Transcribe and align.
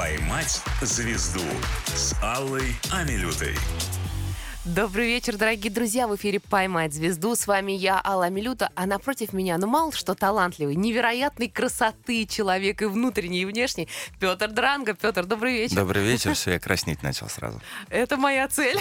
«Поймать 0.00 0.62
звезду» 0.80 1.44
с 1.94 2.14
Аллой 2.22 2.74
Амилютой. 2.90 3.54
Добрый 4.64 5.08
вечер, 5.08 5.36
дорогие 5.36 5.70
друзья. 5.70 6.08
В 6.08 6.16
эфире 6.16 6.40
«Поймать 6.40 6.94
звезду». 6.94 7.36
С 7.36 7.46
вами 7.46 7.72
я, 7.72 8.00
Алла 8.02 8.30
Милюта, 8.30 8.70
а 8.74 8.86
напротив 8.86 9.34
меня, 9.34 9.58
ну 9.58 9.66
мало 9.66 9.92
что 9.92 10.14
талантливый, 10.14 10.74
невероятной 10.74 11.50
красоты 11.50 12.24
человек 12.24 12.80
и 12.80 12.86
внутренний, 12.86 13.42
и 13.42 13.44
внешний, 13.44 13.88
Петр 14.18 14.48
Дранго. 14.48 14.94
Петр, 14.94 15.26
добрый 15.26 15.52
вечер. 15.52 15.76
Добрый 15.76 16.02
вечер. 16.02 16.32
Все, 16.32 16.52
я 16.52 16.58
краснеть 16.58 17.02
начал 17.02 17.28
сразу. 17.28 17.60
Это 17.90 18.16
моя 18.16 18.48
цель. 18.48 18.78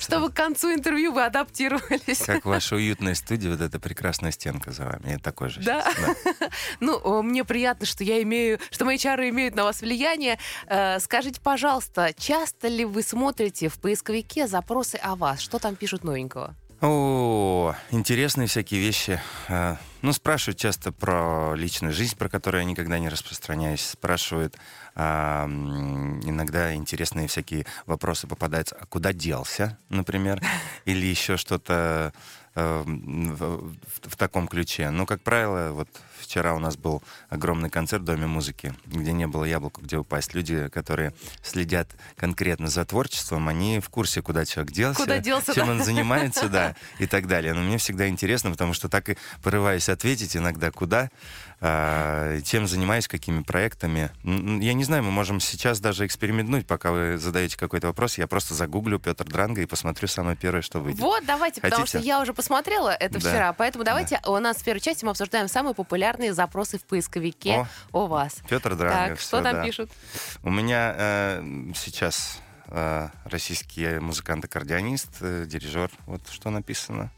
Чтобы 0.00 0.30
к 0.30 0.34
концу 0.34 0.72
интервью 0.72 1.12
вы 1.12 1.24
адаптировались. 1.24 2.18
Как 2.24 2.44
ваша 2.44 2.76
уютная 2.76 3.14
студия, 3.14 3.50
вот 3.50 3.60
эта 3.60 3.78
прекрасная 3.78 4.30
стенка 4.32 4.72
за 4.72 4.84
вами. 4.84 5.10
Я 5.12 5.18
такой 5.18 5.48
же 5.48 5.60
Да? 5.60 5.90
сейчас. 5.92 6.16
Да. 6.40 6.48
Ну, 6.80 7.22
мне 7.22 7.44
приятно, 7.44 7.86
что 7.86 8.04
я 8.04 8.22
имею, 8.22 8.58
что 8.70 8.84
мои 8.84 8.98
чары 8.98 9.28
имеют 9.30 9.54
на 9.54 9.64
вас 9.64 9.80
влияние. 9.80 10.38
Э, 10.66 10.98
Скажите, 11.00 11.40
пожалуйста, 11.40 12.12
часто 12.16 12.68
ли 12.68 12.84
вы 12.84 13.02
смотрите 13.02 13.68
в 13.68 13.78
поисковике 13.78 14.46
запросы 14.46 14.96
о 14.96 15.16
вас? 15.16 15.40
Что 15.40 15.58
там 15.58 15.76
пишут 15.76 16.04
новенького? 16.04 16.54
О, 16.80 17.74
интересные 17.90 18.48
всякие 18.48 18.80
вещи. 18.80 19.20
Э, 19.48 19.76
Ну, 20.02 20.12
спрашивают 20.12 20.58
часто 20.58 20.90
про 20.90 21.54
личную 21.54 21.92
жизнь, 21.94 22.16
про 22.16 22.28
которую 22.28 22.62
я 22.62 22.68
никогда 22.68 22.98
не 22.98 23.08
распространяюсь. 23.08 23.82
Спрашивают 23.86 24.56
а, 24.94 25.46
иногда 25.46 26.74
интересные 26.74 27.28
всякие 27.28 27.66
вопросы 27.86 28.26
попадаются. 28.26 28.76
А 28.80 28.86
куда 28.86 29.12
делся, 29.12 29.78
например? 29.88 30.40
Или 30.84 31.06
еще 31.06 31.36
что-то 31.36 32.12
э, 32.54 32.82
в, 32.84 33.74
в- 34.08 34.16
таком 34.16 34.46
ключе. 34.48 34.90
Ну, 34.90 35.06
как 35.06 35.22
правило, 35.22 35.72
вот 35.72 35.88
вчера 36.20 36.54
у 36.54 36.58
нас 36.58 36.76
был 36.76 37.02
огромный 37.28 37.70
концерт 37.70 38.02
в 38.02 38.04
Доме 38.04 38.26
музыки, 38.26 38.74
где 38.86 39.12
не 39.12 39.26
было 39.26 39.44
яблока, 39.44 39.80
где 39.80 39.96
упасть. 39.96 40.34
Люди, 40.34 40.68
которые 40.68 41.12
следят 41.42 41.88
конкретно 42.16 42.68
за 42.68 42.84
творчеством, 42.84 43.48
они 43.48 43.80
в 43.80 43.88
курсе, 43.88 44.22
куда 44.22 44.44
человек 44.44 44.72
делся, 44.72 45.00
Куда 45.00 45.18
делся, 45.18 45.54
чем 45.54 45.66
да. 45.66 45.72
он 45.72 45.82
занимается, 45.82 46.48
да, 46.48 46.76
и 46.98 47.06
так 47.06 47.26
далее. 47.26 47.54
Но 47.54 47.60
мне 47.62 47.78
всегда 47.78 48.06
интересно, 48.08 48.50
потому 48.50 48.74
что 48.74 48.88
так 48.88 49.08
и 49.08 49.16
порываюсь 49.42 49.88
ответить 49.88 50.36
иногда, 50.36 50.70
куда, 50.70 51.10
а, 51.64 52.40
чем 52.42 52.66
занимаюсь, 52.66 53.06
какими 53.06 53.40
проектами. 53.42 54.10
Я 54.24 54.74
не 54.74 54.82
знаю, 54.82 55.04
мы 55.04 55.12
можем 55.12 55.38
сейчас 55.38 55.78
даже 55.78 56.04
экспериментнуть, 56.04 56.66
пока 56.66 56.90
вы 56.90 57.18
задаете 57.18 57.56
какой-то 57.56 57.86
вопрос. 57.86 58.18
Я 58.18 58.26
просто 58.26 58.54
загуглю 58.54 58.98
Петр 58.98 59.24
Дранго 59.24 59.60
и 59.60 59.66
посмотрю 59.66 60.08
самое 60.08 60.36
первое, 60.36 60.62
что 60.62 60.80
выйдет. 60.80 61.00
Вот, 61.00 61.24
давайте, 61.24 61.60
потому 61.60 61.82
Хотите? 61.82 61.98
что 61.98 62.06
я 62.06 62.20
уже 62.20 62.34
посмотрела 62.34 62.90
это 62.90 63.20
Да. 63.20 63.30
вчера, 63.30 63.52
поэтому 63.52 63.84
давайте 63.84 64.20
у 64.26 64.36
нас 64.38 64.56
в 64.56 64.64
первой 64.64 64.80
части 64.80 65.04
мы 65.04 65.12
обсуждаем 65.12 65.46
самые 65.46 65.74
популярные 65.74 66.34
запросы 66.34 66.78
в 66.78 66.84
поисковике 66.84 67.68
у 67.92 68.06
вас. 68.06 68.38
Петр 68.48 68.74
Дранго. 68.74 69.10
Так, 69.10 69.18
всё, 69.20 69.28
что 69.28 69.42
там 69.42 69.54
да. 69.54 69.64
пишут? 69.64 69.88
У 70.42 70.50
меня 70.50 70.94
э, 70.98 71.44
сейчас 71.76 72.40
российский 73.24 73.98
музыкант-аккордеонист, 73.98 75.08
э, 75.20 75.44
дирижер. 75.46 75.90
Вот 76.06 76.22
что 76.30 76.50
написано. 76.50 77.10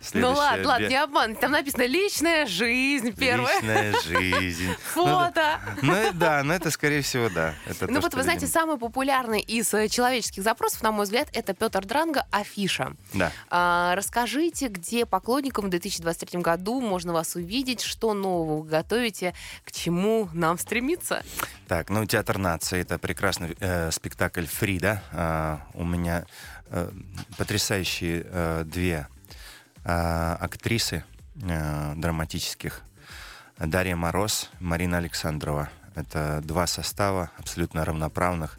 Ну 0.00 0.04
Следующее 0.06 0.36
ладно, 0.38 0.68
ладно, 0.68 0.84
бе- 0.84 0.88
не 0.88 0.96
обман. 0.96 1.36
Там 1.36 1.52
написано 1.52 1.86
личная 1.86 2.46
жизнь 2.46 3.12
первая. 3.14 3.56
Личная 3.56 3.94
жизнь. 4.04 4.72
Фото. 4.94 5.60
Ну 5.82 5.94
да, 6.14 6.42
но 6.42 6.54
это 6.54 6.70
скорее 6.70 7.02
всего 7.02 7.28
да. 7.28 7.54
Это 7.66 7.86
Ну 7.86 7.96
то, 7.96 8.00
вот 8.02 8.14
вы 8.14 8.22
знаете, 8.22 8.46
самый 8.46 8.78
популярный 8.78 9.40
из 9.40 9.72
э, 9.74 9.88
человеческих 9.88 10.42
запросов, 10.42 10.82
на 10.82 10.92
мой 10.92 11.04
взгляд, 11.04 11.28
это 11.32 11.52
Петр 11.52 11.84
Дранго 11.84 12.26
афиша. 12.30 12.94
Да. 13.12 13.32
А, 13.50 13.94
расскажите, 13.96 14.68
где 14.68 15.04
поклонникам 15.04 15.66
в 15.66 15.70
2023 15.70 16.40
году 16.40 16.80
можно 16.80 17.12
вас 17.12 17.34
увидеть, 17.34 17.82
что 17.82 18.14
нового 18.14 18.62
вы 18.62 18.68
готовите, 18.68 19.34
к 19.64 19.72
чему 19.72 20.28
нам 20.32 20.58
стремиться? 20.58 21.24
Так, 21.66 21.90
ну 21.90 22.06
«Театр 22.06 22.38
нации»— 22.38 22.80
это 22.80 22.98
прекрасный 22.98 23.56
э, 23.60 23.90
спектакль 23.90 24.46
«Фрида». 24.46 24.97
А, 25.12 25.60
у 25.74 25.84
меня 25.84 26.24
э, 26.66 26.90
потрясающие 27.36 28.24
э, 28.24 28.64
две 28.64 29.06
э, 29.84 30.36
актрисы 30.40 31.04
э, 31.42 31.94
драматических. 31.96 32.82
Дарья 33.58 33.96
Мороз, 33.96 34.50
Марина 34.60 34.98
Александрова. 34.98 35.68
Это 35.94 36.40
два 36.44 36.66
состава 36.66 37.30
абсолютно 37.38 37.84
равноправных. 37.84 38.58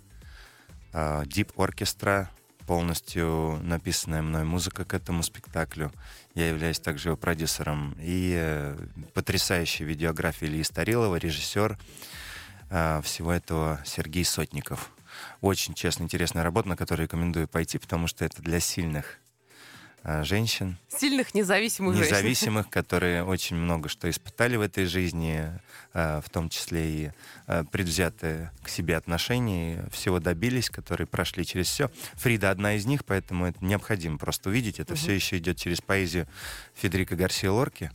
Э, 0.94 1.24
Дип-оркестра, 1.26 2.30
полностью 2.68 3.60
написанная 3.64 4.22
мной 4.22 4.44
музыка 4.44 4.86
к 4.86 4.94
этому 4.94 5.24
спектаклю. 5.24 5.92
Я 6.36 6.50
являюсь 6.50 6.80
также 6.80 7.10
его 7.10 7.18
продюсером. 7.18 7.96
И 8.00 8.36
э, 8.38 8.78
потрясающая 9.14 9.86
видеография 9.86 10.48
Ильи 10.48 10.64
Старилова, 10.64 11.16
режиссер 11.16 11.78
всего 13.02 13.32
этого 13.32 13.82
Сергей 13.84 14.24
Сотников. 14.24 14.92
Очень 15.42 15.74
честно, 15.74 16.04
интересная 16.04 16.44
работа, 16.44 16.70
на 16.70 16.78
которую 16.78 17.06
рекомендую 17.06 17.48
пойти, 17.48 17.78
потому 17.78 18.08
что 18.08 18.26
это 18.26 18.42
для 18.42 18.60
сильных 18.60 19.18
э, 20.04 20.24
женщин, 20.24 20.78
Сильных 20.90 21.34
независимых 21.34 21.96
женщин. 21.96 22.12
независимых, 22.12 22.70
которые 22.70 23.24
очень 23.24 23.56
много 23.56 23.90
что 23.90 24.10
испытали 24.10 24.56
в 24.56 24.62
этой 24.62 24.86
жизни, 24.86 25.48
э, 25.94 26.22
в 26.24 26.30
том 26.30 26.50
числе 26.50 26.90
и 26.90 27.12
э, 27.48 27.64
предвзятые 27.72 28.52
к 28.64 28.70
себе 28.70 28.98
отношения, 28.98 29.86
всего 29.92 30.20
добились, 30.20 30.70
которые 30.70 31.08
прошли 31.08 31.46
через 31.46 31.68
все. 31.68 31.90
Фрида 32.16 32.52
одна 32.52 32.76
из 32.76 32.86
них, 32.86 33.06
поэтому 33.06 33.46
это 33.48 33.64
необходимо 33.64 34.18
просто 34.18 34.50
увидеть. 34.50 34.80
Это 34.80 34.96
все 34.96 35.14
еще 35.14 35.38
идет 35.38 35.58
через 35.58 35.82
поэзию 35.82 36.28
Федерико 36.76 37.16
Гарсия 37.16 37.52
Лорки. 37.52 37.92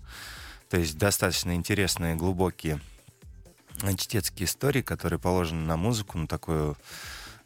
То 0.71 0.79
есть 0.79 0.99
достаточно 0.99 1.55
интересные, 1.55 2.17
глубокие 2.17 2.81
чтецкие 3.97 4.47
истории, 4.47 4.83
которые 4.83 5.19
положены 5.19 5.67
на 5.67 5.77
музыку, 5.77 6.19
на 6.19 6.27
такую 6.27 6.77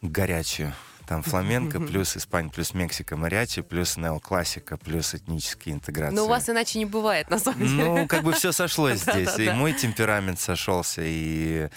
горячую. 0.03 0.73
Там 1.07 1.23
фламенко, 1.23 1.81
плюс 1.81 2.19
Испания, 2.19 2.51
плюс 2.51 2.75
Мексика, 2.75 3.17
мариачи, 3.17 3.63
плюс 3.63 3.97
неоклассика, 3.97 4.77
плюс 4.77 5.15
этнические 5.15 5.77
интеграции. 5.77 6.15
Но 6.15 6.27
у 6.27 6.29
вас 6.29 6.51
иначе 6.51 6.79
не 6.79 6.85
бывает, 6.85 7.31
на 7.31 7.39
самом 7.39 7.61
деле. 7.61 7.85
Ну, 7.85 8.07
как 8.07 8.23
бы 8.25 8.35
все 8.35 8.53
сошлось 8.53 9.01
здесь. 9.03 9.39
И 9.39 9.49
мой 9.51 9.73
темперамент 9.73 10.39
сошелся, 10.39 11.01
и 11.03 11.71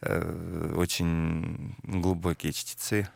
э, 0.00 0.74
очень 0.74 1.76
глубокие 1.82 2.54
чтецы. 2.54 3.08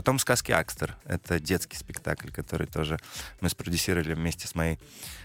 Потом 0.00 0.18
«Сказки 0.18 0.50
Акстер». 0.50 0.96
Это 1.04 1.38
детский 1.38 1.76
спектакль, 1.76 2.30
который 2.30 2.66
тоже 2.66 2.98
мы 3.42 3.50
спродюсировали 3.50 4.14
вместе 4.14 4.48
с 4.48 4.54
моей 4.54 4.78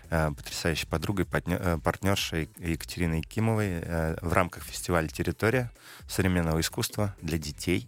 э, 0.10 0.32
потрясающей 0.36 0.86
подругой, 0.86 1.24
партнё- 1.24 1.58
э, 1.58 1.78
партнершей 1.78 2.50
Екатериной 2.58 3.22
Кимовой 3.22 3.80
э, 3.82 4.18
в 4.22 4.34
рамках 4.34 4.64
фестиваля 4.66 5.08
«Территория» 5.08 5.72
современного 6.10 6.60
искусства 6.60 7.16
для 7.22 7.38
детей. 7.38 7.88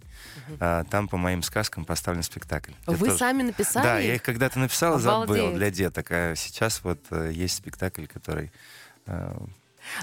Э, 0.61 0.85
там 0.89 1.09
по 1.09 1.17
моим 1.17 1.43
сказкам 1.43 1.83
поставлен 1.83 2.23
спектакль. 2.23 2.71
Вы 2.85 3.07
тоже- 3.07 3.17
сами 3.17 3.43
написали? 3.43 3.83
Да, 3.83 3.99
я 3.99 4.15
их 4.15 4.23
когда-то 4.23 4.57
написал 4.57 4.97
и 4.97 5.01
забыл 5.01 5.51
для 5.55 5.69
деток, 5.71 6.07
а 6.11 6.35
сейчас 6.37 6.81
вот 6.85 7.01
э, 7.11 7.31
есть 7.33 7.57
спектакль, 7.57 8.05
который... 8.05 8.49
э, 9.07 9.37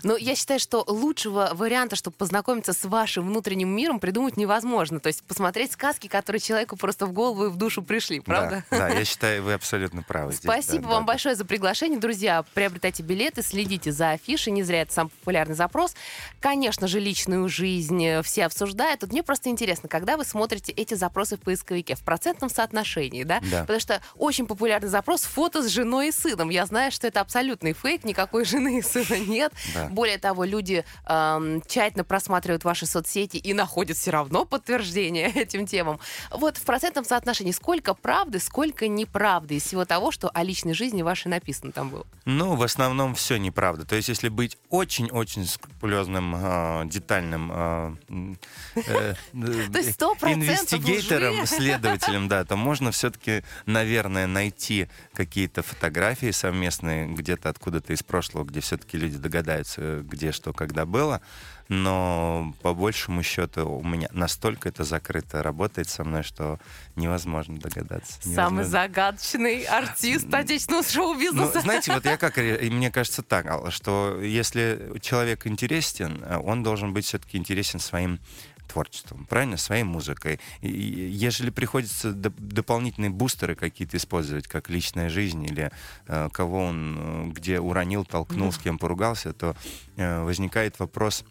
Но 0.02 0.16
я 0.16 0.34
считаю, 0.34 0.60
что 0.60 0.84
лучшего 0.86 1.50
варианта, 1.54 1.96
чтобы 1.96 2.16
познакомиться 2.16 2.72
с 2.72 2.84
вашим 2.84 3.26
внутренним 3.28 3.68
миром, 3.68 4.00
придумать 4.00 4.36
невозможно. 4.36 5.00
То 5.00 5.08
есть 5.08 5.22
посмотреть 5.24 5.72
сказки, 5.72 6.08
которые 6.08 6.40
человеку 6.40 6.76
просто 6.76 7.06
в 7.06 7.12
голову 7.12 7.46
и 7.46 7.48
в 7.48 7.56
душу 7.56 7.82
пришли, 7.82 8.20
правда? 8.20 8.64
Да, 8.70 8.78
да, 8.78 8.88
я 8.88 9.04
считаю, 9.04 9.42
вы 9.42 9.54
абсолютно 9.54 10.02
правы. 10.02 10.32
здесь, 10.32 10.42
Спасибо 10.42 10.82
да, 10.82 10.88
вам 10.88 11.02
да, 11.02 11.06
да. 11.06 11.06
большое 11.06 11.34
за 11.34 11.44
приглашение. 11.44 11.98
Друзья, 11.98 12.44
приобретайте 12.54 13.02
билеты, 13.02 13.42
следите 13.42 13.92
за 13.92 14.10
афишей. 14.12 14.52
Не 14.52 14.62
зря 14.62 14.82
это 14.82 14.92
самый 14.92 15.10
популярный 15.10 15.54
запрос. 15.54 15.94
Конечно 16.40 16.86
же, 16.86 17.00
личную 17.00 17.48
жизнь 17.48 18.04
э, 18.04 18.22
все 18.22 18.44
обсуждают. 18.46 19.02
Вот 19.02 19.12
мне 19.12 19.22
просто 19.22 19.48
интересно, 19.48 19.88
когда 19.88 20.16
вы 20.16 20.24
смотрите 20.24 20.72
эти 20.72 20.94
запросы 20.94 21.36
в 21.36 21.40
поисковике, 21.40 21.94
в 21.94 22.00
процентном 22.00 22.50
соотношении, 22.50 23.24
да? 23.24 23.40
Да. 23.50 23.60
Потому 23.60 23.80
что 23.80 24.00
очень 24.16 24.46
популярный 24.46 24.88
запрос 24.88 25.22
фото 25.22 25.62
с 25.62 25.68
женой 25.68 26.08
и 26.08 26.12
сыном. 26.12 26.50
Я 26.50 26.66
знаю, 26.66 26.92
что 26.92 27.06
это 27.06 27.20
абсолютный 27.20 27.72
фейк, 27.72 28.04
никакой 28.04 28.44
жены 28.44 28.78
и 28.78 28.82
сына 28.82 29.18
нет. 29.18 29.52
Да. 29.74 29.88
Более 29.88 30.18
того, 30.18 30.44
люди 30.44 30.84
эм, 31.06 31.62
тщательно 31.66 32.04
просматривают 32.04 32.64
ваши 32.64 32.86
соцсети 32.86 33.36
и 33.36 33.52
находят 33.54 33.96
все 33.96 34.10
равно 34.10 34.44
подтверждение 34.44 35.30
этим 35.34 35.66
темам. 35.66 35.98
Вот 36.30 36.56
в 36.56 36.62
процентном 36.62 37.04
соотношении 37.04 37.52
сколько 37.52 37.94
правды, 37.94 38.38
сколько 38.38 38.88
неправды 38.88 39.56
из 39.56 39.64
всего 39.64 39.84
того, 39.84 40.10
что 40.10 40.28
о 40.28 40.42
личной 40.42 40.74
жизни 40.74 41.02
вашей 41.02 41.28
написано 41.28 41.72
там 41.72 41.90
было? 41.90 42.06
Ну, 42.24 42.54
в 42.54 42.62
основном 42.62 43.14
все 43.14 43.36
неправда. 43.36 43.84
То 43.84 43.96
есть, 43.96 44.08
если 44.08 44.28
быть 44.28 44.56
очень-очень 44.70 45.46
скрупулезным, 45.46 46.34
э, 46.36 46.82
детальным 46.86 47.50
э, 47.52 47.96
м, 48.08 48.38
э, 48.76 49.14
То 49.32 49.78
есть 49.78 50.00
100% 50.00 50.32
инвестигейтором, 50.34 51.42
лжи. 51.42 51.46
следователем, 51.46 52.28
да, 52.28 52.44
то 52.44 52.56
можно 52.56 52.90
все-таки, 52.90 53.42
наверное, 53.66 54.26
найти 54.26 54.88
какие-то 55.12 55.62
фотографии 55.62 56.30
совместные 56.30 57.06
где-то 57.06 57.48
откуда-то 57.48 57.92
из 57.92 58.02
прошлого, 58.02 58.44
где 58.44 58.60
все-таки 58.60 58.96
люди 58.96 59.16
догадаются, 59.16 59.63
разбираются, 59.64 60.02
где 60.08 60.32
что, 60.32 60.52
когда 60.52 60.86
было. 60.86 61.20
Но 61.68 62.52
по 62.60 62.74
большему 62.74 63.22
счету 63.22 63.66
у 63.66 63.82
меня 63.82 64.08
настолько 64.12 64.68
это 64.68 64.84
закрыто 64.84 65.42
работает 65.42 65.88
со 65.88 66.04
мной, 66.04 66.22
что 66.22 66.58
невозможно 66.94 67.58
догадаться. 67.58 68.20
Самый 68.20 68.34
Невозможно. 68.34 68.64
загадочный 68.64 69.62
артист 69.64 70.32
отечественного 70.32 70.82
Ну, 70.82 70.88
шоу-бизнеса. 70.92 71.60
знаете, 71.62 71.94
вот 71.94 72.04
я 72.04 72.18
как, 72.18 72.36
мне 72.36 72.90
кажется 72.90 73.22
так, 73.22 73.46
Алла, 73.46 73.70
что 73.70 74.20
если 74.20 74.92
человек 75.00 75.46
интересен, 75.46 76.22
э, 76.22 76.36
он 76.36 76.62
должен 76.62 76.92
быть 76.92 77.06
все-таки 77.06 77.38
интересен 77.38 77.80
своим 77.80 78.20
творчеством, 78.68 79.26
правильно, 79.26 79.56
своей 79.56 79.82
музыкой. 79.84 80.40
И 80.60 80.68
ежели 80.68 81.50
приходится 81.50 82.10
доп- 82.10 82.38
дополнительные 82.38 83.10
бустеры 83.10 83.54
какие-то 83.54 83.96
использовать, 83.96 84.46
как 84.46 84.70
личная 84.70 85.08
жизнь 85.08 85.44
или 85.44 85.70
э, 86.06 86.28
кого 86.32 86.64
он 86.64 86.96
э, 86.98 87.32
где 87.32 87.60
уронил, 87.60 88.04
толкнул, 88.04 88.52
с 88.52 88.58
кем 88.58 88.78
поругался, 88.78 89.32
то 89.32 89.56
э, 89.96 90.22
возникает 90.22 90.78
вопрос 90.78 91.24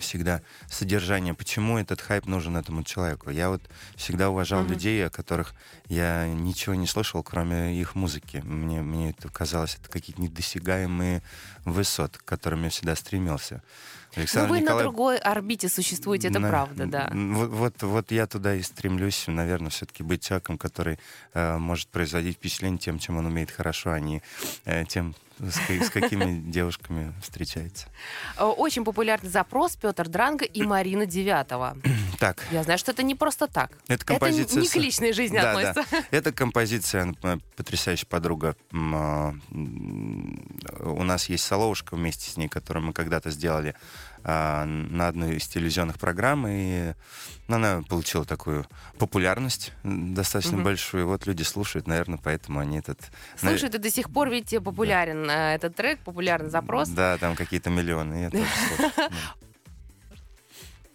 всегда 0.00 0.42
содержание, 0.68 1.32
почему 1.32 1.78
этот 1.78 2.00
хайп 2.00 2.26
нужен 2.26 2.56
этому 2.56 2.82
человеку. 2.82 3.30
Я 3.30 3.48
вот 3.50 3.62
всегда 3.94 4.28
уважал 4.28 4.62
Мгм. 4.62 4.72
людей, 4.72 5.06
о 5.06 5.10
которых 5.10 5.54
я 5.86 6.26
ничего 6.26 6.74
не 6.74 6.86
слышал, 6.86 7.22
кроме 7.22 7.80
их 7.80 7.94
музыки. 7.94 8.38
Мне, 8.44 8.82
мне 8.82 9.10
это 9.10 9.28
казалось, 9.28 9.78
это 9.80 9.88
какие-то 9.88 10.20
недосягаемые 10.20 11.22
высоты, 11.64 12.18
к 12.18 12.24
которым 12.24 12.64
я 12.64 12.70
всегда 12.70 12.96
стремился. 12.96 13.62
Ну, 14.14 14.20
Александр 14.20 14.50
вы 14.50 14.56
на 14.58 14.62
Николаев- 14.64 14.82
другой 14.82 15.18
орбите 15.18 15.68
существуете, 15.68 16.28
это 16.28 16.38
на- 16.38 16.48
правда, 16.48 16.86
да. 16.86 17.10
Вот, 17.12 17.48
вот, 17.50 17.82
вот 17.82 18.12
я 18.12 18.26
туда 18.26 18.54
и 18.54 18.62
стремлюсь, 18.62 19.24
наверное, 19.26 19.70
все-таки 19.70 20.02
быть 20.02 20.22
человеком, 20.22 20.58
который 20.58 20.98
э, 21.34 21.56
может 21.58 21.88
производить 21.88 22.36
впечатление 22.36 22.78
тем, 22.78 22.98
чем 22.98 23.16
он 23.16 23.26
умеет 23.26 23.50
хорошо, 23.50 23.90
а 23.92 24.00
не 24.00 24.22
э, 24.66 24.84
тем, 24.84 25.14
с, 25.38 25.86
с 25.86 25.90
какими 25.90 26.40
девушками 26.50 27.12
встречается. 27.20 27.86
Э, 28.36 28.44
Очень 28.44 28.84
популярный 28.84 29.30
запрос 29.30 29.76
Петр 29.76 30.08
Дранго 30.08 30.44
и 30.44 30.62
Марина 30.62 31.06
Девятова. 31.06 31.76
Так, 32.18 32.44
Я 32.52 32.62
знаю, 32.62 32.78
что 32.78 32.92
это 32.92 33.02
не 33.02 33.16
просто 33.16 33.48
так. 33.48 33.72
это 33.88 34.04
композиция... 34.04 34.44
Это 34.44 34.60
не 34.60 34.68
к 34.68 34.76
личной 34.76 35.12
жизни 35.12 35.38
Да, 35.38 35.54
да. 35.54 35.70
относится. 35.70 36.06
Это 36.12 36.30
композиция, 36.32 37.14
э, 37.20 37.38
потрясающая 37.56 38.06
подруга. 38.06 38.54
А, 38.72 39.34
У 39.50 41.02
нас 41.02 41.28
есть 41.28 41.44
Соловушка 41.44 41.96
вместе 41.96 42.30
с 42.30 42.36
ней, 42.36 42.48
которую 42.48 42.84
мы 42.86 42.92
когда-то 42.92 43.30
сделали 43.30 43.74
а, 44.24 44.64
на 44.64 45.08
одной 45.08 45.36
из 45.36 45.48
телевизионных 45.48 45.98
программ, 45.98 46.46
и 46.48 46.92
ну, 47.48 47.56
она 47.56 47.82
получила 47.88 48.24
такую 48.24 48.66
популярность 48.98 49.72
достаточно 49.82 50.56
Мгм. 50.56 50.64
большую. 50.64 51.06
Вот 51.08 51.26
люди 51.26 51.42
слушают, 51.42 51.86
наверное, 51.86 52.18
поэтому 52.22 52.60
они 52.60 52.78
этот... 52.78 53.00
Слушай, 53.36 53.68
ты 53.68 53.78
до 53.78 53.90
сих 53.90 54.10
пор 54.10 54.30
ведь 54.30 54.54
популярен 54.62 55.28
э, 55.28 55.54
этот 55.54 55.74
трек, 55.74 55.98
популярный 56.00 56.50
запрос. 56.50 56.88
Да, 56.88 57.18
там 57.18 57.34
какие-то 57.36 57.70
миллионы. 57.70 58.30
Да. 58.30 59.10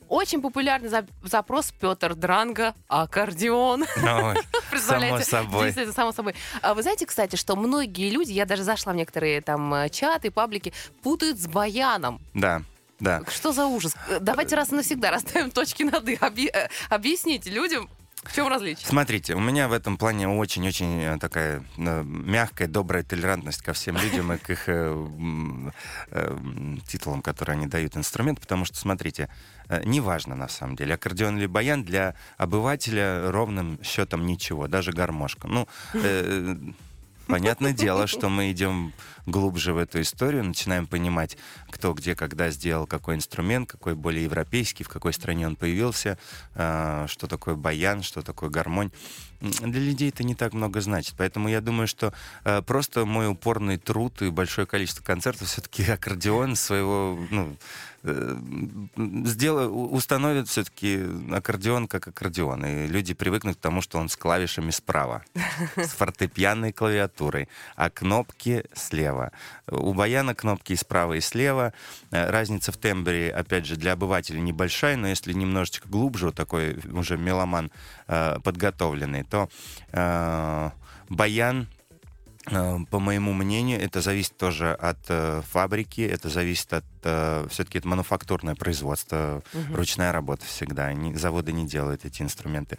Очень 0.10 0.42
популярный 0.42 0.88
за- 0.88 1.06
запрос 1.22 1.74
Петр 1.78 2.16
Дранго 2.16 2.74
аккордеон. 2.88 3.82
Ой, 3.98 3.98
Само 4.02 4.36
Представляете? 4.72 5.26
собой. 5.30 5.64
Действительно, 5.66 5.94
само 5.94 6.12
собой. 6.14 6.34
А 6.62 6.74
вы 6.74 6.82
знаете, 6.82 7.06
кстати, 7.06 7.36
что 7.36 7.58
многие 7.58 8.10
люди, 8.10 8.32
я 8.32 8.46
даже 8.46 8.64
зашла 8.64 8.94
в 8.94 8.96
некоторые 8.96 9.42
там 9.42 9.74
э, 9.74 9.90
чаты, 9.90 10.32
паблики, 10.32 10.72
путают 11.04 11.38
с 11.40 11.48
баяном. 11.48 12.22
Да, 12.34 12.62
да. 13.00 13.22
Что 13.30 13.52
за 13.54 13.66
ужас? 13.66 13.96
Э, 14.10 14.20
Давайте 14.20 14.56
раз 14.56 14.72
и 14.72 14.76
навсегда 14.76 15.12
расставим 15.12 15.52
точки 15.52 15.84
над 15.84 16.08
«и». 16.10 16.16
Объ- 16.16 16.50
э, 16.54 16.68
Объясните 16.90 17.50
людям, 17.50 17.90
в 18.24 18.34
чем 18.36 18.48
различие. 18.48 18.86
Смотрите, 18.88 19.36
у 19.36 19.40
меня 19.40 19.68
в 19.68 19.74
этом 19.74 19.98
плане 19.98 20.28
очень-очень 20.28 21.02
э, 21.02 21.18
такая 21.20 21.64
мягкая, 21.78 22.68
добрая 22.68 23.04
толерантность 23.04 23.62
ко 23.62 23.74
всем 23.74 23.96
людям 23.98 24.34
и 24.34 24.38
к 24.38 24.50
их 24.50 24.64
э, 24.68 25.08
э, 26.12 26.38
титулам, 26.88 27.22
которые 27.22 27.54
они 27.54 27.68
дают 27.68 27.96
инструмент, 27.96 28.40
потому 28.42 28.66
что, 28.66 28.78
смотрите, 28.78 29.30
неважно 29.86 30.36
на 30.36 30.48
самом 30.48 30.76
деле, 30.76 30.96
аккордеон 30.96 31.38
или 31.38 31.46
баян 31.46 31.84
для 31.84 32.16
обывателя 32.38 33.32
ровным 33.32 33.80
счетом 33.84 34.26
ничего, 34.26 34.68
даже 34.68 34.92
гармошка. 34.92 35.48
Ну, 35.48 35.68
э, 35.94 36.56
понятное 37.28 37.74
дело, 37.74 38.08
что 38.08 38.30
мы 38.30 38.52
идем 38.52 38.94
глубже 39.26 39.74
в 39.74 39.78
эту 39.78 40.02
историю, 40.02 40.44
начинаем 40.44 40.88
понимать, 40.88 41.38
кто 41.70 41.94
где 41.94 42.16
когда 42.16 42.50
сделал 42.50 42.88
какой 42.88 43.16
инструмент, 43.16 43.70
какой 43.70 43.94
более 43.94 44.24
европейский, 44.24 44.84
в 44.84 44.90
какой 44.90 45.14
стране 45.14 45.46
он 45.46 45.56
появился, 45.56 46.18
э, 46.56 47.06
что 47.08 47.28
такое 47.28 47.56
баян, 47.56 48.02
что 48.02 48.22
такое 48.22 48.50
гармонь. 48.50 48.92
Для 49.42 49.82
людей 49.82 50.10
это 50.10 50.24
не 50.24 50.34
так 50.34 50.54
много 50.54 50.82
значит. 50.82 51.16
Поэтому 51.18 51.50
я 51.50 51.62
думаю, 51.62 51.88
что 51.88 52.14
э, 52.44 52.62
просто 52.62 53.06
мой 53.06 53.28
упорный 53.28 53.78
труд 53.78 54.22
и 54.22 54.30
большое 54.30 54.66
количество 54.66 55.04
концертов 55.04 55.48
все-таки 55.48 55.84
аккордеон 55.92 56.56
своего, 56.56 57.20
ну, 57.30 57.56
э, 58.04 58.36
сделаю, 59.26 59.74
у- 59.74 59.94
установят 59.96 60.48
все-таки 60.48 61.04
аккордеон 61.32 61.88
как 61.88 62.08
аккордеон. 62.08 62.66
И 62.66 62.88
люди 62.88 63.14
привыкнут 63.14 63.58
к 63.58 63.60
тому, 63.60 63.82
что 63.82 63.98
он 64.00 64.10
с 64.10 64.16
клавишами 64.16 64.72
справа, 64.72 65.24
с 65.76 65.90
фортепианной 65.98 66.74
клавиатурой, 66.74 67.48
а 67.76 67.90
кнопки 67.90 68.64
слева. 68.74 69.32
У 69.70 69.94
баяна 69.94 70.36
кнопки 70.36 70.74
и 70.74 70.76
справа, 70.76 71.14
и 71.14 71.22
слева. 71.22 71.74
Э, 72.12 72.30
Разница 72.30 72.72
в 72.72 72.78
тембре, 72.78 73.32
опять 73.32 73.66
же, 73.66 73.76
для 73.76 73.94
обывателя 73.94 74.40
небольшая, 74.40 74.96
но 74.98 75.08
если 75.08 75.34
немножечко 75.34 75.88
глубже, 75.90 76.28
вот 76.28 76.36
такой 76.36 76.78
уже 76.92 77.18
меломан 77.18 77.72
э, 78.08 78.38
подготовленный, 78.44 79.24
то 79.24 79.50
э, 79.92 80.70
баян 81.10 81.68
По 82.50 83.00
моему 83.00 83.34
мнению, 83.34 83.82
это 83.82 84.02
зависит 84.02 84.38
тоже 84.38 84.72
от 84.74 85.00
э, 85.10 85.42
фабрики, 85.52 86.02
это 86.02 86.30
зависит 86.30 86.72
от... 86.74 86.86
все-таки 87.52 87.78
это 87.80 87.88
мануфактурное 87.88 88.56
производство, 88.56 89.44
Мгм. 89.54 89.76
ручная 89.76 90.12
работа 90.12 90.46
всегда. 90.46 90.86
Они, 90.86 91.14
заводы 91.16 91.52
не 91.52 91.66
делают 91.68 92.06
эти 92.06 92.22
инструменты. 92.22 92.78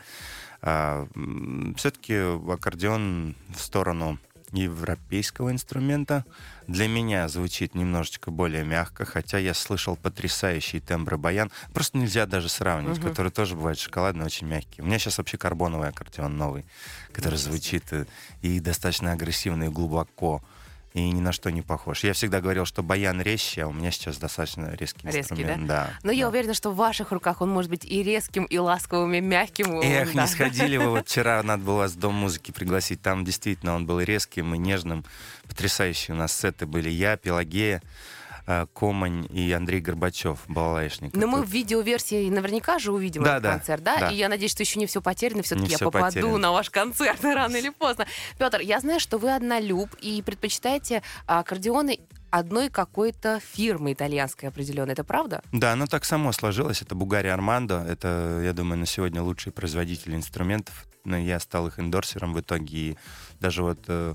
все-таки 0.61 2.15
аккордеон 2.15 3.37
в 3.55 3.61
сторону 3.61 4.19
европейского 4.53 5.51
инструмента 5.51 6.25
для 6.67 6.89
меня 6.89 7.29
звучит 7.29 7.75
немножечко 7.75 8.31
более 8.31 8.65
мягко, 8.65 9.05
хотя 9.05 9.39
я 9.39 9.55
слышал 9.55 9.97
потрясающий 9.97 10.81
тембр 10.81 11.17
баян. 11.17 11.51
Просто 11.73 11.99
нельзя 11.99 12.27
даже 12.27 12.49
сравнивать, 12.49 12.99
Мгм. 12.99 13.09
который 13.09 13.31
тоже 13.33 13.55
бывает 13.57 13.79
шоколадный, 13.79 14.25
очень 14.27 14.47
мягкий. 14.47 14.83
У 14.83 14.85
меня 14.85 14.99
сейчас 14.99 15.19
вообще 15.19 15.39
карбоновый 15.39 15.89
аккордеон 15.89 16.37
новый, 16.37 16.65
который 17.13 17.39
звучит 17.39 17.85
э, 17.93 18.07
и 18.43 18.61
достаточно 18.61 19.13
агрессивно 19.13 19.65
и 19.65 19.69
глубоко, 19.69 20.43
и 20.99 21.11
ни 21.11 21.21
на 21.21 21.33
что 21.33 21.51
не 21.51 21.63
похож. 21.63 22.05
Я 22.05 22.13
всегда 22.13 22.41
говорил, 22.41 22.65
что 22.65 22.83
баян 22.83 23.21
резче, 23.21 23.63
а 23.65 23.67
у 23.69 23.73
меня 23.73 23.91
сейчас 23.91 24.19
достаточно 24.19 24.75
резкий 24.75 25.07
Резкий, 25.07 25.21
инструмент. 25.21 25.67
Да? 25.67 25.91
Но 26.03 26.13
я 26.13 26.25
да. 26.25 26.29
уверена, 26.31 26.55
что 26.55 26.71
в 26.71 26.77
ваших 26.77 27.13
руках 27.13 27.41
он 27.41 27.51
может 27.51 27.71
быть 27.71 27.85
и 27.85 28.03
резким, 28.03 28.45
и 28.45 28.59
ласковым, 28.59 29.15
и 29.15 29.21
мягким. 29.21 29.81
Эх, 29.81 30.13
Да. 30.15 30.23
не 30.23 30.29
сходили 30.29 30.77
вы. 30.77 30.91
Вот 30.91 31.09
вчера 31.09 31.43
надо 31.43 31.63
было 31.65 31.77
вас 31.79 31.93
в 31.93 31.99
Дом 31.99 32.15
музыки 32.15 32.51
пригласить. 32.51 33.01
Там 33.03 33.25
действительно 33.25 33.75
он 33.75 33.87
был 33.87 34.01
и 34.01 34.05
резким, 34.05 34.55
и 34.55 34.59
нежным. 34.59 35.05
Потрясающие 35.49 36.15
у 36.15 36.19
нас 36.19 36.33
сеты 36.33 36.67
были. 36.67 36.91
Я, 36.91 37.17
Пелагея, 37.17 37.83
Комань 38.75 39.27
и 39.31 39.53
Андрей 39.53 39.81
Горбачев, 39.81 40.41
балалайшник. 40.49 41.15
Но 41.15 41.27
мы 41.27 41.43
в 41.43 41.49
видеоверсии 41.51 42.29
наверняка 42.31 42.79
же 42.79 42.93
увидим 42.93 43.23
Да, 43.23 43.33
этот 43.33 43.43
да, 43.43 43.53
концерт, 43.53 43.83
да? 43.83 43.99
да. 44.01 44.11
И 44.11 44.17
я 44.17 44.29
надеюсь, 44.29 44.53
что 44.53 44.63
еще 44.63 44.79
не 44.79 44.87
все 44.87 45.03
потеряно, 45.03 45.43
все-таки 45.43 45.71
я 45.71 45.77
всё 45.77 45.87
попаду 45.91 46.07
потеряно. 46.07 46.39
на 46.39 46.53
ваш 46.53 46.71
концерт 46.71 47.23
рано 47.25 47.57
или 47.57 47.69
поздно. 47.71 48.07
Петр, 48.39 48.61
я 48.61 48.81
знаю, 48.81 49.01
что 49.01 49.19
вы 49.19 49.35
однолюб 49.35 49.95
и 50.01 50.23
предпочитаете 50.23 51.03
аккордеоны 51.27 52.01
одной 52.31 52.69
какой-то 52.69 53.41
фирмы 53.41 53.93
итальянской 53.93 54.49
определенной. 54.49 54.93
Это 54.93 55.05
правда? 55.05 55.43
Да, 55.53 55.73
оно 55.73 55.87
так 55.87 56.05
само 56.05 56.33
сложилось. 56.33 56.83
Это 56.83 56.95
Бугари 56.95 57.29
Армандо. 57.29 57.85
Это, 57.89 58.41
я 58.45 58.53
думаю, 58.53 58.79
на 58.79 58.87
сегодня 58.87 59.23
лучшие 59.23 59.53
производители 59.53 60.15
инструментов. 60.15 60.87
Но 61.05 61.17
я 61.17 61.41
стал 61.41 61.69
их 61.69 61.79
эндорсером 61.79 62.35
в 62.35 62.41
итоге. 62.41 62.77
И 62.77 62.99
даже 63.41 63.63
вот 63.63 63.79
э, 63.89 64.15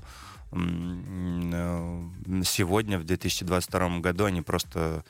сегодня, 2.44 2.98
в 2.98 3.04
2022 3.04 3.98
году, 4.00 4.24
они 4.24 4.42
просто 4.42 5.04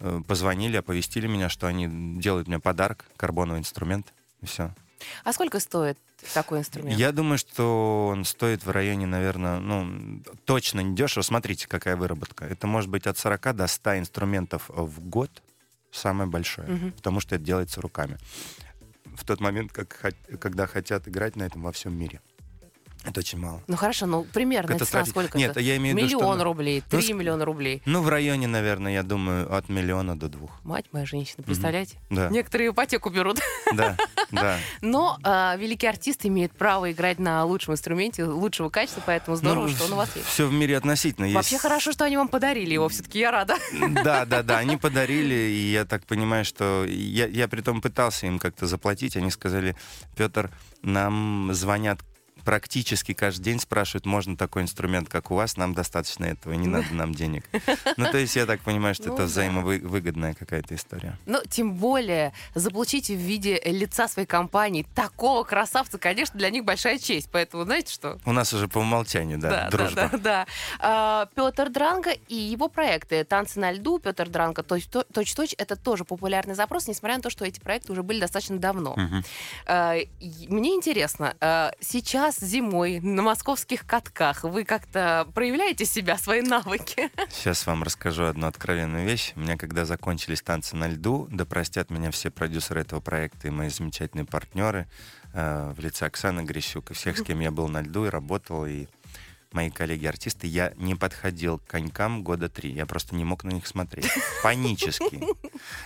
э, 0.00 0.20
позвонили, 0.26 0.76
оповестили 0.76 1.26
меня, 1.26 1.48
что 1.48 1.66
они 1.66 2.20
делают 2.20 2.48
мне 2.48 2.58
подарок, 2.58 3.04
карбоновый 3.16 3.60
инструмент. 3.60 4.12
И 4.42 4.46
все. 4.46 4.74
А 5.24 5.32
сколько 5.32 5.60
стоит 5.60 5.98
такой 6.34 6.60
инструмент? 6.60 6.98
Я 6.98 7.12
думаю, 7.12 7.38
что 7.38 8.08
он 8.12 8.24
стоит 8.24 8.64
в 8.64 8.70
районе, 8.70 9.06
наверное, 9.06 9.60
ну, 9.60 10.22
точно 10.44 10.80
не 10.80 10.94
дешево. 10.94 11.22
Смотрите, 11.22 11.68
какая 11.68 11.96
выработка. 11.96 12.44
Это 12.44 12.66
может 12.66 12.90
быть 12.90 13.06
от 13.06 13.18
40 13.18 13.54
до 13.54 13.66
100 13.66 13.98
инструментов 13.98 14.64
в 14.68 15.00
год, 15.06 15.42
самое 15.92 16.28
большое, 16.28 16.68
Мгм. 16.68 16.92
потому 16.92 17.20
что 17.20 17.34
это 17.36 17.44
делается 17.44 17.80
руками. 17.80 18.16
В 19.16 19.24
тот 19.24 19.40
момент, 19.40 19.72
как, 19.72 20.14
когда 20.40 20.66
хотят 20.66 21.08
играть 21.08 21.36
на 21.36 21.44
этом 21.44 21.62
во 21.62 21.72
всем 21.72 21.98
мире. 21.98 22.20
Это 23.06 23.20
очень 23.20 23.38
мало. 23.38 23.62
Ну 23.68 23.76
хорошо, 23.76 24.06
ну 24.06 24.24
примерно 24.24 24.72
это 24.74 24.84
Катастрофи- 24.84 25.10
сколько 25.10 25.38
Нет, 25.38 25.52
это? 25.52 25.60
я 25.60 25.76
имею 25.76 25.94
в 25.94 25.98
виду, 25.98 26.06
Миллион 26.18 26.34
что- 26.36 26.44
рублей, 26.44 26.82
Ну, 26.90 26.98
три 26.98 27.06
с- 27.06 27.14
миллиона 27.14 27.44
рублей. 27.44 27.80
Ну, 27.86 28.02
в 28.02 28.08
районе, 28.08 28.46
наверное, 28.48 28.92
я 28.92 29.02
думаю, 29.04 29.52
от 29.54 29.68
миллиона 29.68 30.18
до 30.18 30.28
двух. 30.28 30.50
Мать 30.64 30.86
моя 30.92 31.06
женщина, 31.06 31.42
представляете? 31.44 31.98
Да, 32.10 32.28
Некоторые 32.30 32.70
ипотеку 32.70 33.10
берут. 33.10 33.38
да, 33.74 33.96
да. 34.32 34.58
Но 34.80 35.18
а, 35.22 35.54
великий 35.56 35.86
артист 35.86 36.26
имеет 36.26 36.52
право 36.52 36.90
играть 36.90 37.18
на 37.20 37.44
лучшем 37.44 37.74
инструменте 37.74 38.24
лучшего 38.24 38.68
качества, 38.70 39.02
поэтому 39.06 39.36
здорово, 39.36 39.66
Ну, 39.66 39.68
что 39.68 39.84
он 39.84 39.92
у 39.92 39.96
вас 39.96 40.10
есть. 40.16 40.26
Все 40.28 40.46
в 40.48 40.52
мире 40.52 40.76
относительно. 40.76 41.28
Вообще 41.28 41.54
Есть- 41.54 41.62
хорошо, 41.62 41.92
что 41.92 42.04
они 42.04 42.16
вам 42.16 42.28
подарили 42.28 42.72
его, 42.74 42.88
все-таки 42.88 43.20
я 43.20 43.30
рада. 43.30 43.54
Да, 44.02 44.24
да, 44.24 44.42
да, 44.42 44.58
они 44.58 44.76
подарили, 44.76 45.34
и 45.34 45.70
я 45.70 45.84
так 45.84 46.04
понимаю, 46.06 46.44
что 46.44 46.84
я, 46.86 47.26
я 47.26 47.46
при 47.46 47.60
том 47.60 47.80
пытался 47.80 48.26
им 48.26 48.38
как-то 48.40 48.66
заплатить. 48.66 49.16
Они 49.16 49.30
сказали, 49.30 49.76
Петр, 50.16 50.50
нам 50.82 51.50
звонят 51.52 52.00
практически 52.46 53.12
каждый 53.12 53.42
день 53.42 53.58
спрашивают, 53.58 54.06
можно 54.06 54.36
такой 54.36 54.62
инструмент, 54.62 55.08
как 55.08 55.32
у 55.32 55.34
вас, 55.34 55.56
нам 55.56 55.74
достаточно 55.74 56.24
этого, 56.26 56.52
не 56.52 56.68
надо 56.68 56.86
нам 56.94 57.12
денег. 57.12 57.44
Ну, 57.96 58.10
то 58.10 58.18
есть 58.18 58.36
я 58.36 58.46
так 58.46 58.60
понимаю, 58.60 58.94
что 58.94 59.08
Ну 59.08 59.14
это 59.14 59.22
да. 59.22 59.26
взаимовыгодная 59.26 60.34
какая-то 60.34 60.74
история. 60.74 61.18
Ну, 61.26 61.40
тем 61.48 61.74
более, 61.74 62.32
заполучить 62.54 63.08
в 63.08 63.14
виде 63.16 63.60
лица 63.64 64.06
своей 64.06 64.26
компании 64.28 64.86
такого 64.94 65.42
красавца, 65.44 65.98
конечно, 65.98 66.38
для 66.38 66.50
них 66.50 66.64
большая 66.64 66.98
честь. 66.98 67.28
Поэтому, 67.32 67.64
знаете 67.64 67.92
что? 67.92 68.18
У 68.24 68.32
нас 68.32 68.52
уже 68.52 68.68
по 68.68 68.78
умолчанию, 68.78 69.38
да, 69.38 69.48
да, 69.48 69.70
дружба. 69.70 70.08
да, 70.12 70.18
да. 70.18 70.46
А, 70.78 71.28
Петр 71.34 71.70
Дранго 71.70 72.10
и 72.28 72.34
его 72.34 72.68
проекты 72.68 73.24
«Танцы 73.24 73.58
на 73.58 73.72
льду», 73.72 73.98
Петр 73.98 74.28
Дранго 74.28 74.62
«Точь-точь»— 74.62 75.54
это 75.58 75.74
тоже 75.74 76.04
популярный 76.04 76.54
запрос, 76.54 76.86
несмотря 76.86 77.16
на 77.16 77.22
то, 77.22 77.30
что 77.30 77.44
эти 77.44 77.58
проекты 77.58 77.92
уже 77.92 78.02
были 78.02 78.20
достаточно 78.20 78.58
давно. 78.58 78.94
Мгм. 78.96 79.24
А, 79.66 79.96
Мне 80.48 80.74
интересно, 80.74 81.34
а, 81.40 81.72
сейчас 82.36 82.48
зимой 82.48 83.00
на 83.00 83.22
московских 83.22 83.86
катках 83.86 84.44
вы 84.44 84.64
как-то 84.64 85.28
проявляете 85.34 85.84
себя, 85.84 86.16
свои 86.16 86.42
навыки? 86.42 87.10
Сейчас 87.30 87.66
вам 87.66 87.82
расскажу 87.82 88.24
одну 88.24 88.46
откровенную 88.46 89.04
вещь. 89.04 89.32
У 89.36 89.40
меня, 89.40 89.56
когда 89.56 89.84
закончились 89.84 90.42
танцы 90.42 90.76
на 90.76 90.88
льду, 90.88 91.28
да 91.30 91.44
простят 91.44 91.90
меня 91.90 92.10
все 92.10 92.30
продюсеры 92.30 92.80
этого 92.80 93.00
проекта 93.00 93.48
и 93.48 93.50
мои 93.50 93.68
замечательные 93.68 94.24
партнеры 94.24 94.88
э, 95.32 95.72
в 95.76 95.80
лице 95.80 96.06
Оксаны 96.06 96.42
Грищук 96.42 96.90
и 96.90 96.94
всех, 96.94 97.18
с 97.18 97.22
кем 97.22 97.40
я 97.40 97.50
был 97.50 97.68
на 97.68 97.82
льду 97.82 98.06
и 98.06 98.10
работал, 98.10 98.66
и 98.66 98.86
мои 99.52 99.70
коллеги-артисты, 99.70 100.46
я 100.46 100.72
не 100.76 100.94
подходил 100.94 101.58
к 101.58 101.66
конькам 101.66 102.22
года 102.22 102.48
три. 102.48 102.72
Я 102.72 102.86
просто 102.86 103.14
не 103.14 103.24
мог 103.24 103.44
на 103.44 103.50
них 103.50 103.66
смотреть. 103.66 104.08
Панически. 104.42 105.22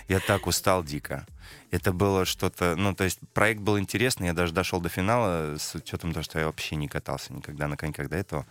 Я 0.08 0.20
так 0.20 0.46
устал 0.46 0.82
дико. 0.84 1.26
Это 1.70 1.92
было 1.92 2.24
что-то... 2.24 2.74
Ну, 2.76 2.94
то 2.94 3.04
есть 3.04 3.20
проект 3.32 3.60
был 3.60 3.78
интересный. 3.78 4.26
Я 4.28 4.32
даже 4.32 4.52
дошел 4.52 4.80
до 4.80 4.88
финала 4.88 5.56
с 5.58 5.74
учетом 5.74 6.12
того, 6.12 6.22
что 6.24 6.38
я 6.38 6.46
вообще 6.46 6.76
не 6.76 6.88
катался 6.88 7.32
никогда 7.32 7.68
на 7.68 7.76
коньках 7.76 8.08
до 8.08 8.16
этого. 8.16 8.46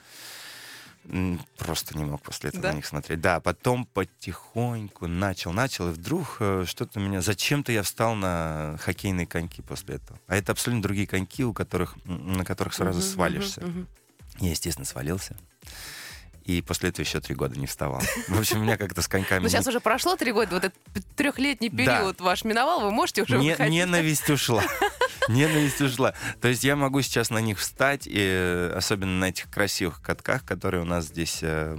Просто 1.57 1.97
не 1.97 2.03
мог 2.05 2.21
после 2.21 2.49
этого 2.49 2.63
Да? 2.63 2.69
на 2.71 2.75
них 2.75 2.85
смотреть. 2.85 3.19
Да, 3.21 3.39
потом 3.39 3.85
потихоньку 3.85 5.07
начал, 5.07 5.53
начал, 5.53 5.89
и 5.89 5.93
вдруг 5.93 6.37
э, 6.39 6.65
что-то 6.67 6.99
меня... 6.99 7.21
Зачем-то 7.21 7.71
я 7.71 7.83
встал 7.83 8.15
на 8.15 8.77
хоккейные 8.81 9.25
коньки 9.25 9.61
после 9.61 9.95
этого. 9.95 10.19
А 10.27 10.35
это 10.35 10.51
абсолютно 10.51 10.83
другие 10.83 11.07
коньки, 11.07 11.43
у 11.43 11.53
которых, 11.53 11.95
на 12.05 12.43
которых 12.45 12.73
сразу 12.73 12.99
Мгм, 12.99 13.07
свалишься. 13.09 13.61
мгм, 13.61 13.69
мгм. 13.71 13.87
Я, 14.39 14.49
естественно, 14.51 14.85
свалился. 14.85 15.35
И 16.45 16.61
после 16.63 16.89
этого 16.89 17.05
еще 17.05 17.19
три 17.19 17.35
года 17.35 17.59
не 17.59 17.67
вставал. 17.67 18.01
В 18.27 18.39
общем, 18.39 18.59
у 18.59 18.63
меня 18.63 18.75
как-то 18.77 19.03
с 19.03 19.07
коньками... 19.07 19.43
Ну, 19.43 19.49
сейчас 19.49 19.67
уже 19.67 19.79
прошло 19.79 20.15
три 20.15 20.31
года, 20.31 20.55
вот 20.55 20.63
этот 20.63 21.05
трехлетний 21.15 21.69
Да. 21.69 21.97
период 21.99 22.21
ваш 22.21 22.43
миновал, 22.43 22.81
вы 22.81 22.91
можете 22.91 23.21
уже 23.21 23.37
Не- 23.37 23.51
выходить? 23.51 23.71
ненависть 23.71 24.27
ушла. 24.31 24.63
Ненависть 25.29 25.79
ушла. 25.79 26.15
То 26.41 26.47
есть 26.47 26.63
я 26.63 26.75
могу 26.75 27.03
сейчас 27.03 27.29
на 27.29 27.37
них 27.37 27.59
встать, 27.59 28.07
и 28.07 28.13
э, 28.17 28.73
особенно 28.75 29.19
на 29.19 29.25
этих 29.25 29.51
красивых 29.51 30.01
катках, 30.01 30.43
которые 30.43 30.81
у 30.81 30.85
нас 30.85 31.05
здесь 31.05 31.39
э, 31.43 31.75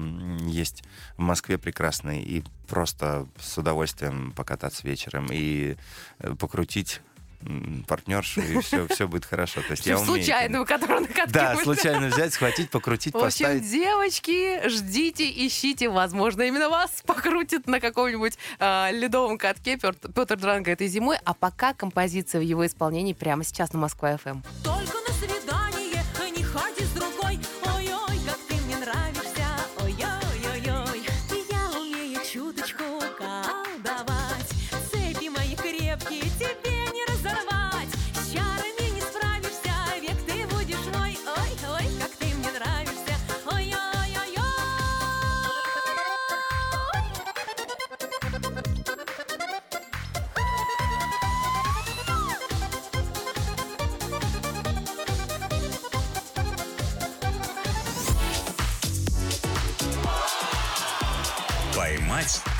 есть 0.46 0.84
в 1.16 1.20
Москве 1.20 1.58
прекрасные, 1.58 2.22
и 2.22 2.44
просто 2.68 3.26
с 3.40 3.58
удовольствием 3.58 4.30
покататься 4.36 4.86
вечером 4.86 5.26
и 5.32 5.76
э, 6.20 6.34
покрутить 6.36 7.00
партнершу, 7.86 8.40
и 8.42 8.60
все, 8.60 8.86
все 8.88 9.08
будет 9.08 9.24
хорошо. 9.24 9.60
То 9.62 9.72
есть 9.72 9.86
я 9.86 9.96
умею. 9.98 10.06
Случайную, 10.06 10.66
которую 10.66 11.00
на 11.02 11.06
катке 11.08 11.32
Да, 11.32 11.52
будет. 11.54 11.64
случайно 11.64 12.08
взять, 12.08 12.34
схватить, 12.34 12.70
покрутить, 12.70 13.14
В 13.14 13.16
общем, 13.16 13.26
поставить. 13.46 13.70
девочки, 13.70 14.68
ждите, 14.68 15.28
ищите. 15.46 15.88
Возможно, 15.88 16.42
именно 16.42 16.68
вас 16.68 16.90
покрутит 17.06 17.66
на 17.66 17.80
каком-нибудь 17.80 18.36
а, 18.58 18.90
ледовом 18.92 19.38
катке 19.38 19.76
Петр, 19.76 19.94
Петр 20.14 20.36
Дранго 20.36 20.70
этой 20.70 20.86
зимой. 20.88 21.16
А 21.24 21.34
пока 21.34 21.72
композиция 21.74 22.40
в 22.40 22.44
его 22.44 22.66
исполнении 22.66 23.12
прямо 23.12 23.44
сейчас 23.44 23.72
на 23.72 23.78
Москва 23.78 24.16
ФМ. 24.16 24.42
Только 24.62 24.94
на 25.08 25.09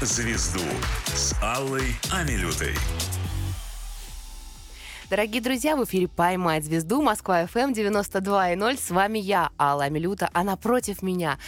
звезду» 0.00 0.61
с 1.07 1.35
Аллой 1.42 1.95
Амилютой. 2.12 2.75
Дорогие 5.11 5.42
друзья, 5.42 5.76
в 5.76 5.85
эфире 5.85 6.09
«Поймать 6.09 6.64
звезду» 6.64 7.02
Москва 7.02 7.47
ФМ 7.47 7.73
92.0. 7.73 8.78
С 8.78 8.90
вами 8.90 9.19
я, 9.19 9.50
Алла 9.59 9.85
Амилюта, 9.85 10.30
а 10.33 10.45
напротив 10.45 11.02
меня 11.02 11.38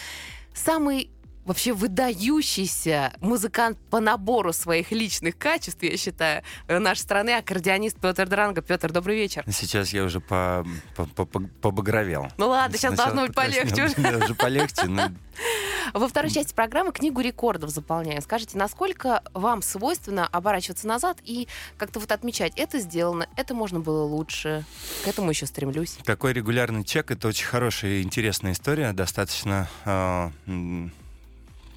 самый 0.52 1.10
вообще 1.44 1.72
выдающийся 1.72 3.12
музыкант 3.20 3.78
по 3.90 4.00
набору 4.00 4.52
своих 4.52 4.92
личных 4.92 5.36
качеств, 5.38 5.82
я 5.82 5.96
считаю, 5.96 6.42
э, 6.68 6.78
нашей 6.78 7.00
страны, 7.00 7.30
аккордеонист 7.36 7.98
Петр 8.00 8.28
Дранго. 8.28 8.62
Петр, 8.62 8.92
добрый 8.92 9.16
вечер. 9.16 9.44
Сейчас 9.50 9.92
я 9.92 10.04
уже 10.04 10.20
по, 10.20 10.66
по, 10.96 11.04
по- 11.06 11.26
по- 11.26 11.40
побагровел. 11.60 12.28
Ну 12.38 12.48
ладно, 12.48 12.76
сейчас 12.76 12.94
Сначала 12.94 13.14
должно 13.14 13.26
быть 13.26 13.34
полегче 13.34 13.84
уже. 13.84 14.24
Уже 14.24 14.34
полегче. 14.34 14.84
но 14.86 15.10
Во 15.94 16.08
второй 16.08 16.30
части 16.30 16.54
программы 16.54 16.92
книгу 16.92 17.20
рекордов 17.20 17.70
заполняем. 17.70 18.20
Скажите, 18.22 18.56
насколько 18.56 19.22
вам 19.34 19.62
свойственно 19.62 20.26
оборачиваться 20.26 20.86
назад 20.86 21.18
и 21.24 21.48
как-то 21.76 21.98
вот 22.00 22.12
отмечать, 22.12 22.52
это 22.56 22.78
сделано, 22.78 23.26
это 23.36 23.52
можно 23.54 23.80
было 23.80 24.04
лучше, 24.04 24.64
к 25.04 25.08
этому 25.08 25.30
еще 25.30 25.46
стремлюсь. 25.46 25.96
Такой 26.04 26.32
регулярный 26.32 26.84
чек— 26.84 27.10
это 27.12 27.28
очень 27.28 27.46
хорошая 27.46 27.92
и 27.92 28.02
интересная 28.02 28.52
история. 28.52 28.92
Достаточно 28.92 29.68
э, 29.84 30.30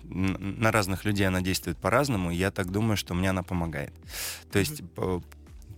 на 0.09 0.71
разных 0.71 1.05
людей 1.05 1.27
она 1.27 1.41
действует 1.41 1.77
по-разному. 1.77 2.31
и 2.31 2.35
Я 2.35 2.51
так 2.51 2.71
думаю, 2.71 2.97
что 2.97 3.13
мне 3.13 3.29
она 3.29 3.43
помогает. 3.43 3.93
То 4.51 4.59
есть 4.59 4.83
по- 4.91 5.23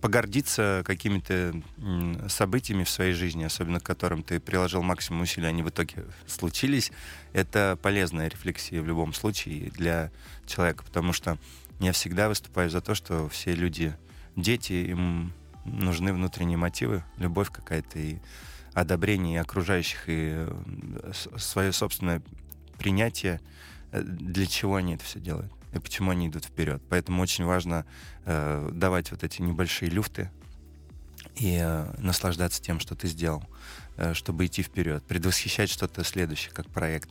погордиться 0.00 0.82
какими-то 0.86 1.60
событиями 2.28 2.84
в 2.84 2.90
своей 2.90 3.14
жизни, 3.14 3.44
особенно 3.44 3.80
к 3.80 3.84
которым 3.84 4.22
ты 4.22 4.38
приложил 4.38 4.82
максимум 4.82 5.22
усилий, 5.22 5.48
они 5.48 5.62
в 5.62 5.70
итоге 5.70 6.04
случились, 6.26 6.92
это 7.32 7.78
полезная 7.82 8.28
рефлексия 8.28 8.80
в 8.80 8.86
любом 8.86 9.12
случае 9.12 9.70
для 9.70 10.10
человека, 10.46 10.84
потому 10.84 11.12
что 11.12 11.38
я 11.80 11.92
всегда 11.92 12.28
выступаю 12.28 12.70
за 12.70 12.80
то, 12.80 12.94
что 12.94 13.28
все 13.28 13.54
люди 13.54 13.94
дети, 14.36 14.72
им 14.72 15.32
нужны 15.64 16.12
внутренние 16.12 16.56
мотивы, 16.56 17.02
любовь 17.18 17.50
какая-то 17.50 17.98
и 17.98 18.18
одобрение 18.74 19.40
окружающих, 19.40 20.04
и 20.06 20.46
э, 20.46 21.12
свое 21.36 21.72
собственное 21.72 22.22
принятие, 22.78 23.40
для 23.92 24.46
чего 24.46 24.76
они 24.76 24.94
это 24.94 25.04
все 25.04 25.20
делают 25.20 25.52
и 25.72 25.78
почему 25.78 26.10
они 26.10 26.28
идут 26.28 26.44
вперед. 26.44 26.82
Поэтому 26.88 27.22
очень 27.22 27.44
важно 27.44 27.84
э, 28.24 28.70
давать 28.72 29.10
вот 29.10 29.22
эти 29.22 29.42
небольшие 29.42 29.90
люфты 29.90 30.30
и 31.36 31.58
э, 31.60 31.94
наслаждаться 31.98 32.62
тем, 32.62 32.80
что 32.80 32.94
ты 32.94 33.08
сделал, 33.08 33.44
э, 33.96 34.14
чтобы 34.14 34.46
идти 34.46 34.62
вперед, 34.62 35.04
предвосхищать 35.04 35.70
что-то 35.70 36.04
следующее, 36.04 36.52
как 36.52 36.68
проект, 36.68 37.10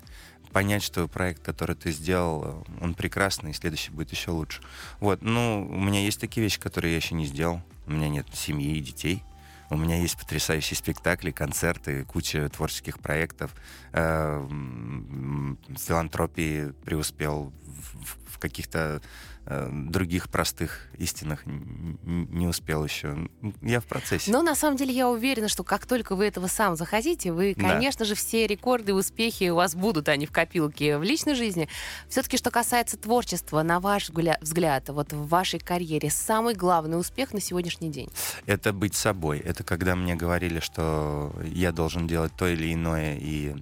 понять, 0.52 0.84
что 0.84 1.08
проект, 1.08 1.44
который 1.44 1.76
ты 1.76 1.92
сделал, 1.92 2.44
э, 2.44 2.64
он 2.82 2.94
прекрасный, 2.94 3.52
и 3.52 3.54
следующий 3.54 3.92
будет 3.92 4.12
еще 4.12 4.32
лучше. 4.32 4.62
Вот, 5.00 5.22
ну, 5.22 5.68
у 5.70 5.80
меня 5.80 6.02
есть 6.02 6.20
такие 6.20 6.44
вещи, 6.44 6.60
которые 6.60 6.92
я 6.92 6.98
еще 6.98 7.16
не 7.16 7.26
сделал. 7.26 7.62
У 7.86 7.92
меня 7.92 8.10
нет 8.10 8.28
семьи 8.34 8.76
и 8.76 8.82
детей. 8.82 9.24
У 9.70 9.76
меня 9.78 10.00
есть 10.00 10.18
потрясающие 10.18 10.78
спектакли, 10.78 11.32
концерты, 11.32 12.06
куча 12.06 12.48
творческих 12.50 13.00
проектов. 13.00 13.54
Э, 13.92 14.38
В 14.40 15.58
филантропии 15.78 16.72
преуспел 16.86 17.52
в- 17.66 18.40
каких-то 18.40 19.02
э, 19.50 19.70
других 19.72 20.30
простых 20.30 20.88
истинах 20.98 21.44
не 21.46 22.46
успел 22.48 22.84
еще. 22.84 23.16
Ну, 23.42 23.54
Я 23.62 23.80
в 23.80 23.86
процессе. 23.86 24.30
Но 24.30 24.42
на 24.44 24.56
самом 24.56 24.76
деле 24.78 24.94
я 24.94 25.08
уверена, 25.10 25.48
что 25.48 25.64
как 25.64 25.86
только 25.86 26.16
вы 26.18 26.26
этого 26.26 26.48
сам 26.48 26.76
захотите, 26.76 27.32
вы, 27.32 27.56
Да. 27.58 27.70
конечно 27.70 28.04
же, 28.06 28.14
все 28.14 28.46
рекорды 28.46 28.92
и 28.92 28.94
успехи 28.94 29.50
у 29.50 29.56
вас 29.56 29.74
будут, 29.74 30.10
а 30.10 30.18
не 30.18 30.26
в 30.26 30.32
копилке 30.34 30.98
в 30.98 31.04
личной 31.04 31.34
жизни. 31.34 31.70
Все-таки, 32.10 32.36
что 32.38 32.52
касается 32.52 32.98
творчества, 32.98 33.64
на 33.64 33.80
ваш 33.80 34.10
взгля- 34.10 34.38
взгляд, 34.42 34.90
вот 34.90 35.14
в 35.14 35.28
вашей 35.30 35.60
карьере 35.60 36.10
самый 36.12 36.54
главный 36.54 37.00
успех 37.00 37.34
на 37.34 37.40
сегодняшний 37.40 37.90
день? 37.90 38.10
Это 38.46 38.74
быть 38.74 38.96
собой. 38.96 39.40
Это 39.40 39.57
когда 39.64 39.96
мне 39.96 40.16
говорили, 40.16 40.60
что 40.60 41.34
я 41.44 41.72
должен 41.72 42.08
делать 42.08 42.34
то 42.36 42.48
или 42.48 42.74
иное, 42.74 43.18
и 43.18 43.56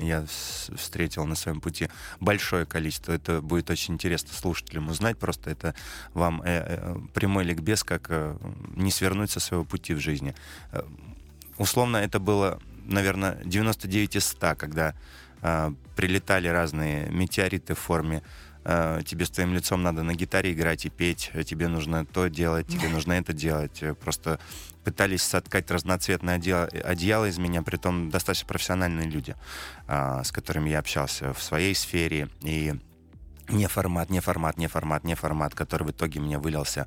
я 0.00 0.24
встретил 0.76 1.26
на 1.26 1.34
своем 1.34 1.60
пути 1.60 1.88
большое 2.20 2.64
количество. 2.66 3.12
Это 3.12 3.40
будет 3.40 3.70
очень 3.70 3.94
интересно 3.94 4.32
слушателям 4.32 4.88
узнать. 4.88 5.18
Просто 5.18 5.50
это 5.50 5.74
вам 6.14 6.42
э, 6.42 6.46
э, 6.46 6.96
прямой 7.14 7.44
ликбез, 7.44 7.84
как 7.84 8.06
э, 8.08 8.36
не 8.76 8.90
свернуть 8.90 9.30
со 9.30 9.40
своего 9.40 9.64
пути 9.64 9.94
в 9.94 10.00
жизни. 10.00 10.34
Условно, 11.58 11.96
это 11.96 12.20
было, 12.20 12.60
наверное, 12.84 13.40
99 13.44 14.16
из 14.16 14.24
100, 14.26 14.54
когда 14.56 14.94
прилетали 15.96 16.48
разные 16.48 17.08
метеориты 17.10 17.74
в 17.74 17.78
форме 17.78 18.22
тебе 19.04 19.24
с 19.24 19.30
твоим 19.30 19.54
лицом 19.54 19.82
надо 19.82 20.02
на 20.02 20.14
гитаре 20.14 20.52
играть 20.52 20.84
и 20.84 20.90
петь, 20.90 21.30
тебе 21.46 21.68
нужно 21.68 22.04
то 22.04 22.28
делать, 22.28 22.66
тебе 22.66 22.88
нужно 22.92 23.14
это 23.14 23.32
делать. 23.32 23.82
Просто 24.00 24.40
пытались 24.88 25.22
соткать 25.22 25.70
разноцветное 25.70 26.36
одеяло, 26.36 26.64
одеяло 26.64 27.26
из 27.26 27.36
меня, 27.36 27.62
при 27.62 27.76
том 27.76 28.08
достаточно 28.08 28.48
профессиональные 28.48 29.06
люди, 29.06 29.36
а, 29.86 30.24
с 30.24 30.32
которыми 30.32 30.70
я 30.70 30.78
общался 30.78 31.34
в 31.34 31.42
своей 31.42 31.74
сфере. 31.74 32.30
И 32.40 32.72
не 33.50 33.66
формат, 33.66 34.08
не 34.08 34.20
формат, 34.20 34.56
не 34.56 34.66
формат, 34.66 35.04
не 35.04 35.14
формат, 35.14 35.54
который 35.54 35.88
в 35.88 35.90
итоге 35.90 36.20
мне 36.20 36.38
вылился 36.38 36.86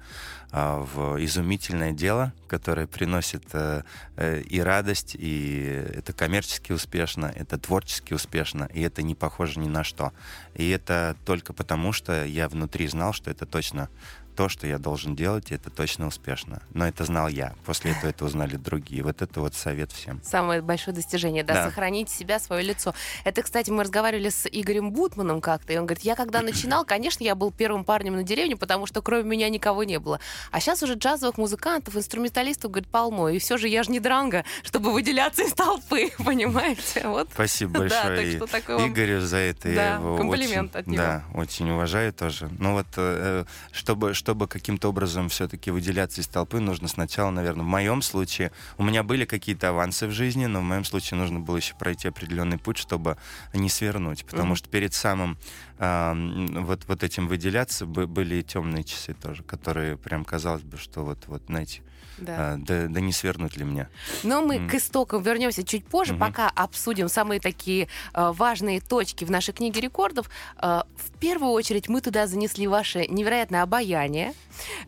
а, 0.51 0.79
в 0.79 1.23
изумительное 1.23 1.91
дело, 1.91 2.33
которое 2.47 2.87
приносит 2.87 3.43
э, 3.53 3.83
э, 4.15 4.41
и 4.41 4.59
радость, 4.59 5.15
и 5.17 5.85
это 5.95 6.11
коммерчески 6.11 6.71
успешно, 6.71 7.31
это 7.35 7.59
творчески 7.59 8.15
успешно, 8.15 8.67
и 8.73 8.81
это 8.81 9.03
не 9.03 9.13
похоже 9.13 9.59
ни 9.59 9.67
на 9.67 9.83
что. 9.83 10.11
И 10.55 10.67
это 10.69 11.15
только 11.23 11.53
потому, 11.53 11.93
что 11.93 12.25
я 12.25 12.49
внутри 12.49 12.87
знал, 12.87 13.13
что 13.13 13.29
это 13.29 13.45
точно 13.45 13.89
то, 14.35 14.49
что 14.49 14.67
я 14.67 14.77
должен 14.77 15.15
делать, 15.15 15.51
и 15.51 15.55
это 15.55 15.69
точно 15.69 16.07
успешно. 16.07 16.61
Но 16.73 16.87
это 16.87 17.03
знал 17.05 17.27
я. 17.27 17.53
После 17.65 17.91
этого 17.91 18.09
это 18.09 18.25
узнали 18.25 18.55
другие. 18.55 19.03
Вот 19.03 19.21
это 19.21 19.39
вот 19.41 19.53
совет 19.55 19.91
всем. 19.91 20.21
Самое 20.23 20.61
большое 20.61 20.95
достижение, 20.95 21.43
да, 21.43 21.53
Да. 21.53 21.65
сохранить 21.65 22.09
себя, 22.09 22.39
свое 22.39 22.63
лицо. 22.63 22.93
Это, 23.23 23.41
кстати, 23.43 23.69
мы 23.69 23.83
разговаривали 23.83 24.29
с 24.29 24.47
Игорем 24.51 24.91
Бутманом 24.91 25.41
как-то, 25.41 25.73
и 25.73 25.77
он 25.77 25.85
говорит, 25.85 26.03
я 26.03 26.15
когда 26.15 26.41
начинал, 26.41 26.85
конечно, 26.85 27.23
я 27.23 27.35
был 27.35 27.51
первым 27.51 27.83
парнем 27.83 28.15
на 28.15 28.23
деревне, 28.23 28.55
потому 28.55 28.85
что 28.85 29.01
кроме 29.01 29.23
меня 29.23 29.49
никого 29.49 29.83
не 29.83 29.99
было. 29.99 30.19
А 30.51 30.59
сейчас 30.59 30.81
уже 30.83 30.93
джазовых 30.95 31.37
музыкантов, 31.37 31.95
инструменталистов, 31.95 32.71
говорит, 32.71 32.89
полно. 32.89 33.29
И 33.29 33.39
все 33.39 33.57
же 33.57 33.67
я 33.67 33.83
же 33.83 33.91
не 33.91 33.99
дранга, 33.99 34.43
чтобы 34.63 34.91
выделяться 34.93 35.43
из 35.43 35.53
толпы, 35.53 36.11
понимаете? 36.23 37.01
Вот. 37.07 37.29
Спасибо 37.33 37.71
Да, 37.81 38.03
большое 38.03 38.31
так 38.37 38.37
что 38.37 38.47
такой 38.59 38.75
вам- 38.77 38.89
Игорю 38.91 39.21
за 39.21 39.37
это. 39.37 39.63
Да, 39.67 39.71
я 39.73 39.95
его 39.95 40.17
комплимент 40.17 40.71
очень, 40.75 40.79
от 40.81 40.87
него. 40.87 40.97
Да, 41.03 41.23
очень 41.33 41.69
уважаю 41.71 42.13
тоже. 42.13 42.49
Ну 42.59 42.73
вот, 42.73 42.87
э, 42.97 43.45
чтобы, 43.71 44.13
чтобы 44.21 44.47
каким-то 44.47 44.89
образом 44.89 45.29
все-таки 45.29 45.71
выделяться 45.71 46.21
из 46.21 46.27
толпы, 46.27 46.59
нужно 46.59 46.87
сначала, 46.87 47.31
наверное, 47.31 47.63
в 47.63 47.67
моем 47.67 48.03
случае, 48.03 48.51
у 48.77 48.83
меня 48.83 49.01
были 49.01 49.25
какие-то 49.25 49.69
авансы 49.69 50.05
в 50.05 50.11
жизни, 50.11 50.45
но 50.45 50.59
в 50.59 50.63
моем 50.63 50.85
случае 50.85 51.19
нужно 51.19 51.39
было 51.39 51.57
еще 51.57 51.73
пройти 51.73 52.07
определенный 52.07 52.59
путь, 52.59 52.77
чтобы 52.77 53.17
не 53.51 53.67
свернуть. 53.67 54.23
Потому 54.25 54.49
Мгм. 54.49 54.55
что 54.57 54.69
перед 54.69 54.93
самым 54.93 55.39
вот, 55.85 56.81
вот 56.87 57.03
этим 57.03 57.27
выделяться 57.27 57.85
бы- 57.85 58.07
были 58.07 58.41
темные 58.43 58.83
часы 58.83 59.13
тоже, 59.13 59.43
которые 59.43 59.97
прям 59.97 60.23
казалось 60.25 60.61
бы, 60.61 60.77
что 60.77 61.01
вот, 61.03 61.25
вот 61.27 61.41
знаете, 61.47 61.81
Да. 62.17 62.53
а, 62.53 62.57
да, 62.57 62.85
да 62.87 62.99
не 62.99 63.11
свернуть 63.11 63.57
ли 63.57 63.63
мне. 63.63 63.87
Но 64.23 64.41
мы 64.41 64.59
Мгм. 64.59 64.69
к 64.69 64.75
истокам 64.75 65.23
вернемся 65.23 65.63
чуть 65.63 65.85
позже, 65.85 66.13
Мгм. 66.13 66.19
пока 66.19 66.49
обсудим 66.49 67.09
самые 67.09 67.39
такие 67.39 67.87
э, 68.13 68.31
важные 68.35 68.79
точки 68.79 69.25
в 69.25 69.31
нашей 69.31 69.53
книге 69.55 69.81
рекордов. 69.81 70.29
Э, 70.61 70.81
в 70.97 71.17
первую 71.19 71.51
очередь 71.53 71.89
мы 71.89 71.99
туда 72.01 72.27
занесли 72.27 72.67
ваше 72.67 73.07
невероятное 73.07 73.63
обаяние 73.63 74.33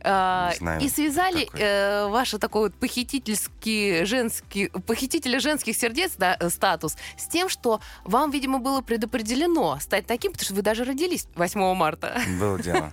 Не 0.03 0.55
знаю, 0.57 0.81
и 0.81 0.89
связали 0.89 1.45
какой. 1.45 1.59
э, 1.61 2.07
ваш 2.09 2.31
такой 2.31 2.61
вот 2.63 2.75
похитительский 2.75 4.05
женский, 4.05 4.67
похитителя 4.85 5.39
женских 5.39 5.75
сердец 5.75 6.13
да, 6.17 6.37
э, 6.39 6.49
статус 6.49 6.95
с 7.17 7.25
тем, 7.27 7.49
что 7.49 7.79
вам, 8.03 8.29
видимо, 8.31 8.59
было 8.59 8.81
предопределено 8.81 9.77
стать 9.79 10.05
таким, 10.05 10.31
потому 10.33 10.45
что 10.45 10.53
вы 10.53 10.61
даже 10.61 10.82
родились 10.83 11.27
8 11.35 11.73
марта. 11.75 12.19
Было 12.39 12.59
дело. 12.61 12.89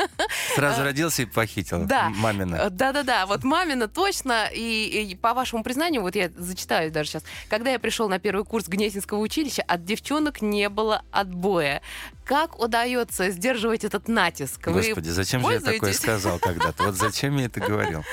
Сразу 0.54 0.82
родился 0.82 1.22
и 1.22 1.24
похитил. 1.26 1.82
А, 1.82 1.84
Да. 1.84 2.08
Мамина. 2.10 2.56
Э, 2.56 2.70
Да-да-да, 2.70 3.26
вот 3.26 3.44
мамина 3.44 3.88
точно. 3.88 4.48
И, 4.52 5.08
и 5.10 5.14
по 5.16 5.34
вашему 5.34 5.62
признанию, 5.62 6.02
вот 6.02 6.16
я 6.16 6.30
зачитаю 6.36 6.90
даже 6.90 7.10
сейчас. 7.10 7.24
Когда 7.48 7.70
я 7.70 7.78
пришел 7.78 8.08
на 8.08 8.18
первый 8.18 8.44
курс 8.44 8.68
Гнесинского 8.68 9.18
училища, 9.18 9.62
от 9.62 9.84
девчонок 9.84 10.42
не 10.42 10.68
было 10.68 11.02
отбоя. 11.10 11.82
Как 12.24 12.58
удается 12.60 13.30
сдерживать 13.30 13.84
этот 13.84 14.08
натиск? 14.08 14.66
Вы 14.66 14.82
Господи, 14.82 15.08
зачем 15.08 15.44
же 15.44 15.52
я 15.54 15.60
такое 15.60 15.92
сказал 15.92 16.38
когда-то? 16.38 16.84
Вот 16.84 16.94
зачем 16.96 17.36
я 17.38 17.46
это 17.46 17.60
говорил? 17.60 18.04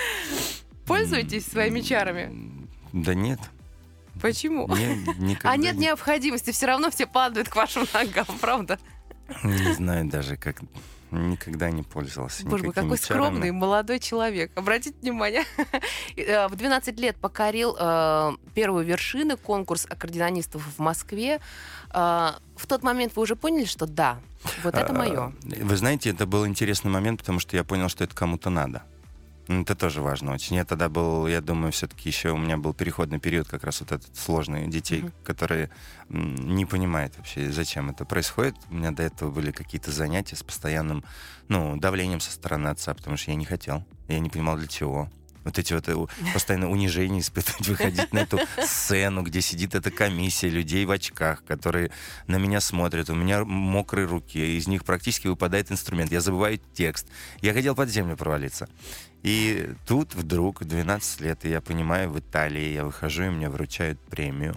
пользуетесь 0.85 1.45
своими 1.45 1.81
чарами? 1.81 2.65
Да 2.93 3.13
нет. 3.13 3.39
Почему? 4.21 4.67
Не, 4.67 5.37
А 5.43 5.57
нет 5.57 5.75
не, 5.75 5.85
необходимости, 5.85 6.51
все 6.51 6.65
равно 6.65 6.89
все 6.89 7.05
падают 7.05 7.49
к 7.49 7.55
вашим 7.55 7.85
ногам, 7.93 8.25
правда? 8.41 8.79
Не 9.43 9.73
знаю 9.73 10.05
даже, 10.09 10.37
как 10.37 10.57
никогда 11.11 11.69
не 11.71 11.83
пользовался 11.83 12.45
Боже 12.45 12.65
мой, 12.65 12.73
какой 12.73 12.97
скромный 12.97 13.39
чарами. 13.47 13.51
молодой 13.51 13.99
человек. 13.99 14.51
Обратите 14.55 14.95
внимание. 15.01 15.43
Э, 16.17 16.47
В 16.47 16.55
12 16.55 16.99
лет 16.99 17.15
покорил 17.15 17.75
э, 17.79 18.31
первую 18.55 18.83
вершину, 18.85 19.37
конкурс 19.37 19.85
аккордеонистов 19.89 20.61
в 20.77 20.79
Москве. 20.79 21.39
Э, 21.93 22.31
В 22.55 22.67
тот 22.67 22.83
момент 22.83 23.15
вы 23.15 23.21
уже 23.21 23.35
поняли, 23.35 23.65
что 23.65 23.85
да, 23.85 24.19
вот 24.63 24.73
это 24.75 24.89
А, 24.89 24.93
мое. 24.93 25.33
Вы 25.43 25.77
знаете, 25.77 26.09
это 26.09 26.25
был 26.25 26.45
интересный 26.45 26.91
момент, 26.91 27.19
потому 27.21 27.39
что 27.39 27.55
я 27.55 27.63
понял, 27.63 27.87
что 27.87 28.03
это 28.03 28.13
кому-то 28.15 28.49
надо. 28.49 28.83
Это 29.47 29.75
тоже 29.75 30.01
важно 30.01 30.33
очень. 30.33 30.57
Я 30.57 30.65
тогда 30.65 30.89
был, 30.89 31.25
я 31.27 31.39
думаю, 31.41 31.71
все-таки 31.71 32.09
еще 32.09 32.31
у 32.31 32.37
меня 32.37 32.57
был 32.57 32.73
переходный 32.73 33.19
период, 33.19 33.47
как 33.47 33.63
раз 33.63 33.79
вот 33.79 33.91
этот 33.93 34.15
сложный 34.17 34.67
детей, 34.67 35.03
Мгм. 35.03 35.13
которые 35.23 35.69
не 36.09 36.65
понимают 36.65 37.15
вообще, 37.17 37.51
зачем 37.51 37.89
это 37.89 38.03
происходит. 38.05 38.55
У 38.69 38.75
меня 38.75 38.91
до 38.91 39.03
этого 39.03 39.31
были 39.31 39.51
какие-то 39.51 39.91
занятия 39.91 40.35
с 40.35 40.43
постоянным, 40.43 41.03
ну, 41.47 41.77
давлением 41.77 42.19
со 42.19 42.31
стороны 42.31 42.67
отца, 42.67 42.93
потому 42.93 43.15
что 43.17 43.31
я 43.31 43.35
не 43.37 43.45
хотел. 43.45 43.85
Я 44.09 44.19
не 44.19 44.29
понимал, 44.29 44.57
для 44.57 44.67
чего. 44.67 45.09
Вот 45.43 45.57
эти 45.57 45.71
вот 45.71 45.87
э, 45.87 45.95
постоянно 46.33 46.69
унижения 46.69 47.21
испытывать, 47.21 47.69
выходить 47.69 48.11
на 48.11 48.19
эту 48.19 48.37
сцену, 48.61 49.21
где 49.21 49.39
сидит 49.39 49.75
эта 49.75 49.91
комиссия 49.91 50.49
людей 50.49 50.83
в 50.85 50.91
очках, 50.91 51.41
которые 51.45 51.89
на 52.27 52.35
меня 52.35 52.59
смотрят, 52.59 53.09
у 53.09 53.15
меня 53.15 53.45
мокрые 53.45 54.07
руки, 54.07 54.57
из 54.57 54.67
них 54.67 54.83
практически 54.83 55.27
выпадает 55.27 55.71
инструмент, 55.71 56.11
я 56.11 56.19
забываю 56.19 56.59
текст. 56.73 57.07
Я 57.41 57.53
хотел 57.53 57.75
под 57.75 57.87
землю 57.87 58.17
провалиться. 58.17 58.67
И 59.23 59.73
тут 59.85 60.15
вдруг, 60.15 60.61
в 60.61 60.65
12 60.65 61.21
лет, 61.21 61.45
и 61.45 61.49
я 61.49 61.61
понимаю, 61.61 62.09
в 62.09 62.19
Италии 62.19 62.73
я 62.73 62.85
выхожу, 62.85 63.23
и 63.23 63.29
мне 63.29 63.49
вручают 63.49 63.99
премию. 63.99 64.55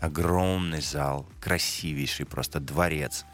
Огромный 0.00 0.80
зал, 0.80 1.28
красивейший 1.40 2.26
просто 2.26 2.58
дворец. 2.60 3.24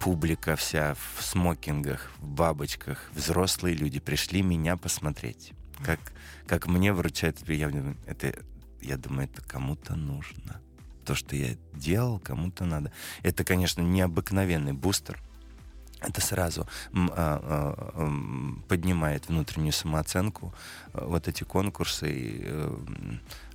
Публика 0.00 0.54
вся 0.56 0.94
в 0.94 1.22
смокингах, 1.22 2.10
в 2.18 2.28
бабочках, 2.28 3.10
взрослые 3.12 3.74
люди 3.74 4.00
пришли 4.00 4.42
меня 4.42 4.76
посмотреть. 4.76 5.52
Как, 5.82 5.98
как 6.46 6.66
мне 6.66 6.92
вручают. 6.92 7.48
Я 7.48 7.72
это, 8.06 8.34
я 8.82 8.96
думаю, 8.96 9.28
это 9.32 9.42
кому-то 9.42 9.96
нужно. 9.96 10.60
То, 11.04 11.14
что 11.14 11.36
я 11.36 11.56
делал, 11.72 12.18
кому-то 12.18 12.64
надо. 12.64 12.92
Это, 13.22 13.44
конечно, 13.44 13.80
необыкновенный 13.80 14.72
бустер. 14.72 15.20
Это 16.08 16.20
сразу 16.20 16.66
а, 16.94 17.06
а, 17.96 18.10
поднимает 18.68 19.28
внутреннюю 19.28 19.72
самооценку. 19.72 20.52
А, 20.92 21.04
Вот 21.06 21.28
эти 21.28 21.44
конкурсы, 21.44 22.12
и, 22.12 22.42
э, 22.44 22.70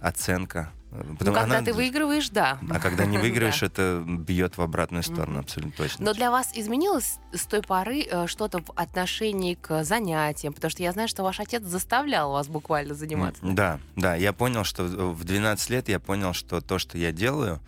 оценка. 0.02 0.72
Э, 0.92 1.04
Ну, 1.08 1.16
потому 1.18 1.36
когда 1.38 1.58
она- 1.58 1.66
ты 1.66 1.74
выигрываешь, 1.74 2.30
да. 2.30 2.58
А 2.70 2.80
когда 2.80 3.06
не 3.06 3.18
выиграешь, 3.20 3.60
Да. 3.60 3.66
это 3.68 4.04
бьет 4.08 4.58
в 4.58 4.62
обратную 4.62 5.04
сторону, 5.04 5.40
абсолютно 5.40 5.72
точно. 5.78 6.06
Но 6.06 6.14
для 6.14 6.32
вас 6.32 6.52
изменилось 6.56 7.18
с 7.34 7.46
той 7.46 7.62
поры 7.62 8.04
э, 8.10 8.28
что-то 8.28 8.60
в 8.60 8.72
отношении 8.76 9.54
к 9.56 9.84
занятиям? 9.84 10.54
Потому 10.54 10.72
что 10.72 10.84
я 10.84 10.92
знаю, 10.92 11.08
что 11.08 11.24
ваш 11.24 11.40
отец 11.40 11.64
заставлял 11.64 12.32
вас 12.32 12.48
буквально 12.48 12.94
заниматься. 12.96 13.42
Да, 13.46 13.80
да, 13.96 14.16
я 14.16 14.34
понял, 14.34 14.64
что 14.64 14.84
в 14.84 15.20
в 15.20 15.24
12 15.24 15.70
лет 15.70 15.90
я 15.90 16.00
понял, 16.00 16.34
что 16.34 16.60
то, 16.62 16.80
что 16.80 16.98
я 16.98 17.12
делаю, 17.12 17.60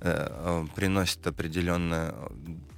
э, 0.00 0.26
э, 0.28 0.66
приносит 0.74 1.24
определенное, 1.26 2.14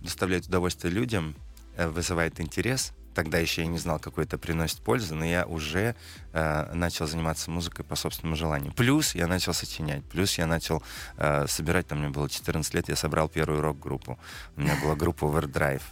доставляет 0.03 0.47
удовольствие 0.47 0.93
людям, 0.93 1.35
э, 1.39 1.46
вызывает 1.77 2.41
интерес, 2.41 2.93
тогда 3.17 3.39
еще 3.39 3.63
я 3.63 3.67
не 3.67 3.79
знал, 3.79 3.99
какой 3.99 4.25
это 4.25 4.39
приносит 4.39 4.79
пользу, 4.81 5.15
но 5.15 5.25
я 5.25 5.47
уже 5.47 5.97
э, 6.33 6.75
начал 6.75 7.07
заниматься 7.07 7.51
музыкой 7.51 7.85
по 7.85 7.97
собственному 7.97 8.37
желанию. 8.37 8.73
Плюс 8.73 9.15
я 9.15 9.27
начал 9.27 9.55
сочинять, 9.55 10.05
плюс 10.05 10.39
я 10.39 10.47
начал 10.47 10.83
э, 11.17 11.47
собирать, 11.49 11.87
там 11.87 12.01
мне 12.01 12.11
было 12.11 12.29
14 12.29 12.75
лет, 12.75 12.89
я 12.89 12.97
собрал 12.97 13.29
первую 13.29 13.63
рок-группу. 13.63 14.19
У 14.57 14.61
меня 14.61 14.77
была 14.83 14.95
группа 14.95 15.25
Overdrive 15.25 15.83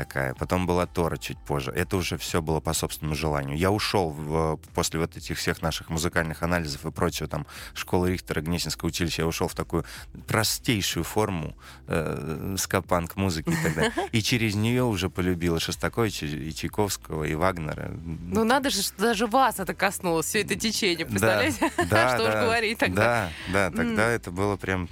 такая. 0.00 0.34
Потом 0.34 0.66
была 0.66 0.86
Тора 0.86 1.16
чуть 1.18 1.38
позже. 1.38 1.70
Это 1.72 1.96
уже 1.96 2.16
все 2.16 2.40
было 2.40 2.60
по 2.60 2.72
собственному 2.72 3.14
желанию. 3.14 3.56
Я 3.56 3.70
ушел 3.70 4.10
в, 4.10 4.58
после 4.74 4.98
вот 4.98 5.16
этих 5.16 5.36
всех 5.36 5.60
наших 5.62 5.90
музыкальных 5.90 6.42
анализов 6.42 6.86
и 6.86 6.90
прочего, 6.90 7.28
там, 7.28 7.46
школы 7.74 8.12
Рихтера, 8.12 8.40
Гнесинское 8.40 8.88
училище, 8.88 9.22
я 9.22 9.28
ушел 9.28 9.46
в 9.46 9.54
такую 9.54 9.84
простейшую 10.26 11.04
форму 11.04 11.54
э, 11.86 12.56
скапанк 12.58 13.16
музыки 13.16 13.50
и 13.50 13.62
так 13.62 13.74
далее. 13.74 13.92
И 14.12 14.22
через 14.22 14.54
нее 14.54 14.84
уже 14.84 15.10
полюбила 15.10 15.60
Шостаковича 15.60 16.26
и 16.26 16.52
Чайковского, 16.52 17.24
и 17.24 17.34
Вагнера. 17.34 17.90
Ну 18.04 18.44
надо 18.44 18.70
же, 18.70 18.82
что 18.82 19.02
даже 19.02 19.26
вас 19.26 19.60
это 19.60 19.74
коснулось, 19.74 20.26
все 20.26 20.40
это 20.40 20.54
течение, 20.54 21.06
представляете? 21.06 21.70
Да, 21.90 22.14
Что 22.14 22.24
уж 22.24 22.32
да, 22.32 22.44
говорить 22.44 22.78
тогда. 22.78 23.30
Да, 23.52 23.70
да, 23.70 23.76
тогда 23.76 24.08
это 24.08 24.30
было 24.30 24.56
прям 24.56 24.88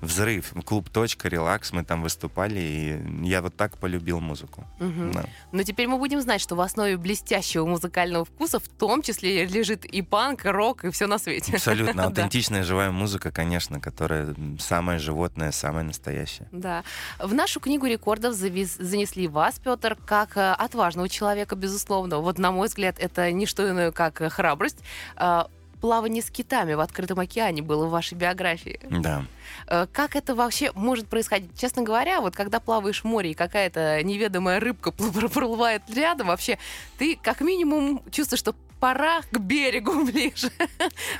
взрыв. 0.00 0.52
Клуб 0.64 0.90
«Точка», 0.90 1.28
«Релакс», 1.28 1.72
мы 1.72 1.84
там 1.84 2.02
выступали, 2.02 2.60
и 2.60 3.26
я 3.26 3.42
вот 3.42 3.56
так 3.56 3.78
полюбил 3.78 4.20
музыку. 4.20 4.66
Мгм. 4.78 5.12
Да. 5.12 5.24
Но 5.52 5.62
теперь 5.62 5.86
мы 5.86 5.98
будем 5.98 6.20
знать, 6.20 6.40
что 6.40 6.54
в 6.56 6.60
основе 6.60 6.96
блестящего 6.96 7.66
музыкального 7.66 8.24
вкуса 8.24 8.58
в 8.58 8.68
том 8.68 9.02
числе 9.02 9.46
лежит 9.46 9.84
и 9.84 10.02
панк, 10.02 10.46
и 10.46 10.48
рок, 10.48 10.84
и 10.84 10.90
все 10.90 11.06
на 11.06 11.18
свете. 11.18 11.54
Абсолютно 11.54 12.04
аутентичная 12.06 12.62
живая 12.64 12.90
музыка, 12.90 13.30
конечно, 13.30 13.80
которая 13.80 14.34
самая 14.58 14.98
животная, 14.98 15.52
самая 15.52 15.84
настоящая. 15.84 16.48
Да. 16.52 16.84
В 17.18 17.34
нашу 17.34 17.60
книгу 17.60 17.86
рекордов 17.86 18.34
завез- 18.34 18.76
занесли 18.78 19.28
вас, 19.28 19.58
Петр, 19.58 19.96
как 20.06 20.36
э, 20.36 20.52
отважного 20.52 21.08
человека, 21.08 21.56
безусловно. 21.56 22.18
Вот, 22.18 22.38
на 22.38 22.50
мой 22.52 22.68
взгляд, 22.68 22.96
это 22.98 23.30
не 23.32 23.46
что 23.46 23.68
иное, 23.68 23.92
как 23.92 24.20
э, 24.20 24.28
храбрость. 24.28 24.78
Плавание 25.80 26.22
с 26.22 26.30
китами 26.30 26.74
в 26.74 26.80
открытом 26.80 27.18
океане 27.20 27.62
было 27.62 27.86
в 27.86 27.90
вашей 27.90 28.14
биографии. 28.14 28.78
Да. 28.90 29.24
Э, 29.66 29.86
Как 29.92 30.14
это 30.16 30.34
вообще 30.34 30.70
может 30.74 31.06
происходить? 31.08 31.50
Честно 31.58 31.82
говоря, 31.82 32.20
вот 32.20 32.34
когда 32.36 32.60
плаваешь 32.60 33.00
в 33.02 33.04
море 33.04 33.30
и 33.30 33.34
какая-то 33.34 34.02
неведомая 34.02 34.60
рыбка 34.60 34.90
пл- 34.90 35.10
проплывает 35.30 35.82
рядом, 35.94 36.26
вообще 36.28 36.58
ты 36.98 37.16
как 37.22 37.40
минимум 37.40 38.02
чувствуешь, 38.10 38.40
что 38.40 38.54
пора 38.78 39.20
к 39.30 39.38
берегу 39.38 40.04
ближе. 40.10 40.50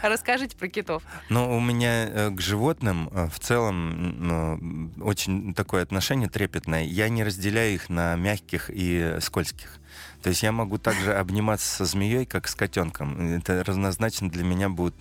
Расскажите 0.02 0.56
про 0.56 0.68
китов. 0.68 1.02
Но 1.28 1.54
у 1.56 1.60
меня 1.60 2.06
э, 2.06 2.30
к 2.30 2.40
животным 2.40 3.08
э, 3.12 3.28
в 3.28 3.38
целом 3.38 4.92
очень 5.02 5.54
такое 5.54 5.82
отношение 5.82 6.28
трепетное. 6.28 6.84
Я 6.84 7.08
не 7.08 7.24
разделяю 7.24 7.74
их 7.74 7.88
на 7.88 8.14
мягких 8.16 8.70
и 8.72 9.16
скользких. 9.20 9.78
То 10.22 10.28
есть 10.28 10.42
я 10.42 10.52
могу 10.52 10.78
также 10.78 11.14
обниматься 11.14 11.66
со 11.66 11.84
змеей, 11.84 12.26
как 12.26 12.46
с 12.48 12.54
котенком. 12.54 13.36
Это 13.36 13.64
равнозначно 13.64 14.28
для 14.28 14.44
меня 14.44 14.68
будут 14.68 14.94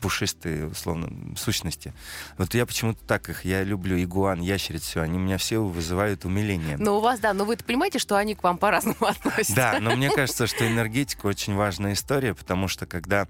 пушистые, 0.00 0.66
условно, 0.68 1.36
сущности. 1.36 1.94
Вот 2.36 2.54
я 2.54 2.66
почему-то 2.66 3.02
так 3.06 3.28
их, 3.30 3.44
я 3.44 3.62
люблю 3.62 4.02
игуан, 4.02 4.40
ящериц, 4.40 4.82
все, 4.82 5.00
они 5.00 5.18
меня 5.18 5.38
все 5.38 5.62
вызывают 5.62 6.24
умиление. 6.24 6.76
Но 6.76 6.98
у 6.98 7.00
вас, 7.00 7.20
да, 7.20 7.32
но 7.32 7.44
вы 7.44 7.56
понимаете, 7.56 7.98
что 7.98 8.16
они 8.16 8.34
к 8.34 8.42
вам 8.42 8.58
по-разному 8.58 8.96
относятся? 9.00 9.54
Да, 9.54 9.78
но 9.80 9.96
мне 9.96 10.10
кажется, 10.10 10.46
что 10.46 10.66
энергетика 10.66 11.26
очень 11.26 11.54
важная 11.54 11.94
история, 11.94 12.34
потому 12.34 12.68
что 12.68 12.86
когда 12.86 13.26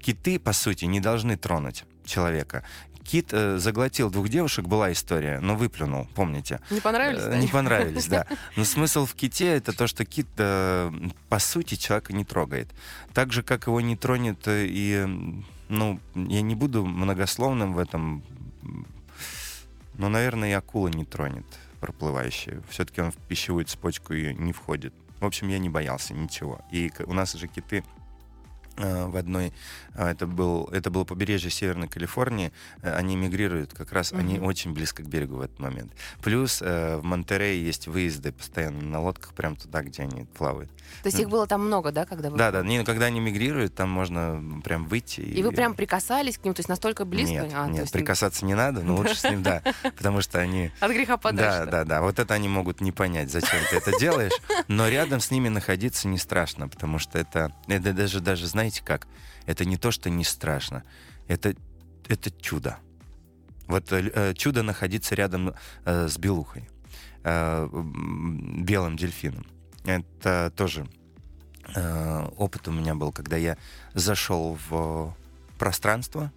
киты, 0.00 0.38
по 0.38 0.52
сути, 0.52 0.84
не 0.84 1.00
должны 1.00 1.36
тронуть 1.36 1.84
человека. 2.04 2.64
Кит 3.06 3.28
э, 3.32 3.58
заглотил 3.58 4.10
двух 4.10 4.28
девушек, 4.28 4.66
была 4.66 4.90
история, 4.90 5.38
но 5.40 5.54
выплюнул, 5.54 6.08
помните? 6.14 6.60
Не 6.70 6.80
понравились? 6.80 7.22
Э, 7.22 7.30
да, 7.30 7.38
Не 7.38 7.46
понравились, 7.46 8.06
да. 8.06 8.26
Но 8.56 8.64
смысл 8.64 9.06
в 9.06 9.14
ките 9.14 9.46
это 9.46 9.72
то, 9.72 9.86
что 9.86 10.04
кит, 10.04 10.26
э, 10.38 10.92
по 11.28 11.38
сути, 11.38 11.76
человека 11.76 12.12
не 12.12 12.24
трогает. 12.24 12.68
Так 13.14 13.32
же, 13.32 13.42
как 13.42 13.68
его 13.68 13.80
не 13.80 13.96
тронет 13.96 14.38
и, 14.46 15.06
ну, 15.68 16.00
я 16.14 16.42
не 16.42 16.54
буду 16.54 16.84
многословным 16.84 17.74
в 17.74 17.78
этом, 17.78 18.24
но, 19.94 20.08
наверное, 20.08 20.50
и 20.50 20.52
акула 20.52 20.88
не 20.88 21.04
тронет 21.04 21.46
проплывающая. 21.80 22.62
Все-таки 22.68 23.00
он 23.00 23.12
в 23.12 23.16
пищевую 23.16 23.64
цепочку 23.66 24.12
ее 24.12 24.34
не 24.34 24.52
входит. 24.52 24.92
В 25.20 25.24
общем, 25.24 25.48
я 25.48 25.58
не 25.58 25.68
боялся 25.68 26.14
ничего. 26.14 26.60
И 26.70 26.90
у 27.06 27.12
нас 27.12 27.32
же 27.34 27.46
киты 27.46 27.84
в 28.76 29.16
одной, 29.16 29.52
а, 29.94 30.10
это, 30.10 30.26
был, 30.26 30.64
это 30.72 30.90
было 30.90 31.04
побережье 31.04 31.50
Северной 31.50 31.88
Калифорнии, 31.88 32.52
э, 32.82 32.94
они 32.94 33.16
мигрируют, 33.16 33.72
как 33.72 33.92
раз 33.92 34.12
они 34.12 34.34
Мгм. 34.34 34.46
очень 34.46 34.72
близко 34.74 35.02
к 35.02 35.06
берегу 35.06 35.36
в 35.36 35.40
этот 35.40 35.58
момент. 35.58 35.92
Плюс 36.22 36.60
э, 36.60 36.98
в 36.98 37.04
Монтерее 37.04 37.64
есть 37.64 37.86
выезды 37.86 38.32
постоянно 38.32 38.82
на 38.82 39.00
лодках 39.00 39.32
прям 39.32 39.56
туда, 39.56 39.82
где 39.82 40.02
они 40.02 40.24
плавают. 40.24 40.70
То 41.02 41.08
есть 41.08 41.18
их 41.18 41.28
было 41.28 41.46
там 41.46 41.66
много, 41.66 41.92
да, 41.92 42.04
когда 42.04 42.30
вы... 42.30 42.36
Да, 42.36 42.50
да, 42.50 42.62
не, 42.62 42.78
ну, 42.78 42.84
когда 42.84 43.06
они 43.06 43.20
мигрируют, 43.20 43.74
там 43.74 43.88
можно 43.90 44.60
прям 44.62 44.86
выйти. 44.86 45.20
И 45.20 45.42
вы 45.42 45.52
прям 45.52 45.74
прикасались 45.74 46.36
к 46.38 46.44
ним, 46.44 46.54
то 46.54 46.60
есть 46.60 46.68
настолько 46.68 47.04
близко? 47.04 47.32
Нет, 47.32 47.52
А, 47.54 47.66
нет, 47.66 47.80
есть 47.82 47.92
прикасаться 47.92 48.44
не 48.44 48.54
надо, 48.54 48.82
но 48.82 48.96
лучше 48.96 49.16
с 49.16 49.24
ним, 49.24 49.42
да, 49.42 49.62
потому 49.82 50.20
что 50.20 50.38
они... 50.38 50.70
От 50.80 50.92
греха 50.92 51.16
подальше. 51.16 51.64
Да, 51.64 51.66
да, 51.66 51.84
да. 51.84 52.02
Вот 52.02 52.18
это 52.18 52.34
они 52.34 52.48
могут 52.48 52.80
не 52.80 52.92
понять, 52.92 53.30
зачем 53.30 53.60
ты 53.70 53.76
это 53.76 53.98
делаешь. 53.98 54.32
Но 54.68 54.88
рядом 54.88 55.20
с 55.20 55.30
ними 55.30 55.48
находиться 55.48 56.06
не 56.08 56.18
страшно, 56.18 56.68
потому 56.68 56.98
что 56.98 57.18
это, 57.18 57.52
это 57.66 57.92
даже, 57.92 58.20
даже, 58.20 58.46
знаете 58.46 58.65
как, 58.84 59.06
это 59.46 59.64
не 59.64 59.76
то, 59.76 59.90
что 59.90 60.10
не 60.10 60.24
страшно, 60.24 60.82
это, 61.28 61.54
это 62.08 62.30
чудо. 62.40 62.78
Вот 63.66 63.92
э, 63.92 64.10
э, 64.14 64.34
чудо 64.34 64.62
находиться 64.62 65.14
рядом 65.14 65.54
э, 65.84 66.08
с 66.08 66.18
белухой, 66.18 66.68
э, 67.24 67.68
белым 67.72 68.96
дельфином. 68.96 69.46
Это 69.84 70.52
тоже 70.56 70.86
э, 71.74 72.28
опыт 72.36 72.68
у 72.68 72.72
меня 72.72 72.94
был, 72.94 73.12
когда 73.12 73.36
я 73.36 73.56
зашел 73.94 74.58
в 74.68 75.14
пространство, 75.58 76.32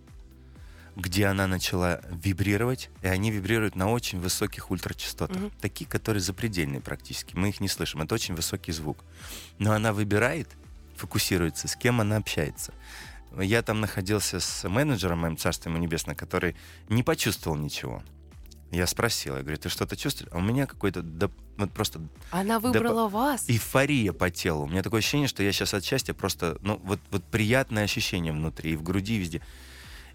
где 0.95 1.27
она 1.27 1.47
начала 1.47 2.01
вибрировать, 2.09 2.89
и 3.01 3.07
они 3.07 3.31
вибрируют 3.31 3.75
на 3.75 3.89
очень 3.89 4.19
высоких 4.19 4.69
ультрачастотах, 4.71 5.37
Мгм. 5.37 5.51
такие, 5.61 5.89
которые 5.89 6.21
запредельные 6.21 6.81
практически, 6.81 7.35
мы 7.35 7.49
их 7.49 7.61
не 7.61 7.67
слышим, 7.69 8.01
это 8.01 8.15
очень 8.15 8.35
высокий 8.35 8.71
звук. 8.71 9.03
Но 9.59 9.71
она 9.73 9.93
выбирает, 9.93 10.49
фокусируется, 10.99 11.67
с 11.67 11.75
кем 11.75 12.01
она 12.01 12.17
общается. 12.17 12.73
Я 13.39 13.61
там 13.61 13.79
находился 13.79 14.39
с 14.39 14.67
менеджером 14.67 15.19
моим, 15.19 15.37
царство 15.37 15.69
ему 15.69 15.79
небесное, 15.79 16.15
который 16.15 16.55
не 16.89 17.03
почувствовал 17.03 17.57
ничего. 17.57 18.03
Я 18.71 18.85
спросил, 18.85 19.35
я 19.35 19.41
говорю, 19.41 19.57
ты 19.57 19.69
что-то 19.69 19.95
чувствуешь? 19.95 20.29
А 20.31 20.37
у 20.37 20.41
меня 20.41 20.67
какой-то, 20.67 21.01
да, 21.01 21.29
вот 21.57 21.71
просто 21.71 22.01
Она 22.29 22.59
выбрала 22.59 23.07
вас. 23.07 23.49
эйфория 23.49 24.13
по 24.13 24.29
телу. 24.29 24.63
У 24.63 24.67
меня 24.67 24.83
такое 24.83 24.99
ощущение, 24.99 25.27
что 25.27 25.41
я 25.41 25.51
сейчас 25.51 25.73
от 25.73 25.83
счастья 25.83 26.13
просто, 26.13 26.57
ну, 26.61 26.79
вот, 26.83 26.99
вот 27.09 27.23
приятное 27.23 27.83
ощущение 27.83 28.31
внутри, 28.31 28.73
и 28.73 28.75
в 28.75 28.83
груди, 28.83 29.15
и 29.15 29.19
везде. 29.19 29.41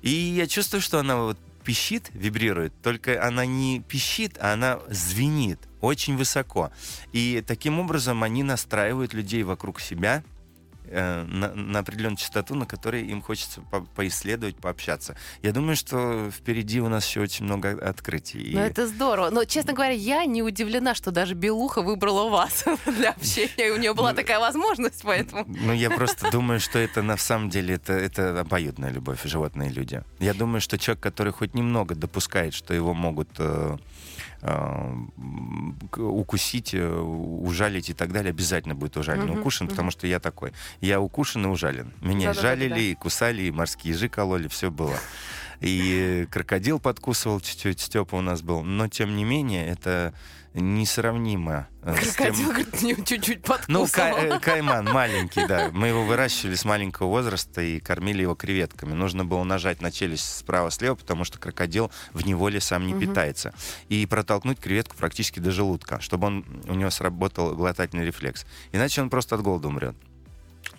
И 0.03 0.11
я 0.11 0.47
чувствую, 0.47 0.81
что 0.81 1.01
она 1.01 1.17
вот 1.17 1.39
пищит, 1.65 2.11
вибрирует, 2.13 2.73
только 2.83 3.27
она 3.27 3.47
не 3.47 3.81
пищит, 3.81 4.39
а 4.41 4.53
она 4.53 4.81
звенит 4.89 5.59
очень 5.81 6.17
высоко. 6.17 6.71
И 7.13 7.43
таким 7.47 7.81
образом 7.81 8.23
они 8.23 8.43
настраивают 8.43 9.15
людей 9.15 9.43
вокруг 9.43 9.81
себя 9.81 10.23
э, 10.87 11.25
на, 11.25 11.55
на 11.55 11.79
определенную 11.81 12.17
частоту, 12.17 12.55
на 12.55 12.67
которой 12.67 13.05
им 13.07 13.23
хочется 13.23 13.61
по- 13.71 13.81
поисследовать, 13.83 14.57
пообщаться. 14.57 15.17
Я 15.43 15.53
думаю, 15.53 15.77
что 15.77 16.31
впереди 16.31 16.81
у 16.81 16.89
нас 16.89 17.07
еще 17.07 17.21
очень 17.21 17.45
много 17.45 17.71
открытий. 17.71 18.39
И- 18.43 18.55
Ну, 18.55 18.61
это 18.61 18.87
здорово. 18.87 19.31
Но, 19.31 19.45
честно 19.45 19.73
говоря, 19.73 19.93
я 19.93 20.25
не 20.25 20.43
удивлена, 20.43 20.95
что 20.95 21.11
даже 21.11 21.35
Белуха 21.35 21.83
выбрала 21.83 22.29
вас 22.31 22.65
для 22.87 23.11
общения. 23.11 23.73
У 23.73 23.77
нее 23.79 23.95
была 23.95 24.11
Ну, 24.11 24.17
такая 24.17 24.39
возможность, 24.39 25.03
поэтому... 25.03 25.45
Ну, 25.47 25.73
я 25.73 25.91
просто 25.91 26.31
думаю, 26.31 26.61
что 26.61 26.79
это 26.79 27.03
на 27.03 27.17
самом 27.17 27.51
деле 27.51 27.75
это, 27.75 27.93
это 27.93 28.41
обоюдная 28.41 28.91
любовь, 28.91 29.21
животные 29.25 29.71
и 29.71 29.73
люди. 29.73 30.03
Я 30.21 30.35
думаю, 30.35 30.61
что 30.61 30.79
человек, 30.79 31.03
который 31.03 31.33
хоть 31.33 31.55
немного 31.55 31.95
допускает, 31.95 32.55
что 32.55 32.75
его 32.75 32.95
могут 32.95 33.29
э, 33.39 33.77
укусить, 35.97 36.75
э, 36.75 36.87
ужалить 36.89 37.91
и 37.91 37.95
так 37.95 38.13
далее, 38.13 38.31
обязательно 38.31 38.75
будет 38.75 38.97
ужален 38.97 39.25
Мгм, 39.29 39.41
укушен, 39.41 39.67
мгм. 39.67 39.71
потому 39.71 39.91
что 39.91 40.07
я 40.07 40.21
такой. 40.21 40.53
Я 40.81 41.01
укушен 41.01 41.45
и 41.47 41.49
ужален. 41.49 41.93
Меня 42.01 42.29
Да-да-да-да-да. 42.33 42.43
жалили, 42.43 42.81
и 42.91 42.95
кусали, 42.95 43.43
и 43.43 43.51
морские 43.51 43.95
ежи 43.95 44.09
кололи, 44.09 44.49
все 44.49 44.71
было. 44.71 44.97
И 45.61 46.27
крокодил 46.31 46.79
подкусывал 46.81 47.41
чуть-чуть, 47.41 47.81
Степа 47.81 48.17
у 48.17 48.21
нас 48.21 48.43
был. 48.43 48.63
Но, 48.63 48.89
тем 48.89 49.17
не 49.17 49.25
менее, 49.25 49.67
это 49.67 50.13
несравнимо 50.55 51.69
э, 51.83 51.95
с 51.97 52.15
тем... 52.17 52.27
Крокодил, 52.35 52.49
говорит, 52.49 53.07
чуть-чуть 53.07 53.47
Ну, 53.47 53.55
подкусывал. 53.55 53.91
кай- 53.91 54.29
э, 54.29 54.41
кайман 54.41 54.85
маленький, 54.87 55.47
да. 55.47 55.71
Мы 55.73 55.89
его 55.89 56.05
выращивали 56.05 56.55
с 56.55 56.65
маленького 56.65 57.09
возраста 57.09 57.61
и 57.61 57.81
кормили 57.81 58.23
его 58.23 58.35
креветками. 58.35 58.93
Нужно 58.93 59.25
было 59.25 59.43
нажать 59.45 59.81
на 59.83 59.91
челюсть 59.91 60.39
справа-слева, 60.39 60.95
потому 60.95 61.25
что 61.25 61.39
крокодил 61.39 61.91
в 62.13 62.25
неволе 62.27 62.61
сам 62.61 62.87
не 62.87 62.95
Мгм. 62.95 63.01
питается. 63.09 63.53
И 63.89 64.07
протолкнуть 64.07 64.59
креветку 64.61 64.97
практически 64.97 65.41
до 65.41 65.51
желудка, 65.51 66.01
чтобы 66.01 66.27
он, 66.29 66.45
у 66.67 66.75
него 66.75 66.91
сработал 66.91 67.55
глотательный 67.55 68.05
рефлекс. 68.07 68.47
Иначе 68.73 69.03
он 69.03 69.11
просто 69.11 69.35
от 69.35 69.43
голода 69.43 69.69
умрет. 69.69 69.97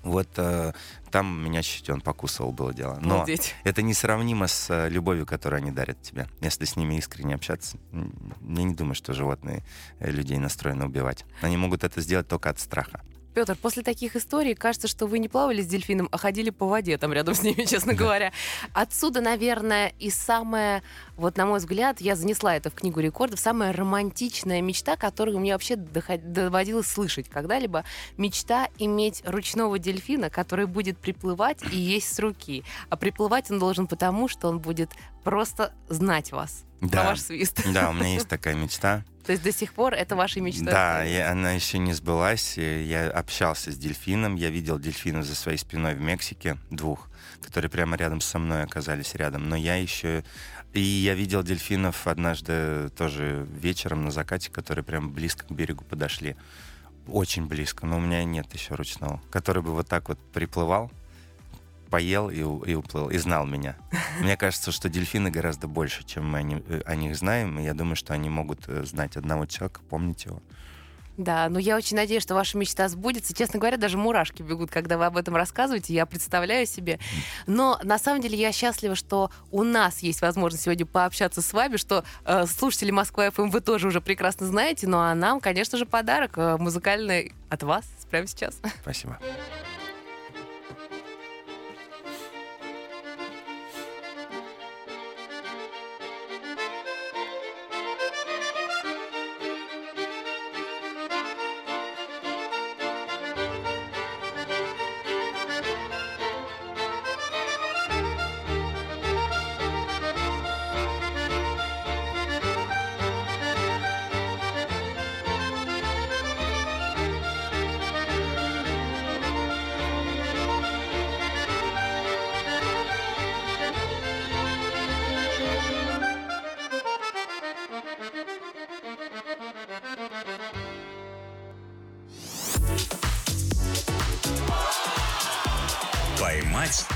Вот 0.04 0.28
э, 0.38 0.74
там 1.12 1.44
меня 1.44 1.64
чуть 1.64 1.90
он 1.90 2.02
покусывал, 2.02 2.52
было 2.52 2.74
дело. 2.74 3.00
Но 3.02 3.16
Обалдеть. 3.16 3.56
это 3.64 3.82
несравнимо 3.82 4.48
с 4.48 4.70
э, 4.70 4.90
любовью, 4.90 5.26
которую 5.26 5.60
они 5.60 5.72
дарят 5.72 6.02
тебе. 6.02 6.28
Если 6.42 6.66
с 6.66 6.76
ними 6.76 6.96
искренне 6.96 7.36
общаться, 7.36 7.78
я 7.92 8.64
не 8.64 8.74
думаю, 8.74 8.96
что 8.96 9.14
животные 9.14 9.64
э, 10.00 10.12
людей 10.12 10.38
настроены 10.38 10.86
убивать. 10.86 11.26
Они 11.42 11.58
могут 11.58 11.84
это 11.84 12.02
сделать 12.02 12.28
только 12.28 12.50
от 12.50 12.60
страха. 12.60 13.02
Петр, 13.36 13.58
после 13.62 13.84
таких 13.84 14.16
историй 14.16 14.56
кажется, 14.56 14.88
что 14.88 15.08
вы 15.08 15.20
не 15.20 15.28
плавали 15.28 15.62
с 15.62 15.68
дельфином, 15.68 16.08
а 16.10 16.18
ходили 16.18 16.52
по 16.52 16.68
воде 16.68 16.98
там 16.98 17.12
рядом 17.12 17.36
с 17.36 17.44
ними, 17.44 17.66
честно 17.70 17.94
говоря. 17.94 18.32
Отсюда, 18.74 19.20
наверное, 19.20 19.94
и 20.00 20.10
самая, 20.10 20.82
вот 21.18 21.36
на 21.36 21.46
мой 21.46 21.60
взгляд, 21.60 22.00
я 22.00 22.16
занесла 22.16 22.56
это 22.56 22.70
в 22.70 22.76
книгу 22.76 23.02
рекордов, 23.02 23.42
самая 23.42 23.74
романтичная 23.74 24.62
мечта, 24.62 24.96
которую 24.96 25.40
мне 25.40 25.52
вообще 25.52 25.76
доводилось 25.76 26.88
слышать 26.88 27.28
когда-либо. 27.28 27.84
Мечта 28.16 28.70
иметь 28.78 29.22
ручного 29.26 29.80
дельфина, 29.80 30.30
который 30.30 30.66
будет 30.66 30.98
приплывать 30.98 31.60
и 31.74 31.78
есть 31.78 32.16
с 32.16 32.20
руки. 32.20 32.64
А 32.90 32.96
приплывать 32.96 33.52
он 33.52 33.60
должен 33.60 33.88
потому, 33.88 34.30
что 34.30 34.48
он 34.48 34.60
будет 34.60 34.92
просто 35.26 35.74
знать 35.90 36.32
вас. 36.32 36.64
Да. 36.80 37.04
ваш 37.04 37.20
свист. 37.20 37.62
Да, 37.74 37.90
у 37.90 37.94
меня 37.94 38.08
есть 38.14 38.30
такая 38.30 38.56
мечта. 38.56 39.04
То 39.26 39.32
есть 39.32 39.44
до 39.44 39.52
сих 39.52 39.74
пор 39.74 39.94
это 39.96 40.16
ваша 40.16 40.40
мечта? 40.40 40.66
Да, 40.66 41.06
и 41.06 41.16
она 41.16 41.52
еще 41.52 41.80
не 41.80 41.94
сбылась. 41.94 42.58
Я 42.58 43.10
общался 43.10 43.72
с 43.72 43.78
дельфином, 43.78 44.36
я 44.36 44.52
видел 44.52 44.78
дельфинов 44.78 45.26
за 45.26 45.36
своей 45.36 45.58
спиной 45.58 45.96
в 45.96 46.02
Мексике, 46.02 46.58
двух, 46.70 47.10
которые 47.42 47.72
прямо 47.72 47.98
рядом 47.98 48.22
со 48.22 48.38
мной 48.38 48.62
оказались 48.64 49.16
рядом. 49.16 49.50
Но 49.50 49.56
я 49.56 49.76
еще... 49.76 50.24
И 50.74 50.82
я 50.82 51.16
видел 51.16 51.42
дельфинов 51.42 52.06
однажды 52.06 52.90
тоже 52.98 53.48
вечером 53.50 54.04
на 54.04 54.12
закате, 54.12 54.52
которые 54.52 54.84
прям 54.84 55.12
близко 55.12 55.46
к 55.46 55.52
берегу 55.52 55.84
подошли. 55.86 56.36
Очень 57.08 57.48
близко, 57.48 57.86
но 57.86 57.98
у 57.98 58.02
меня 58.02 58.24
нет 58.24 58.54
еще 58.54 58.76
ручного, 58.76 59.22
который 59.32 59.64
бы 59.64 59.72
вот 59.72 59.88
так 59.88 60.10
вот 60.10 60.20
приплывал, 60.34 60.92
поел 61.96 62.30
и, 62.30 62.40
и 62.40 62.76
уплыл, 62.76 63.10
и 63.10 63.18
знал 63.18 63.46
меня. 63.46 63.78
Мне 64.20 64.36
кажется, 64.36 64.74
что 64.74 64.90
дельфины 64.90 65.32
гораздо 65.32 65.70
больше, 65.70 66.04
чем 66.04 66.30
мы 66.30 66.40
о, 66.40 66.92
э, 66.92 66.96
них 66.98 67.16
знаем, 67.16 67.58
и 67.58 67.64
я 67.64 67.74
думаю, 67.74 67.96
что 67.96 68.14
они 68.14 68.30
могут 68.30 68.68
э, 68.68 68.84
знать 68.84 69.16
одного 69.16 69.46
человека, 69.46 69.80
помнить 69.90 70.26
его. 70.26 70.42
Да, 71.16 71.48
но 71.48 71.58
я 71.58 71.78
очень 71.78 71.96
надеюсь, 71.96 72.22
что 72.22 72.36
ваша 72.36 72.58
мечта 72.58 72.90
сбудется. 72.90 73.34
Честно 73.34 73.60
говоря, 73.60 73.78
даже 73.78 73.98
мурашки 73.98 74.42
бегут, 74.42 74.72
когда 74.72 74.98
вы 74.98 75.06
об 75.06 75.16
этом 75.16 75.38
рассказываете. 75.38 75.94
Я 75.94 76.06
представляю 76.06 76.66
себе. 76.66 77.00
Но 77.48 77.80
на 77.82 77.98
самом 77.98 78.20
деле 78.20 78.38
я 78.38 78.52
счастлива, 78.52 78.96
что 78.96 79.32
у 79.50 79.64
нас 79.64 80.00
есть 80.00 80.22
возможность 80.22 80.66
сегодня 80.66 80.86
пообщаться 80.86 81.42
с 81.42 81.54
вами, 81.54 81.78
что 81.78 82.04
э, 82.26 82.46
слушатели 82.46 82.92
Москва 82.92 83.32
ФМ 83.32 83.50
вы 83.52 83.62
тоже 83.62 83.88
уже 83.88 84.02
прекрасно 84.02 84.48
знаете. 84.48 84.86
Ну 84.86 84.98
а 84.98 85.16
нам, 85.16 85.40
конечно 85.40 85.78
же, 85.78 85.86
подарок 85.86 86.34
э, 86.36 86.58
музыкальный 86.58 87.32
от 87.50 87.64
вас 87.64 87.86
прямо 88.10 88.28
сейчас. 88.28 88.60
Спасибо. 88.82 89.18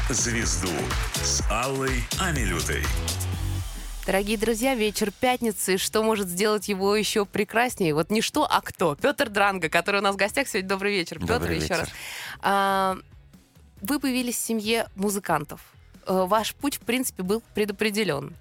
Звезду» 0.10 0.72
с 1.24 1.44
Аллой 1.50 2.04
Амилютой. 2.20 2.84
Дорогие 4.06 4.38
друзья, 4.38 4.74
вечер 4.74 5.12
пятницы. 5.12 5.78
Что 5.78 6.02
может 6.02 6.28
сделать 6.30 6.68
его 6.68 6.96
еще 6.96 7.26
прекраснее? 7.26 7.94
Вот 7.94 8.10
не 8.10 8.22
что, 8.22 8.48
а 8.50 8.62
кто? 8.62 8.96
Петр 8.96 9.30
Дранго, 9.30 9.70
который 9.70 10.00
у 10.00 10.04
нас 10.04 10.16
в 10.16 10.18
гостях 10.18 10.48
сегодня. 10.48 10.68
Добрый 10.70 10.94
вечер, 10.94 11.20
Петр, 11.20 11.34
Добрый 11.34 11.58
еще 11.60 11.76
раз. 11.76 11.90
А, 12.42 12.98
вы 13.82 14.00
появились 14.00 14.36
в 14.36 14.40
семье 14.40 14.88
музыкантов. 14.96 15.62
Э, 16.08 16.26
Ваш 16.28 16.56
путь, 16.56 16.78
в 16.78 16.80
принципе, 16.80 17.22
был 17.22 17.44
предопределен. 17.54 18.34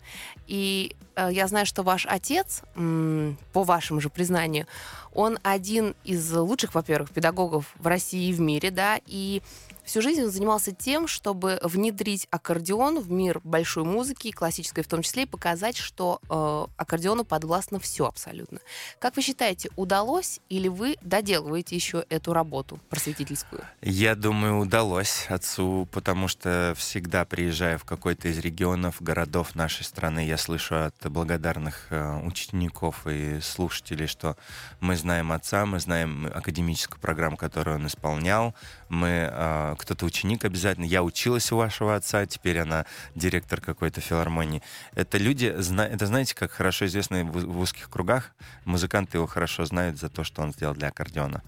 И 0.46 0.96
э, 1.16 1.28
я 1.32 1.46
знаю, 1.48 1.66
что 1.66 1.82
ваш 1.82 2.06
отец, 2.06 2.62
м, 2.74 3.36
по 3.52 3.62
вашему 3.62 4.00
же 4.00 4.08
признанию, 4.08 4.66
он 5.12 5.38
один 5.42 5.94
из 6.02 6.32
лучших, 6.32 6.74
во-первых, 6.74 7.10
педагогов 7.10 7.66
в 7.76 7.86
России 7.86 8.30
и 8.30 8.32
в 8.32 8.40
мире, 8.40 8.70
да, 8.70 8.98
и 9.04 9.42
всю 9.88 10.02
жизнь 10.02 10.22
он 10.22 10.30
занимался 10.30 10.72
тем, 10.72 11.08
чтобы 11.08 11.58
внедрить 11.62 12.28
аккордеон 12.30 13.00
в 13.00 13.10
мир 13.10 13.40
большой 13.42 13.84
музыки, 13.84 14.30
классической 14.30 14.84
в 14.84 14.86
том 14.86 15.02
числе, 15.02 15.22
и 15.22 15.26
показать, 15.26 15.76
что 15.76 16.20
э, 16.28 16.66
аккордеону 16.76 17.24
подвластно 17.24 17.80
все 17.80 18.06
абсолютно. 18.06 18.60
Как 18.98 19.16
вы 19.16 19.22
считаете, 19.22 19.70
удалось 19.76 20.40
или 20.50 20.68
вы 20.68 20.96
доделываете 21.00 21.74
еще 21.74 22.04
эту 22.10 22.34
работу 22.34 22.78
просветительскую? 22.90 23.64
Я 23.80 24.14
думаю, 24.14 24.58
удалось 24.58 25.26
отцу, 25.28 25.88
потому 25.90 26.28
что 26.28 26.74
всегда 26.76 27.24
приезжая 27.24 27.78
в 27.78 27.84
какой-то 27.84 28.28
из 28.28 28.38
регионов, 28.38 29.00
городов 29.00 29.54
нашей 29.54 29.84
страны, 29.84 30.26
я 30.26 30.36
слышу 30.36 30.76
от 30.76 30.94
благодарных 31.10 31.86
э, 31.88 32.20
учеников 32.26 33.06
и 33.06 33.40
слушателей, 33.40 34.06
что 34.06 34.36
мы 34.80 34.96
знаем 34.96 35.32
отца, 35.32 35.64
мы 35.64 35.80
знаем 35.80 36.26
академическую 36.26 37.00
программу, 37.00 37.38
которую 37.38 37.76
он 37.76 37.86
исполнял, 37.86 38.54
мы 38.90 39.30
э, 39.32 39.76
кто-то 39.78 40.04
ученик 40.04 40.44
обязательно. 40.44 40.84
Я 40.84 41.02
училась 41.02 41.50
у 41.52 41.56
вашего 41.56 41.96
отца, 41.96 42.26
теперь 42.26 42.58
она 42.58 42.84
директор 43.14 43.60
какой-то 43.60 44.00
филармонии. 44.00 44.62
Это 44.94 45.16
люди, 45.18 45.46
это 45.46 46.06
знаете, 46.06 46.34
как 46.34 46.50
хорошо 46.50 46.86
известно 46.86 47.24
в, 47.24 47.58
узких 47.58 47.88
кругах, 47.88 48.32
музыканты 48.64 49.18
его 49.18 49.26
хорошо 49.26 49.64
знают 49.64 49.98
за 49.98 50.08
то, 50.08 50.24
что 50.24 50.42
он 50.42 50.52
сделал 50.52 50.74
для 50.74 50.88
аккордеона. 50.88 51.42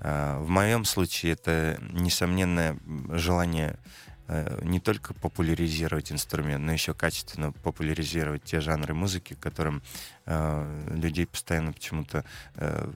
Э, 0.00 0.38
В 0.40 0.48
моем 0.48 0.84
случае 0.84 1.32
это 1.32 1.78
несомненное 1.92 2.76
желание 3.10 3.78
э, 4.28 4.60
не 4.62 4.80
только 4.80 5.14
популяризировать 5.14 6.10
инструмент, 6.10 6.64
но 6.64 6.72
еще 6.72 6.94
качественно 6.94 7.52
популяризировать 7.52 8.42
те 8.44 8.60
жанры 8.60 8.94
музыки, 8.94 9.34
которым 9.34 9.82
э, 10.26 10.88
людей 10.94 11.26
постоянно 11.26 11.72
почему-то 11.72 12.24
э, 12.56 12.88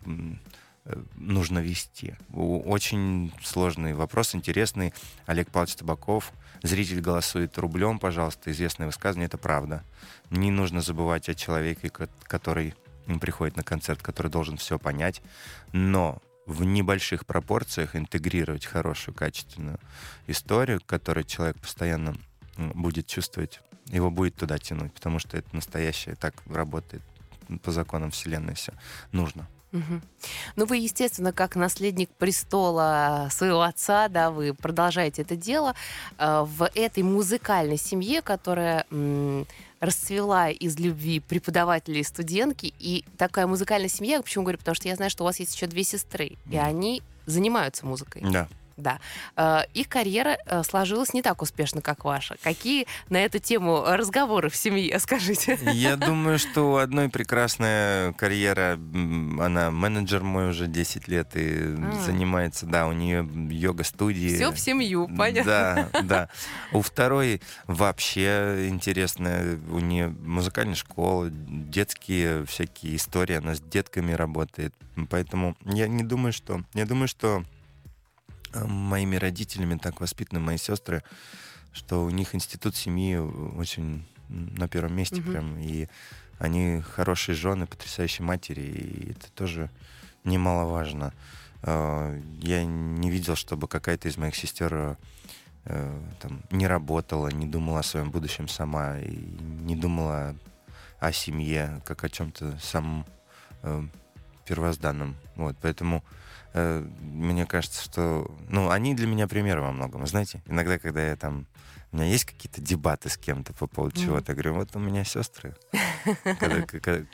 нужно 1.17 1.59
вести. 1.59 2.17
Очень 2.33 3.33
сложный 3.43 3.95
вопрос, 3.95 4.35
интересный. 4.35 4.93
Олег 5.27 5.51
Павлович 5.51 5.77
Табаков. 5.77 6.33
Зритель 6.63 7.01
голосует 7.01 7.57
рублем, 7.59 7.99
пожалуйста. 7.99 8.51
Известное 8.51 8.87
высказывание, 8.87 9.27
это 9.27 9.39
правда. 9.39 9.85
Не 10.31 10.51
нужно 10.51 10.81
забывать 10.81 11.29
о 11.29 11.35
человеке, 11.35 11.89
ко- 11.89 12.09
который 12.25 12.75
приходит 13.21 13.57
на 13.57 13.63
концерт, 13.63 14.03
который 14.03 14.31
должен 14.31 14.57
все 14.57 14.79
понять. 14.79 15.23
Но 15.73 16.21
в 16.47 16.65
небольших 16.65 17.27
пропорциях 17.27 17.95
интегрировать 17.95 18.65
хорошую, 18.65 19.15
качественную 19.15 19.79
историю, 20.27 20.81
которую 20.85 21.25
человек 21.25 21.59
постоянно 21.59 22.17
будет 22.57 23.07
чувствовать, 23.07 23.61
его 23.87 24.11
будет 24.11 24.35
туда 24.37 24.59
тянуть, 24.59 24.93
потому 24.93 25.19
что 25.19 25.37
это 25.37 25.55
настоящее, 25.55 26.17
так 26.17 26.35
работает 26.47 27.03
по 27.63 27.71
законам 27.71 28.11
Вселенной 28.11 28.55
все. 28.55 28.73
Нужно. 29.13 29.49
Ну, 29.73 30.67
вы, 30.67 30.79
естественно, 30.79 31.33
как 31.33 31.57
наследник 31.57 32.11
престола 32.11 33.29
своего 33.31 33.63
отца, 33.63 34.09
да, 34.09 34.31
вы 34.31 34.55
продолжаете 34.55 35.23
это 35.23 35.37
дело 35.37 35.75
э, 36.19 36.45
в 36.47 36.69
этой 36.75 37.03
музыкальной 37.03 37.77
семье, 37.77 38.23
которая 38.23 38.87
расцвела 39.81 40.51
из 40.51 40.77
любви 40.79 41.21
преподавателей 41.21 42.01
и 42.01 42.05
студентки. 42.05 42.75
И 42.79 43.05
такая 43.17 43.47
музыкальная 43.47 43.89
семья, 43.89 44.21
почему 44.21 44.45
говорю, 44.45 44.59
потому 44.59 44.75
что 44.75 44.89
я 44.89 44.97
знаю, 44.97 45.11
что 45.11 45.23
у 45.23 45.27
вас 45.27 45.39
есть 45.39 45.55
еще 45.55 45.67
две 45.67 45.85
сестры, 45.85 46.33
и 46.51 46.57
они 46.57 47.03
занимаются 47.27 47.87
музыкой. 47.87 48.23
Да. 48.23 48.49
Да. 48.79 49.01
Э, 49.37 49.63
Их 49.75 49.89
карьера 49.89 50.39
э, 50.47 50.63
сложилась 50.63 51.13
не 51.13 51.21
так 51.21 51.43
успешно, 51.43 51.83
как 51.83 52.05
ваша. 52.05 52.37
Какие 52.43 52.87
на 53.11 53.19
эту 53.19 53.41
тему 53.41 53.85
разговоры 53.87 54.49
в 54.49 54.57
семье, 54.57 54.99
скажите? 55.01 55.59
Я 55.73 55.97
думаю, 55.97 56.39
что 56.39 56.73
у 56.73 56.77
одной 56.77 57.09
прекрасная 57.09 58.13
карьера, 58.13 58.75
она 58.75 59.71
менеджер 59.71 60.23
мой 60.23 60.51
уже 60.51 60.69
10 60.69 61.09
лет 61.09 61.31
и 61.35 61.75
А. 61.77 62.03
занимается, 62.07 62.67
да, 62.67 62.87
у 62.87 62.93
нее 62.93 63.29
йога-студии. 63.51 64.37
Все 64.37 64.53
в 64.53 64.59
семью, 64.61 65.09
понятно. 65.17 65.91
Да, 65.93 66.03
да. 66.03 66.29
У 66.73 66.81
второй 66.81 67.43
вообще 67.67 68.69
интересная, 68.69 69.59
у 69.71 69.81
нее 69.81 70.09
музыкальная 70.09 70.77
школа, 70.77 71.29
детские 71.31 72.45
всякие 72.47 72.95
истории, 72.97 73.35
она 73.37 73.55
с 73.57 73.61
детками 73.61 74.13
работает. 74.13 74.73
Поэтому 75.11 75.57
я 75.65 75.89
не 75.89 76.03
думаю, 76.05 76.33
что... 76.33 76.63
Я 76.75 76.87
думаю, 76.87 77.09
что 77.09 77.45
моими 78.67 79.17
родителями 79.17 79.79
так 79.79 80.01
воспитаны 80.01 80.41
мои 80.41 80.57
сестры, 80.59 81.03
что 81.73 82.05
у 82.05 82.11
них 82.11 82.35
институт 82.35 82.77
семьи 82.77 83.17
очень 83.17 84.07
на 84.29 84.69
первом 84.69 84.95
месте 84.95 85.21
Мгм. 85.21 85.31
прям. 85.33 85.59
И 85.59 85.89
они 86.39 86.81
хорошие 86.81 87.35
жены, 87.35 87.67
потрясающие 87.67 88.25
матери, 88.25 88.61
и 88.61 89.11
это 89.13 89.31
тоже 89.33 89.71
немаловажно. 90.25 91.13
э, 91.63 92.23
я 92.41 92.65
не 92.65 93.11
видел, 93.11 93.35
чтобы 93.35 93.67
какая-то 93.67 94.09
из 94.09 94.17
моих 94.17 94.37
сестер 94.37 94.97
э, 95.65 96.01
там, 96.21 96.43
не 96.51 96.67
работала, 96.69 97.29
не 97.29 97.47
думала 97.47 97.81
о 97.81 97.83
своем 97.83 98.11
будущем 98.11 98.47
сама, 98.49 98.99
и 98.99 99.17
не 99.65 99.75
думала 99.75 100.37
о 101.01 101.13
семье, 101.13 101.83
как 101.85 102.05
о 102.05 102.09
чем-то 102.09 102.59
самом 102.63 103.05
э, 103.63 103.83
первозданном. 104.47 105.17
Вот, 105.37 105.57
поэтому 105.61 106.05
мне 107.01 107.47
кажется, 107.47 107.83
что... 107.83 108.31
Ну, 108.49 108.71
они 108.71 108.95
для 108.95 109.07
меня 109.07 109.27
пример 109.27 109.61
во 109.61 109.73
многом. 109.73 110.07
Знаете, 110.07 110.43
иногда, 110.47 110.79
когда 110.79 111.03
я 111.03 111.17
там... 111.17 111.47
У 111.91 111.97
меня 111.97 112.07
есть 112.07 112.27
какие-то 112.27 112.61
дебаты 112.61 113.09
с 113.09 113.17
кем-то 113.17 113.55
по 113.55 113.67
поводу 113.67 113.97
чего-то, 113.97 114.33
я 114.33 114.35
говорю, 114.35 114.55
вот 114.55 114.77
у 114.77 114.79
меня 114.79 115.05
сестры, 115.05 115.57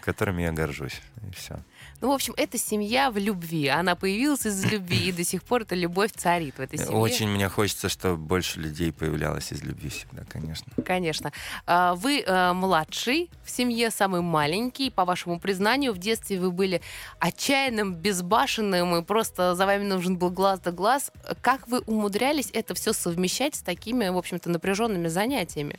которыми 0.01 0.43
я 0.43 0.53
горжусь. 0.53 1.01
И 1.29 1.31
все. 1.33 1.63
Ну, 2.05 2.11
в 2.11 2.13
общем, 2.13 2.35
это 2.37 2.59
семья 2.59 3.11
в 3.11 3.17
любви. 3.17 3.67
Она 3.69 3.95
появилась 3.95 4.45
из 4.45 4.63
любви, 4.71 5.09
и 5.09 5.13
до 5.13 5.25
сих 5.25 5.43
пор 5.43 5.63
эта 5.63 5.75
любовь 5.75 6.11
царит 6.15 6.59
в 6.59 6.61
этой 6.61 6.79
семье. 6.79 6.93
Очень 6.93 7.29
мне 7.31 7.49
хочется, 7.49 7.89
чтобы 7.89 8.19
больше 8.19 8.61
людей 8.61 8.93
появлялось 8.93 9.51
из 9.53 9.63
любви 9.63 9.89
всегда, 9.89 10.23
конечно. 10.29 10.71
Конечно. 10.85 11.33
А, 11.65 11.95
Вы 11.95 12.21
э, 12.21 12.53
младший 12.53 13.31
в 13.43 13.51
семье, 13.51 13.91
самый 13.91 14.21
маленький. 14.21 14.91
По 14.91 15.07
вашему 15.07 15.41
признанию, 15.41 15.95
в 15.95 15.99
детстве 15.99 16.39
вы 16.39 16.51
были 16.51 16.83
отчаянным, 17.21 17.95
безбашенным, 17.95 18.97
и 18.97 19.03
просто 19.03 19.55
за 19.55 19.65
вами 19.65 19.85
нужен 19.85 20.19
был 20.19 20.29
глаз 20.29 20.61
да 20.61 20.73
глаз. 20.73 21.11
Как 21.41 21.67
вы 21.69 21.79
умудрялись 21.87 22.51
это 22.53 22.75
все 22.75 22.93
совмещать 22.93 23.55
с 23.55 23.63
такими, 23.63 24.11
в 24.11 24.19
общем-то, 24.19 24.51
напряженными 24.51 25.09
занятиями? 25.09 25.79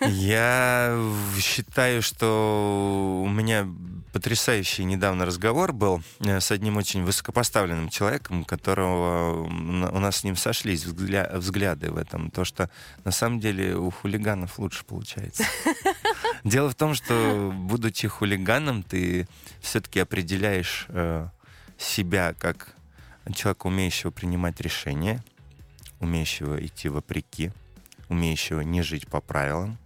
Я 0.00 0.96
считаю, 1.40 2.02
что 2.02 3.22
у 3.24 3.28
меня 3.28 3.66
потрясающий 4.12 4.84
недавно 4.84 5.24
разговор 5.26 5.72
был 5.72 6.02
э, 6.20 6.40
с 6.40 6.50
одним 6.50 6.76
очень 6.76 7.04
высокопоставленным 7.04 7.88
человеком, 7.88 8.44
которого 8.44 9.44
у 9.44 9.98
нас 9.98 10.18
с 10.18 10.24
ним 10.24 10.36
сошлись 10.36 10.84
взгля- 10.84 11.36
взгляды 11.36 11.90
в 11.90 11.96
этом. 11.96 12.30
То, 12.30 12.44
что 12.44 12.70
на 13.04 13.10
самом 13.10 13.40
деле 13.40 13.76
у 13.76 13.90
хулиганов 13.90 14.58
лучше 14.58 14.84
получается. 14.84 15.44
Дело 16.44 16.70
в 16.70 16.74
том, 16.74 16.94
что, 16.94 17.52
будучи 17.54 18.08
хулиганом, 18.08 18.82
ты 18.82 19.28
все-таки 19.60 20.00
определяешь 20.00 20.86
э, 20.88 21.28
себя 21.78 22.34
как 22.38 22.74
человека, 23.34 23.66
умеющего 23.66 24.10
принимать 24.10 24.60
решения, 24.60 25.22
умеющего 26.00 26.64
идти 26.64 26.88
вопреки, 26.88 27.52
умеющего 28.08 28.60
не 28.60 28.82
жить 28.82 29.06
по 29.08 29.20
правилам, 29.20 29.78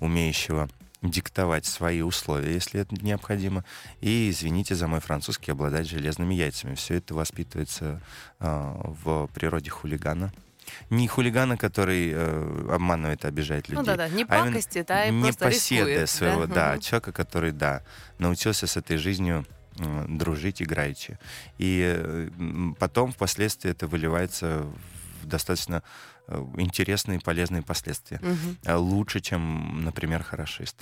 умеющего 0.00 0.68
диктовать 1.10 1.66
свои 1.66 2.00
условия, 2.00 2.54
если 2.54 2.80
это 2.80 2.94
необходимо, 2.96 3.64
и, 4.00 4.30
извините 4.30 4.74
за 4.74 4.86
мой 4.88 5.00
французский, 5.00 5.52
обладать 5.52 5.88
железными 5.88 6.34
яйцами. 6.34 6.74
Все 6.74 6.94
это 6.94 7.14
воспитывается 7.14 8.00
э, 8.40 8.72
в 9.04 9.28
природе 9.34 9.70
хулигана. 9.70 10.32
Не 10.88 11.06
хулигана, 11.08 11.56
который 11.58 12.10
э, 12.12 12.68
обманывает 12.72 13.24
и 13.24 13.28
обижает 13.28 13.68
людей. 13.68 13.80
Ну 13.80 13.84
да-да, 13.84 14.08
не 14.08 14.24
а 14.28 14.36
именно 14.38 14.46
пакостит, 14.52 14.90
а 14.90 15.06
и 15.06 15.10
не 15.10 15.32
поседы 15.32 15.90
рискует. 15.90 16.10
своего, 16.10 16.46
да, 16.46 16.72
Мгм. 16.72 16.80
человека, 16.80 17.12
который, 17.12 17.52
да, 17.52 17.82
научился 18.18 18.66
с 18.66 18.76
этой 18.76 18.96
жизнью 18.96 19.46
э, 19.78 20.04
дружить 20.08 20.62
играючи. 20.62 21.18
И 21.58 21.82
э, 21.84 22.28
потом, 22.78 23.12
впоследствии, 23.12 23.70
это 23.70 23.86
выливается 23.86 24.66
в 25.22 25.26
достаточно 25.26 25.82
интересные 26.56 27.18
и 27.18 27.22
полезные 27.22 27.62
последствия. 27.62 28.20
Э, 28.64 28.76
Лучше, 28.76 29.20
чем, 29.20 29.84
например, 29.84 30.22
хорошист. 30.22 30.76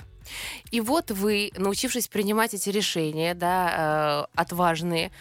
И 0.71 0.81
вот 0.81 1.11
вы, 1.11 1.51
научившись 1.57 2.07
принимать 2.07 2.53
эти 2.53 2.69
решения, 2.69 3.33
да, 3.33 4.27
э, 4.35 4.39
отважные, 4.39 5.11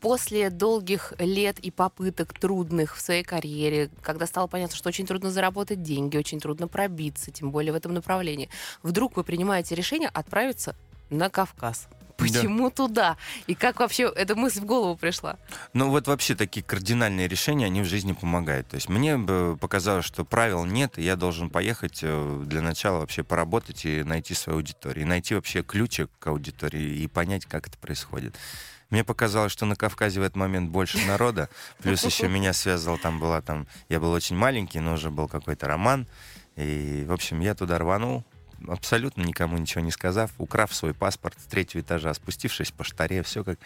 после 0.00 0.50
долгих 0.50 1.14
лет 1.20 1.60
и 1.60 1.70
попыток 1.70 2.32
трудных 2.32 2.96
в 2.96 3.00
своей 3.00 3.22
карьере, 3.22 3.88
когда 4.02 4.26
стало 4.26 4.48
понятно, 4.48 4.76
что 4.76 4.88
очень 4.88 5.06
трудно 5.06 5.30
заработать 5.30 5.80
деньги, 5.80 6.16
очень 6.16 6.40
трудно 6.40 6.66
пробиться, 6.66 7.30
тем 7.30 7.52
более 7.52 7.72
в 7.72 7.76
этом 7.76 7.94
направлении, 7.94 8.50
вдруг 8.82 9.16
вы 9.16 9.22
принимаете 9.22 9.76
решение 9.76 10.08
отправиться 10.08 10.74
на 11.08 11.30
Кавказ. 11.30 11.86
Почему 12.22 12.70
туда? 12.70 13.16
И 13.46 13.54
как 13.54 13.80
вообще 13.80 14.12
эта 14.14 14.34
мысль 14.34 14.60
в 14.60 14.64
голову 14.64 14.96
пришла? 14.96 15.36
Ну 15.72 15.90
вот 15.90 16.06
вообще 16.06 16.34
такие 16.34 16.62
кардинальные 16.62 17.28
решения, 17.28 17.66
они 17.66 17.82
в 17.82 17.86
жизни 17.86 18.12
помогают. 18.12 18.68
То 18.68 18.76
есть 18.76 18.88
мне 18.88 19.16
бы 19.16 19.56
показалось, 19.60 20.04
что 20.04 20.24
правил 20.24 20.64
нет, 20.64 20.98
и 20.98 21.02
я 21.02 21.16
должен 21.16 21.50
поехать 21.50 22.00
э, 22.02 22.42
для 22.46 22.62
начала 22.62 22.98
вообще 22.98 23.22
поработать 23.22 23.84
и 23.84 24.02
найти 24.02 24.34
свою 24.34 24.58
аудиторию. 24.58 25.04
И 25.04 25.08
найти 25.08 25.34
вообще 25.34 25.62
ключик 25.62 26.10
к 26.18 26.26
аудитории 26.26 26.98
и 26.98 27.06
понять, 27.06 27.46
как 27.46 27.68
это 27.68 27.78
происходит. 27.78 28.36
Мне 28.90 29.04
показалось, 29.04 29.52
что 29.52 29.64
на 29.64 29.74
Кавказе 29.74 30.20
в 30.20 30.22
этот 30.22 30.36
момент 30.36 30.70
больше 30.70 30.98
народа. 31.06 31.48
Плюс 31.82 32.04
еще 32.04 32.28
меня 32.28 32.52
связывал, 32.52 32.98
там 32.98 33.18
была 33.18 33.40
там... 33.40 33.66
Я 33.88 34.00
был 34.00 34.12
очень 34.12 34.36
маленький, 34.36 34.80
но 34.80 34.94
уже 34.94 35.10
был 35.10 35.28
какой-то 35.28 35.66
роман. 35.66 36.06
И, 36.56 37.04
в 37.08 37.12
общем, 37.12 37.40
я 37.40 37.54
туда 37.54 37.78
рванул, 37.78 38.22
абсолютно 38.68 39.22
никому 39.22 39.58
ничего 39.58 39.82
не 39.82 39.90
сказав, 39.90 40.30
украв 40.38 40.74
свой 40.74 40.94
паспорт 40.94 41.36
с 41.40 41.44
третьего 41.44 41.82
этажа, 41.82 42.12
спустившись 42.14 42.70
по 42.70 42.84
штаре, 42.84 43.22
все 43.22 43.44
как 43.44 43.58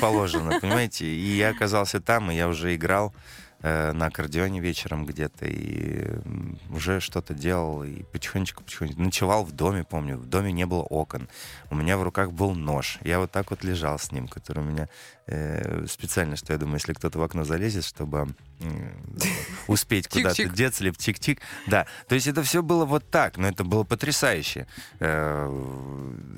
положено, 0.00 0.58
понимаете? 0.60 1.06
И 1.06 1.36
я 1.36 1.50
оказался 1.50 2.00
там, 2.00 2.30
и 2.30 2.36
я 2.36 2.48
уже 2.48 2.74
играл 2.74 3.14
на 3.64 4.06
аккордеоне 4.06 4.60
вечером 4.60 5.06
где-то, 5.06 5.46
и 5.46 6.06
уже 6.70 7.00
что-то 7.00 7.32
делал, 7.32 7.82
и 7.82 8.02
потихонечку-потихонечку 8.12 9.00
ночевал 9.00 9.44
в 9.44 9.52
доме, 9.52 9.84
помню, 9.84 10.18
в 10.18 10.26
доме 10.26 10.52
не 10.52 10.66
было 10.66 10.82
окон, 10.82 11.28
у 11.70 11.74
меня 11.74 11.96
в 11.96 12.02
руках 12.02 12.32
был 12.32 12.54
нож, 12.54 12.98
я 13.02 13.18
вот 13.18 13.30
так 13.30 13.50
вот 13.50 13.64
лежал 13.64 13.98
с 13.98 14.12
ним, 14.12 14.28
который 14.28 14.62
у 14.62 14.66
меня 14.66 14.88
э, 15.26 15.86
специально, 15.88 16.36
что 16.36 16.52
я 16.52 16.58
думаю, 16.58 16.76
если 16.76 16.92
кто-то 16.92 17.18
в 17.18 17.22
окно 17.22 17.44
залезет, 17.44 17.84
чтобы 17.84 18.18
м, 18.18 18.92
успеть 19.66 20.08
куда-то 20.08 20.34
деться, 20.54 20.84
либо 20.84 20.96
чик-чик, 20.96 21.38
да, 21.66 21.86
то 22.06 22.14
есть 22.14 22.26
это 22.26 22.42
все 22.42 22.62
было 22.62 22.84
вот 22.84 23.08
так, 23.10 23.38
но 23.38 23.48
это 23.48 23.64
было 23.64 23.84
потрясающе. 23.84 24.66
Э, 25.00 25.48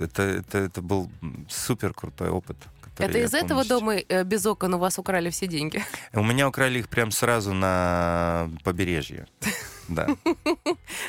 Это, 0.01 0.23
это, 0.23 0.59
это 0.59 0.83
был 0.83 1.11
супер 1.49 1.93
крутой 1.93 2.31
опыт. 2.31 2.57
Который 2.97 3.11
Это 3.11 3.19
из 3.21 3.35
этого 3.35 3.65
дома 3.65 3.97
э, 3.97 4.25
без 4.25 4.45
окон 4.47 4.75
у 4.75 4.79
вас 4.79 4.99
украли 4.99 5.31
все 5.31 5.47
деньги? 5.47 5.83
У 6.13 6.23
меня 6.25 6.49
украли 6.49 6.79
их 6.81 6.89
прям 6.89 7.11
сразу 7.11 7.53
на 7.53 8.51
побережье. 8.65 9.27
Да, 9.89 10.09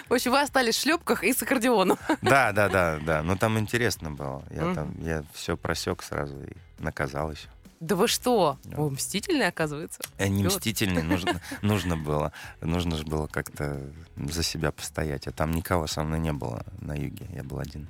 В 0.07 0.13
общем, 0.13 0.29
вы 0.29 0.39
остались 0.39 0.75
в 0.75 0.81
шлепках 0.83 1.23
и 1.23 1.33
с 1.33 1.41
аккордеоном. 1.41 1.97
да, 2.21 2.51
да, 2.51 2.69
да, 2.69 2.99
да. 3.03 3.23
Но 3.23 3.35
там 3.35 3.57
интересно 3.57 4.11
было. 4.11 4.43
Я 4.51 4.71
там, 4.75 4.93
я 5.01 5.23
все 5.33 5.57
просек 5.57 6.03
сразу 6.03 6.35
и 6.43 6.53
наказал 6.77 7.31
еще. 7.31 7.47
Да 7.79 7.95
вы 7.95 8.07
что? 8.07 8.59
Да. 8.63 8.77
О, 8.77 8.89
мстительный, 8.91 9.47
оказывается. 9.47 9.99
Я 10.19 10.29
не 10.29 10.43
мстительный, 10.43 11.01
нужно, 11.01 11.41
нужно 11.63 11.97
было. 11.97 12.31
Нужно 12.61 12.97
же 12.97 13.03
было 13.03 13.25
как-то 13.25 13.81
за 14.15 14.43
себя 14.43 14.71
постоять. 14.71 15.27
А 15.27 15.31
там 15.31 15.51
никого 15.51 15.87
со 15.87 16.03
мной 16.03 16.19
не 16.19 16.33
было 16.33 16.63
на 16.79 16.93
юге. 16.93 17.27
Я 17.33 17.43
был 17.43 17.59
один. 17.59 17.89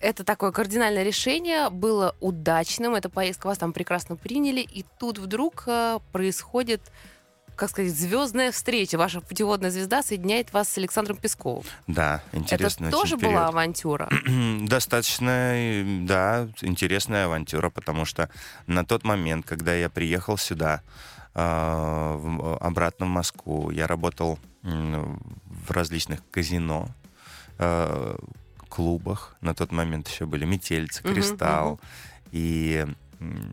Это 0.00 0.24
такое 0.24 0.50
кардинальное 0.50 1.02
решение 1.02 1.68
было 1.68 2.16
удачным. 2.20 2.94
Эта 2.94 3.10
поездка 3.10 3.48
вас 3.48 3.58
там 3.58 3.72
прекрасно 3.74 4.16
приняли. 4.16 4.60
И 4.60 4.84
тут 4.98 5.18
вдруг 5.18 5.64
э, 5.66 5.98
происходит, 6.10 6.80
как 7.54 7.68
сказать, 7.68 7.92
звездная 7.92 8.50
встреча. 8.50 8.96
Ваша 8.96 9.20
путеводная 9.20 9.70
звезда 9.70 10.02
соединяет 10.02 10.54
вас 10.54 10.70
с 10.70 10.78
Александром 10.78 11.18
Песковым. 11.18 11.64
Да, 11.86 12.22
интересный 12.32 12.88
Это 12.88 12.96
тоже 12.96 13.18
период. 13.18 13.34
была 13.34 13.48
авантюра. 13.48 14.08
Достаточно, 14.62 15.54
да, 16.06 16.48
интересная 16.62 17.26
авантюра, 17.26 17.68
потому 17.68 18.06
что 18.06 18.30
на 18.66 18.86
тот 18.86 19.04
момент, 19.04 19.44
когда 19.44 19.74
я 19.74 19.90
приехал 19.90 20.38
сюда, 20.38 20.80
э, 21.34 22.56
обратно 22.60 23.04
в 23.04 23.10
Москву, 23.10 23.70
я 23.70 23.86
работал 23.86 24.38
в 24.62 25.70
различных 25.70 26.20
казино, 26.30 26.88
э, 27.58 28.16
клубах. 28.70 29.36
На 29.42 29.54
тот 29.54 29.72
момент 29.72 30.08
еще 30.08 30.24
были 30.24 30.46
Метельцы, 30.46 31.02
Кристалл. 31.02 31.72
мгм. 31.72 31.80
И 32.32 32.86
м, 33.20 33.52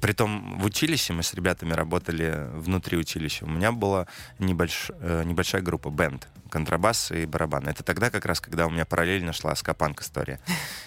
Притом 0.00 0.58
в 0.58 0.64
училище 0.64 1.12
мы 1.12 1.22
с 1.22 1.34
ребятами 1.34 1.72
работали 1.72 2.48
внутри 2.54 2.96
училища. 2.96 3.44
У 3.44 3.48
меня 3.48 3.72
была 3.72 4.06
небольш- 4.38 4.94
э, 5.00 5.24
небольшая 5.24 5.62
группа 5.62 5.90
бенд, 5.90 6.28
контрабас 6.50 7.10
и 7.10 7.26
барабан. 7.26 7.68
Это 7.68 7.82
тогда 7.82 8.10
как 8.10 8.26
раз, 8.26 8.40
когда 8.40 8.66
у 8.66 8.70
меня 8.70 8.84
параллельно 8.84 9.32
шла 9.32 9.54
скапанк 9.54 10.02
история. 10.02 10.40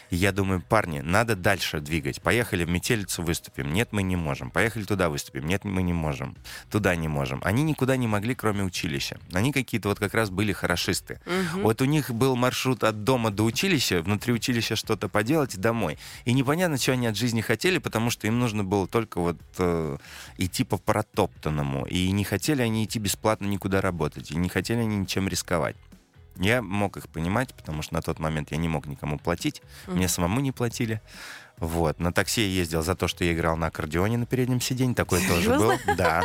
И 0.10 0.16
я 0.16 0.32
думаю, 0.32 0.62
парни, 0.62 1.00
надо 1.00 1.36
дальше 1.36 1.80
двигать. 1.80 2.22
Поехали 2.22 2.66
в 2.66 2.70
Метелицу 2.70 3.24
выступим. 3.24 3.74
Нет, 3.74 3.90
мы 3.92 4.04
не 4.04 4.16
можем. 4.16 4.52
Поехали 4.52 4.84
туда 4.84 5.10
выступим. 5.10 5.48
Нет, 5.48 5.64
мы 5.64 5.82
не 5.82 5.94
можем. 5.94 6.36
Туда 6.70 6.96
не 6.96 7.08
можем. 7.08 7.42
Они 7.44 7.64
никуда 7.64 7.98
не 7.98 8.08
могли, 8.08 8.36
кроме 8.36 8.64
училища. 8.64 9.20
Они 9.32 9.52
какие-то 9.52 9.90
вот 9.90 10.00
как 10.00 10.14
раз 10.14 10.30
были 10.30 10.52
хорошисты. 10.52 11.20
Мгм. 11.26 11.64
Вот 11.64 11.82
у 11.82 11.86
них 11.86 12.12
был 12.12 12.36
маршрут 12.36 12.84
от 12.84 13.04
дома 13.04 13.32
до 13.32 13.44
училища, 13.44 14.02
внутри 14.02 14.34
училища 14.34 14.76
что-то 14.76 15.10
поделать 15.10 15.56
и 15.56 15.58
домой. 15.58 15.98
И 16.26 16.34
непонятно, 16.34 16.78
что 16.78 16.92
они 16.92 17.08
от 17.08 17.16
жизни 17.18 17.42
хотели, 17.42 17.80
потому 17.80 18.10
что 18.10 18.28
им 18.28 18.40
нужно 18.40 18.64
было 18.64 18.88
только 18.94 19.20
вот 19.20 19.42
э, 19.58 19.98
идти 20.38 20.64
по 20.64 20.78
протоптанному. 20.78 21.88
И 21.88 22.12
не 22.12 22.24
хотели 22.24 22.62
они 22.62 22.86
идти 22.86 23.00
бесплатно 23.00 23.48
никуда 23.48 23.82
работать. 23.82 24.30
И 24.30 24.36
не 24.36 24.50
хотели 24.50 24.82
они 24.82 24.98
ничем 24.98 25.28
рисковать. 25.28 25.76
Я 26.36 26.62
мог 26.62 26.96
их 26.98 27.10
понимать, 27.10 27.56
потому 27.56 27.82
что 27.82 27.96
на 27.96 28.04
тот 28.04 28.20
момент 28.20 28.52
я 28.52 28.58
не 28.58 28.70
мог 28.70 28.86
никому 28.86 29.18
платить. 29.18 29.64
Мне 29.88 30.08
самому 30.08 30.42
не 30.42 30.52
платили. 30.52 31.02
Вот. 31.58 32.00
На 32.00 32.14
такси 32.14 32.42
я 32.42 32.48
ездил 32.48 32.84
за 32.84 32.96
то, 32.96 33.08
что 33.08 33.24
я 33.24 33.34
играл 33.34 33.58
на 33.58 33.68
аккордеоне 33.68 34.18
на 34.18 34.28
переднем 34.28 34.62
сиденье. 34.62 34.94
Такое 34.94 35.28
тоже 35.28 35.50
был. 35.50 35.74
Да. 35.98 36.22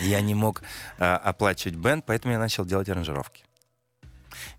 Я 0.00 0.20
не 0.20 0.36
мог 0.36 0.62
а, 0.98 1.16
оплачивать 1.16 1.74
бенд, 1.74 2.04
поэтому 2.06 2.32
я 2.32 2.38
начал 2.38 2.64
делать 2.64 2.88
аранжировки. 2.88 3.44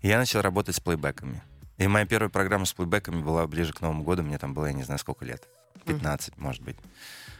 Я 0.02 0.18
начал 0.18 0.42
работать 0.42 0.76
с 0.76 0.80
плейбеками. 0.80 1.42
И 1.78 1.86
моя 1.86 2.06
первая 2.06 2.30
программа 2.30 2.66
с 2.66 2.72
плейбеками 2.72 3.20
была 3.20 3.46
ближе 3.46 3.72
к 3.72 3.80
Новому 3.80 4.04
году. 4.04 4.22
Мне 4.22 4.38
там 4.38 4.54
было, 4.54 4.66
я 4.66 4.72
не 4.72 4.84
знаю, 4.84 4.98
сколько 4.98 5.24
лет. 5.24 5.42
15, 5.86 6.38
может 6.38 6.62
быть. 6.62 6.76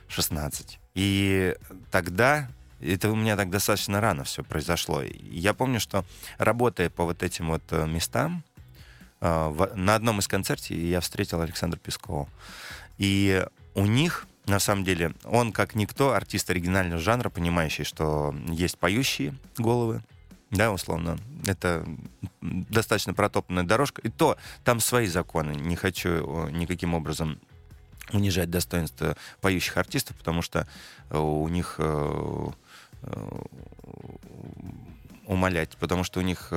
16. 0.08 0.78
И 0.94 1.56
тогда 1.90 2.48
это 2.80 3.10
у 3.10 3.16
меня 3.16 3.36
так 3.36 3.50
достаточно 3.50 4.00
рано 4.00 4.24
все 4.24 4.42
произошло. 4.42 5.02
Я 5.02 5.54
помню, 5.54 5.80
что 5.80 6.04
работая 6.38 6.90
по 6.90 7.04
вот 7.04 7.22
этим 7.22 7.48
вот 7.48 7.62
э, 7.70 7.86
местам, 7.86 8.44
э, 9.20 9.68
на 9.74 9.94
одном 9.94 10.18
из 10.18 10.28
концертов 10.28 10.70
я 10.70 11.00
встретил 11.00 11.40
Александра 11.40 11.78
Пескова. 11.78 12.28
И 12.98 13.44
у 13.74 13.86
них, 13.86 14.26
на 14.46 14.58
самом 14.58 14.84
деле, 14.84 15.14
он 15.24 15.52
как 15.52 15.74
никто, 15.74 16.12
артист 16.12 16.50
оригинального 16.50 17.00
жанра, 17.00 17.30
понимающий, 17.30 17.84
что 17.84 18.34
есть 18.48 18.78
поющие 18.78 19.34
головы, 19.56 20.02
да, 20.54 20.72
условно. 20.72 21.18
Это 21.46 21.84
достаточно 22.40 23.12
протопанная 23.12 23.64
дорожка. 23.64 24.00
И 24.02 24.08
то 24.08 24.38
там 24.62 24.80
свои 24.80 25.06
законы. 25.06 25.52
Не 25.52 25.76
хочу 25.76 26.46
никаким 26.48 26.94
образом 26.94 27.40
унижать 28.12 28.50
достоинство 28.50 29.16
поющих 29.40 29.76
артистов, 29.76 30.16
потому 30.16 30.42
что 30.42 30.68
э, 31.10 31.18
у 31.18 31.48
них 31.48 31.76
э, 31.78 32.46
э, 33.02 33.40
умолять, 35.26 35.76
потому 35.78 36.04
что 36.04 36.20
у 36.20 36.22
них 36.22 36.50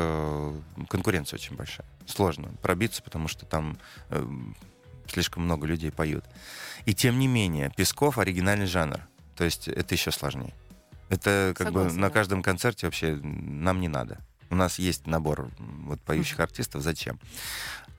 конкуренция 0.90 1.38
очень 1.38 1.56
большая. 1.56 1.88
Сложно 2.06 2.50
пробиться, 2.62 3.02
потому 3.02 3.30
что 3.30 3.46
там 3.46 3.78
слишком 5.08 5.44
много 5.44 5.66
людей 5.66 5.90
поют. 5.90 6.26
И 6.86 6.94
тем 6.94 7.18
не 7.18 7.28
менее, 7.28 7.72
Песков 7.78 8.18
оригинальный 8.18 8.66
жанр. 8.66 9.00
То 9.38 9.46
есть 9.46 9.70
это 9.70 9.96
еще 9.96 10.12
сложнее. 10.12 10.54
Это 11.10 11.54
как 11.56 11.68
бы 11.72 11.80
Согласна, 11.80 12.00
на 12.02 12.08
да. 12.08 12.14
каждом 12.14 12.44
концерте 12.44 12.86
вообще 12.88 13.16
нам 13.24 13.80
не 13.80 13.88
надо. 13.88 14.20
У 14.50 14.56
нас 14.56 14.80
есть 14.80 15.08
набор 15.08 15.50
вот 15.60 16.02
поющих 16.02 16.40
артистов. 16.40 16.82
Зачем? 16.82 17.20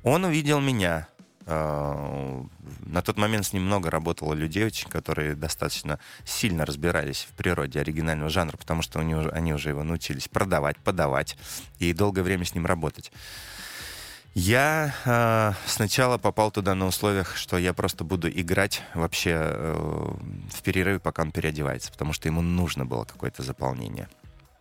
Он 0.02 0.24
увидел 0.24 0.60
меня. 0.60 1.08
э, 1.46 2.44
На 2.86 3.02
тот 3.02 3.16
момент 3.18 3.46
с 3.46 3.52
ним 3.52 3.64
много 3.64 3.90
работало 3.90 4.34
людей, 4.34 4.64
очень, 4.64 4.88
которые 4.88 5.34
достаточно 5.34 5.98
сильно 6.24 6.64
разбирались 6.66 7.26
в 7.30 7.34
природе 7.34 7.80
оригинального 7.80 8.30
жанра, 8.30 8.56
потому 8.56 8.82
что 8.82 8.98
у 8.98 9.02
него, 9.02 9.28
они 9.32 9.52
уже 9.52 9.70
его 9.70 9.82
научились 9.82 10.28
продавать, 10.28 10.76
подавать 10.78 11.36
и 11.78 11.92
долгое 11.92 12.22
время 12.22 12.44
с 12.44 12.54
ним 12.54 12.66
работать. 12.66 13.12
Я 14.40 14.94
э, 15.04 15.52
сначала 15.66 16.16
попал 16.16 16.52
туда 16.52 16.76
на 16.76 16.86
условиях, 16.86 17.36
что 17.36 17.58
я 17.58 17.74
просто 17.74 18.04
буду 18.04 18.30
играть 18.30 18.82
вообще 18.94 19.32
э, 19.34 20.14
в 20.52 20.62
перерыве, 20.62 21.00
пока 21.00 21.22
он 21.22 21.32
переодевается, 21.32 21.90
потому 21.90 22.12
что 22.12 22.28
ему 22.28 22.40
нужно 22.40 22.86
было 22.86 23.04
какое-то 23.04 23.42
заполнение. 23.42 24.08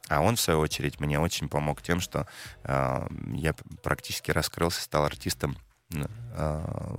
А 0.09 0.21
он, 0.21 0.35
в 0.35 0.41
свою 0.41 0.61
очередь, 0.61 0.99
мне 0.99 1.19
очень 1.19 1.47
помог 1.47 1.83
тем, 1.83 1.99
что 1.99 2.27
э, 2.63 3.07
я 3.35 3.53
практически 3.83 4.31
раскрылся, 4.31 4.81
стал 4.81 5.05
артистом, 5.05 5.55
э, 5.91 6.95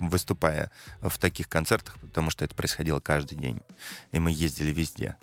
выступая 0.00 0.72
в 1.00 1.16
таких 1.16 1.48
концертах, 1.48 1.96
потому 2.00 2.30
что 2.30 2.44
это 2.44 2.56
происходило 2.56 2.98
каждый 2.98 3.38
день. 3.38 3.60
И 4.10 4.18
мы 4.18 4.32
ездили 4.32 4.72
везде. 4.72 5.16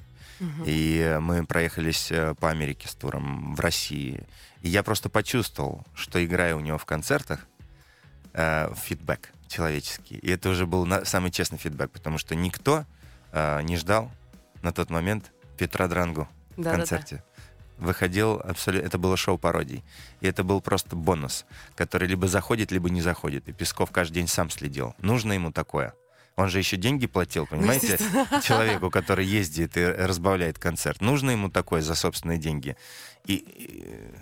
И 0.65 1.17
мы 1.21 1.45
проехались 1.45 2.11
э, 2.11 2.35
по 2.35 2.49
Америке 2.49 2.87
с 2.87 2.95
туром, 2.95 3.55
в 3.55 3.59
России. 3.59 4.23
И 4.61 4.69
я 4.69 4.83
просто 4.83 5.09
почувствовал, 5.09 5.83
что 5.95 6.23
играя 6.23 6.55
у 6.55 6.59
него 6.59 6.77
в 6.77 6.85
концертах, 6.85 7.47
э, 8.33 8.73
фидбэк 8.75 9.31
человеческий. 9.47 10.17
И 10.17 10.29
это 10.29 10.49
уже 10.49 10.65
был 10.65 10.85
на- 10.85 11.05
самый 11.05 11.31
честный 11.31 11.57
фидбэк, 11.57 11.91
потому 11.91 12.17
что 12.17 12.35
никто 12.35 12.85
э, 13.31 13.61
не 13.63 13.77
ждал 13.77 14.11
на 14.61 14.71
тот 14.71 14.89
момент 14.89 15.31
Петра 15.57 15.87
Дрангу 15.87 16.27
в 16.51 16.57
Да-да-да. 16.57 16.77
концерте. 16.77 17.23
Выходил 17.77 18.41
абсолютно... 18.43 18.87
Это 18.87 18.97
было 18.97 19.15
шоу 19.17 19.37
пародий. 19.37 19.83
И 20.21 20.27
это 20.27 20.43
был 20.43 20.61
просто 20.61 20.95
бонус, 20.95 21.45
который 21.75 22.07
либо 22.07 22.27
заходит, 22.27 22.71
либо 22.71 22.89
не 22.89 23.01
заходит. 23.01 23.47
И 23.49 23.53
Песков 23.53 23.91
каждый 23.91 24.15
день 24.15 24.27
сам 24.27 24.49
следил. 24.49 24.95
Нужно 24.99 25.33
ему 25.33 25.51
такое. 25.51 25.93
Он 26.37 26.49
же 26.49 26.59
еще 26.59 26.77
деньги 26.77 27.07
платил, 27.07 27.47
понимаете, 27.47 27.97
человеку, 28.43 28.89
который 28.91 29.25
ездит 29.25 29.75
и 29.75 29.83
разбавляет 29.83 30.59
концерт. 30.59 31.01
Нужно 31.01 31.31
ему 31.31 31.49
такое 31.49 31.81
за 31.81 31.95
собственные 31.95 32.37
деньги. 32.37 32.77
И, 33.25 34.13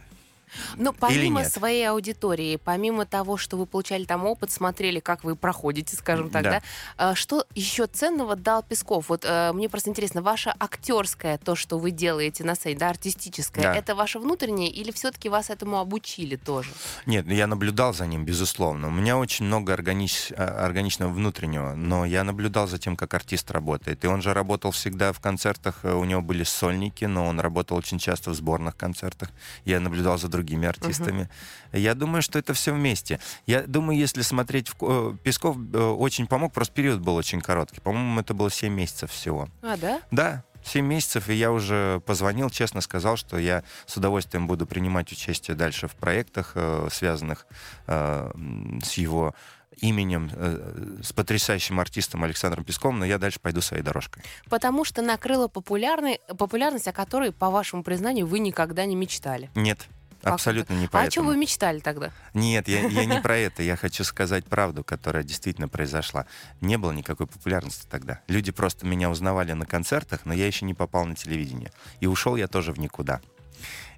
Ну, 0.77 0.93
помимо 0.93 1.43
своей 1.45 1.89
аудитории, 1.89 2.57
помимо 2.63 3.05
того, 3.05 3.37
что 3.37 3.57
вы 3.57 3.65
получали 3.65 4.05
там 4.05 4.25
опыт, 4.25 4.51
смотрели, 4.51 4.99
как 4.99 5.23
вы 5.23 5.35
проходите, 5.35 5.95
скажем 5.95 6.29
так, 6.29 6.43
Да. 6.43 6.61
да, 6.97 7.11
э, 7.11 7.15
что 7.15 7.45
еще 7.55 7.87
ценного 7.87 8.35
дал 8.35 8.63
Песков? 8.63 9.09
Вот 9.09 9.25
э, 9.25 9.51
мне 9.53 9.69
просто 9.69 9.89
интересно, 9.89 10.21
ваше 10.21 10.53
актерское, 10.59 11.37
то, 11.37 11.55
что 11.55 11.77
вы 11.79 11.91
делаете 11.91 12.43
на 12.43 12.55
сцене, 12.55 12.77
да, 12.77 12.89
артистическое, 12.89 13.63
Да. 13.63 13.75
это 13.75 13.95
ваше 13.95 14.19
внутреннее 14.19 14.69
или 14.69 14.91
все-таки 14.91 15.29
вас 15.29 15.49
этому 15.49 15.79
обучили 15.79 16.35
тоже? 16.35 16.69
Нет, 17.05 17.27
я 17.27 17.47
наблюдал 17.47 17.93
за 17.93 18.05
ним, 18.07 18.25
безусловно. 18.25 18.87
У 18.87 18.91
меня 18.91 19.17
очень 19.17 19.45
много 19.45 19.73
органич- 19.73 20.33
а, 20.37 20.65
органичного 20.65 21.11
внутреннего, 21.11 21.73
но 21.75 22.05
я 22.05 22.23
наблюдал 22.23 22.67
за 22.67 22.77
тем, 22.77 22.95
как 22.95 23.13
артист 23.13 23.51
работает. 23.51 24.03
И 24.03 24.07
он 24.07 24.21
же 24.21 24.33
работал 24.33 24.71
всегда 24.71 25.11
в 25.11 25.19
концертах, 25.19 25.79
э, 25.83 25.93
у 25.93 26.03
него 26.05 26.21
были 26.21 26.43
сольники, 26.43 27.05
но 27.05 27.25
он 27.25 27.39
работал 27.39 27.77
очень 27.77 27.99
часто 27.99 28.31
в 28.31 28.35
сборных 28.35 28.75
концертах. 28.77 29.29
Я 29.65 29.79
наблюдал 29.79 30.17
за 30.17 30.27
другими 30.27 30.44
артистами. 30.65 31.29
Я 31.73 31.95
думаю, 31.95 32.21
что 32.21 32.37
это 32.37 32.53
все 32.53 32.73
вместе. 32.73 33.19
Я 33.45 33.63
думаю, 33.63 33.97
если 33.97 34.21
смотреть... 34.21 34.69
В... 34.69 34.75
э, 34.81 35.17
Песков 35.23 35.57
э, 35.57 35.77
очень 35.77 36.27
помог, 36.27 36.53
просто 36.53 36.73
период 36.73 37.01
был 37.01 37.15
очень 37.15 37.41
короткий. 37.41 37.81
По-моему, 37.81 38.19
это 38.19 38.33
было 38.33 38.51
7 38.51 38.71
месяцев 38.73 39.11
всего. 39.11 39.49
А, 39.61 39.77
да? 39.77 40.01
Да, 40.11 40.43
7 40.63 40.85
месяцев, 40.85 41.29
и 41.29 41.33
я 41.33 41.51
уже 41.51 42.01
позвонил, 42.05 42.49
честно 42.49 42.81
сказал, 42.81 43.17
что 43.17 43.37
я 43.37 43.63
с 43.85 43.97
удовольствием 43.97 44.47
буду 44.47 44.65
принимать 44.65 45.11
участие 45.11 45.55
дальше 45.55 45.87
в 45.87 45.95
проектах, 45.95 46.51
э, 46.55 46.87
связанных 46.91 47.47
с 47.87 48.93
его 48.93 49.33
именем, 49.81 50.29
э, 50.33 50.99
с 51.03 51.13
потрясающим 51.13 51.79
артистом 51.79 52.23
Александром 52.23 52.63
Песковым, 52.63 52.99
но 52.99 53.05
я 53.05 53.17
дальше 53.17 53.39
пойду 53.39 53.61
своей 53.61 53.83
дорожкой. 53.83 54.23
Потому 54.49 54.85
что 54.85 55.01
накрыла 55.01 55.47
популярный, 55.47 56.19
популярность, 56.37 56.87
о 56.87 56.93
которой, 56.93 57.31
по 57.31 57.49
вашему 57.49 57.83
признанию, 57.83 58.27
вы 58.27 58.39
никогда 58.39 58.85
не 58.85 58.95
мечтали. 58.95 59.49
Нет, 59.55 59.87
абсолютно 60.33 60.73
не 60.73 60.85
А 60.85 60.87
о 60.87 60.89
чем 60.89 60.91
поэтому. 61.23 61.29
вы 61.29 61.37
мечтали 61.37 61.79
тогда? 61.79 62.11
Нет, 62.33 62.67
я, 62.67 62.81
я 62.87 63.05
не 63.05 63.19
про 63.21 63.37
это. 63.37 63.63
Я 63.63 63.75
хочу 63.75 64.03
сказать 64.03 64.45
правду, 64.45 64.83
которая 64.83 65.23
действительно 65.23 65.67
произошла. 65.67 66.25
Не 66.61 66.77
было 66.77 66.91
никакой 66.91 67.27
популярности 67.27 67.87
тогда. 67.89 68.21
Люди 68.27 68.51
просто 68.51 68.85
меня 68.85 69.09
узнавали 69.09 69.53
на 69.53 69.65
концертах, 69.65 70.21
но 70.25 70.33
я 70.33 70.47
еще 70.47 70.65
не 70.65 70.73
попал 70.73 71.05
на 71.05 71.15
телевидение. 71.15 71.71
И 71.99 72.07
ушел 72.07 72.35
я 72.35 72.47
тоже 72.47 72.71
в 72.73 72.79
никуда. 72.79 73.21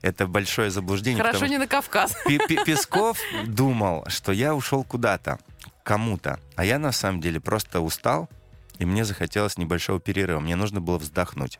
Это 0.01 0.27
большое 0.27 0.69
заблуждение. 0.69 1.23
Хорошо, 1.23 1.47
не 1.47 1.57
на 1.57 1.65
Кавказ. 1.67 2.15
Пе- 2.25 2.37
Пе- 2.47 2.63
Песков 2.65 3.17
думал, 3.45 4.05
что 4.07 4.31
я 4.31 4.53
ушел 4.53 4.83
куда-то, 4.83 5.39
кому-то. 5.83 6.39
А 6.55 6.63
я 6.63 6.77
на 6.77 6.91
самом 6.91 7.19
деле 7.21 7.39
просто 7.39 7.81
устал, 7.81 8.29
и 8.77 8.85
мне 8.85 9.03
захотелось 9.05 9.57
небольшого 9.57 9.99
перерыва. 9.99 10.39
Мне 10.39 10.55
нужно 10.55 10.81
было 10.81 10.99
вздохнуть. 10.99 11.59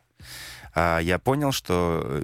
А 0.74 1.00
я 1.00 1.18
понял, 1.18 1.50
что 1.50 2.22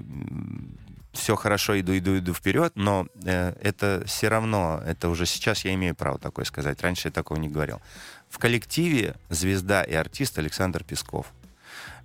все 1.14 1.36
хорошо, 1.36 1.78
иду, 1.78 1.96
иду, 1.96 2.18
иду 2.18 2.34
вперед, 2.34 2.72
но 2.74 3.06
э, 3.24 3.54
это 3.62 4.02
все 4.06 4.28
равно, 4.28 4.82
это 4.84 5.08
уже 5.08 5.26
сейчас 5.26 5.64
я 5.64 5.72
имею 5.74 5.94
право 5.94 6.18
такое 6.18 6.44
сказать. 6.44 6.82
Раньше 6.82 7.08
я 7.08 7.12
такого 7.12 7.38
не 7.38 7.48
говорил. 7.48 7.80
В 8.28 8.38
коллективе 8.38 9.14
звезда 9.30 9.82
и 9.82 9.94
артист 9.94 10.38
Александр 10.38 10.84
Песков. 10.84 11.26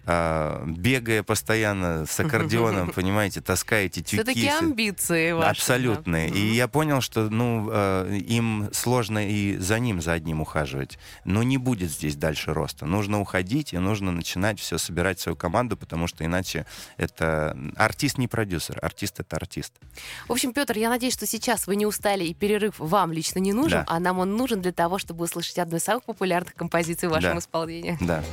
А, 0.06 0.64
бегая 0.66 1.22
постоянно 1.24 2.06
с 2.06 2.20
аккордеоном, 2.20 2.90
понимаете, 2.96 3.42
таская 3.42 3.86
эти 3.86 4.00
тюки. 4.02 4.16
Все-таки 4.16 4.48
амбиции 4.48 5.32
ваши. 5.34 5.50
Абсолютные. 5.52 6.30
да. 6.30 6.36
И 6.36 6.54
я 6.54 6.68
понял, 6.68 7.02
что 7.02 7.30
ну, 7.30 7.70
э, 7.72 8.18
им 8.18 8.70
сложно 8.74 9.28
и 9.30 9.58
за 9.58 9.78
ним, 9.80 10.02
за 10.02 10.14
одним 10.14 10.42
ухаживать. 10.42 10.98
Но 11.26 11.44
не 11.44 11.58
будет 11.58 11.92
здесь 11.92 12.16
дальше 12.16 12.54
роста. 12.54 12.86
Нужно 12.86 13.20
уходить 13.20 13.74
и 13.74 13.78
нужно 13.78 14.12
начинать 14.12 14.60
все 14.60 14.78
собирать 14.78 15.20
свою 15.20 15.36
команду, 15.36 15.78
потому 15.78 16.08
что 16.08 16.26
иначе 16.26 16.66
это... 16.98 17.58
Артист 17.76 18.18
не 18.18 18.28
продюсер, 18.28 18.80
артист— 18.82 19.20
это 19.22 19.36
артист. 19.36 19.74
В 20.28 20.32
общем, 20.32 20.54
Петр, 20.54 20.78
я 20.78 20.90
надеюсь, 20.90 21.14
что 21.14 21.26
сейчас 21.28 21.68
вы 21.68 21.76
не 21.76 21.86
устали, 21.86 22.24
и 22.24 22.34
перерыв 22.34 22.76
вам 22.80 23.12
лично 23.12 23.40
не 23.40 23.54
нужен, 23.54 23.80
Да. 23.80 23.86
а 23.88 24.00
нам 24.00 24.20
он 24.20 24.36
нужен 24.38 24.62
для 24.62 24.72
того, 24.72 24.98
чтобы 24.98 25.26
услышать 25.26 25.58
одну 25.60 25.78
из 25.78 25.84
самых 25.84 26.04
популярных 26.04 26.56
композиций 26.56 27.10
в 27.10 27.12
вашем 27.12 27.34
Да. 27.34 27.40
исполнении. 27.40 27.98
Да. 28.02 28.24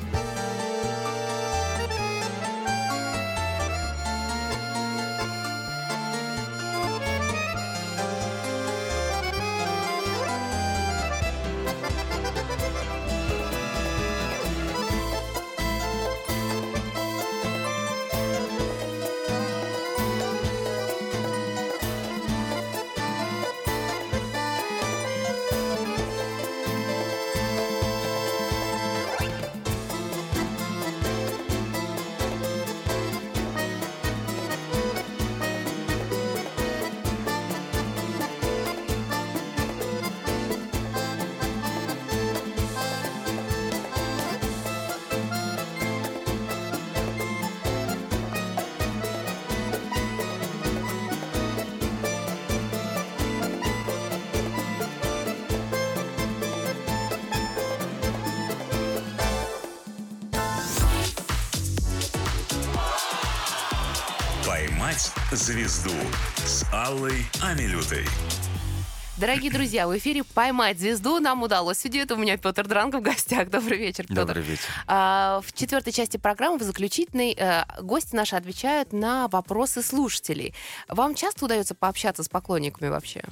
Дорогие 69.26 69.50
друзья, 69.50 69.88
в 69.88 69.98
эфире 69.98 70.22
«Поймать 70.22 70.78
звезду» 70.78 71.18
нам 71.18 71.42
удалось. 71.42 71.78
Сидит 71.78 72.12
у 72.12 72.16
меня 72.16 72.36
Петр 72.36 72.64
Дранко 72.64 72.98
в 72.98 73.02
гостях. 73.02 73.50
Добрый 73.50 73.76
вечер, 73.76 74.04
Петр. 74.06 74.20
Добрый 74.20 74.42
вечер. 74.44 74.62
А, 74.86 75.40
В 75.44 75.52
четвертой 75.52 75.92
части 75.92 76.16
программы, 76.16 76.60
в 76.60 76.62
заключительной, 76.62 77.34
э, 77.36 77.64
гости 77.82 78.14
наши 78.14 78.36
отвечают 78.36 78.92
на 78.92 79.26
вопросы 79.26 79.82
слушателей. 79.82 80.54
Вам 80.86 81.16
часто 81.16 81.46
удается 81.46 81.74
пообщаться 81.74 82.22
с 82.22 82.28
поклонниками 82.28 82.88
вообще? 82.88 83.24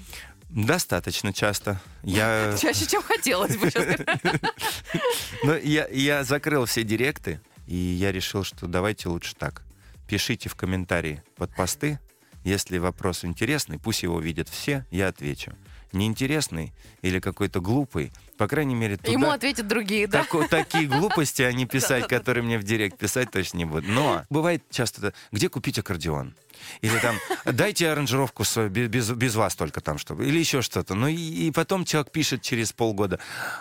Достаточно 0.49 1.32
часто. 1.32 1.80
Я, 2.03 2.57
Чаще, 2.61 2.86
чем 2.86 3.01
хотелось 3.01 3.57
бы. 3.57 3.70
говоря. 3.70 4.05
ну, 5.45 5.57
я, 5.59 5.86
я 5.86 6.24
закрыл 6.24 6.64
все 6.64 6.82
директы, 6.82 7.40
и 7.68 7.76
я 7.76 8.11
решил, 8.11 8.42
что 8.42 8.66
давайте 8.66 9.09
лучше 9.09 9.36
так. 9.36 9.62
Пишите 10.09 10.49
в 10.49 10.57
комментарии 10.57 11.22
под 11.36 11.55
посты. 11.55 12.01
Если 12.42 12.78
вопрос 12.78 13.24
интересный, 13.24 13.78
пусть 13.78 14.03
его 14.03 14.18
видят 14.18 14.49
все, 14.49 14.84
я 14.90 15.07
отвечу. 15.07 15.55
Неинтересный 15.95 16.72
или 17.03 17.20
какой-то 17.20 17.61
глупый, 17.61 18.12
по 18.36 18.49
крайней 18.49 18.74
мере, 18.74 18.97
туда... 18.97 19.12
Ему 19.12 19.30
ответят 19.30 19.68
другие, 19.68 20.07
да? 20.07 20.22
Тако- 20.24 20.49
такие 20.49 20.86
глупости 20.86 21.42
они 21.42 21.66
писать, 21.74 22.09
которые 22.09 22.42
мне 22.42 22.59
в 22.59 22.64
директ 22.64 22.99
писать 22.99 23.30
точно 23.30 23.59
не 23.59 23.64
будут. 23.64 23.88
Но 23.88 24.24
бывает 24.28 24.62
часто, 24.70 25.14
где 25.32 25.49
купить 25.49 25.78
аккордеон? 25.78 26.34
Или 26.80 26.99
там, 26.99 27.16
дайте 27.45 27.90
аранжировку 27.90 28.45
свою, 28.45 28.70
бе- 28.70 28.86
без, 28.86 29.11
без 29.11 29.34
вас 29.34 29.55
только 29.55 29.80
там, 29.80 29.99
чтобы... 29.99 30.26
Или 30.26 30.38
еще 30.38 30.62
что-то. 30.62 30.95
Ну 30.95 31.09
и, 31.09 31.14
и 31.14 31.51
потом 31.51 31.84
человек 31.84 32.11
пишет 32.11 32.42
через 32.42 32.72
полгода, 32.72 33.18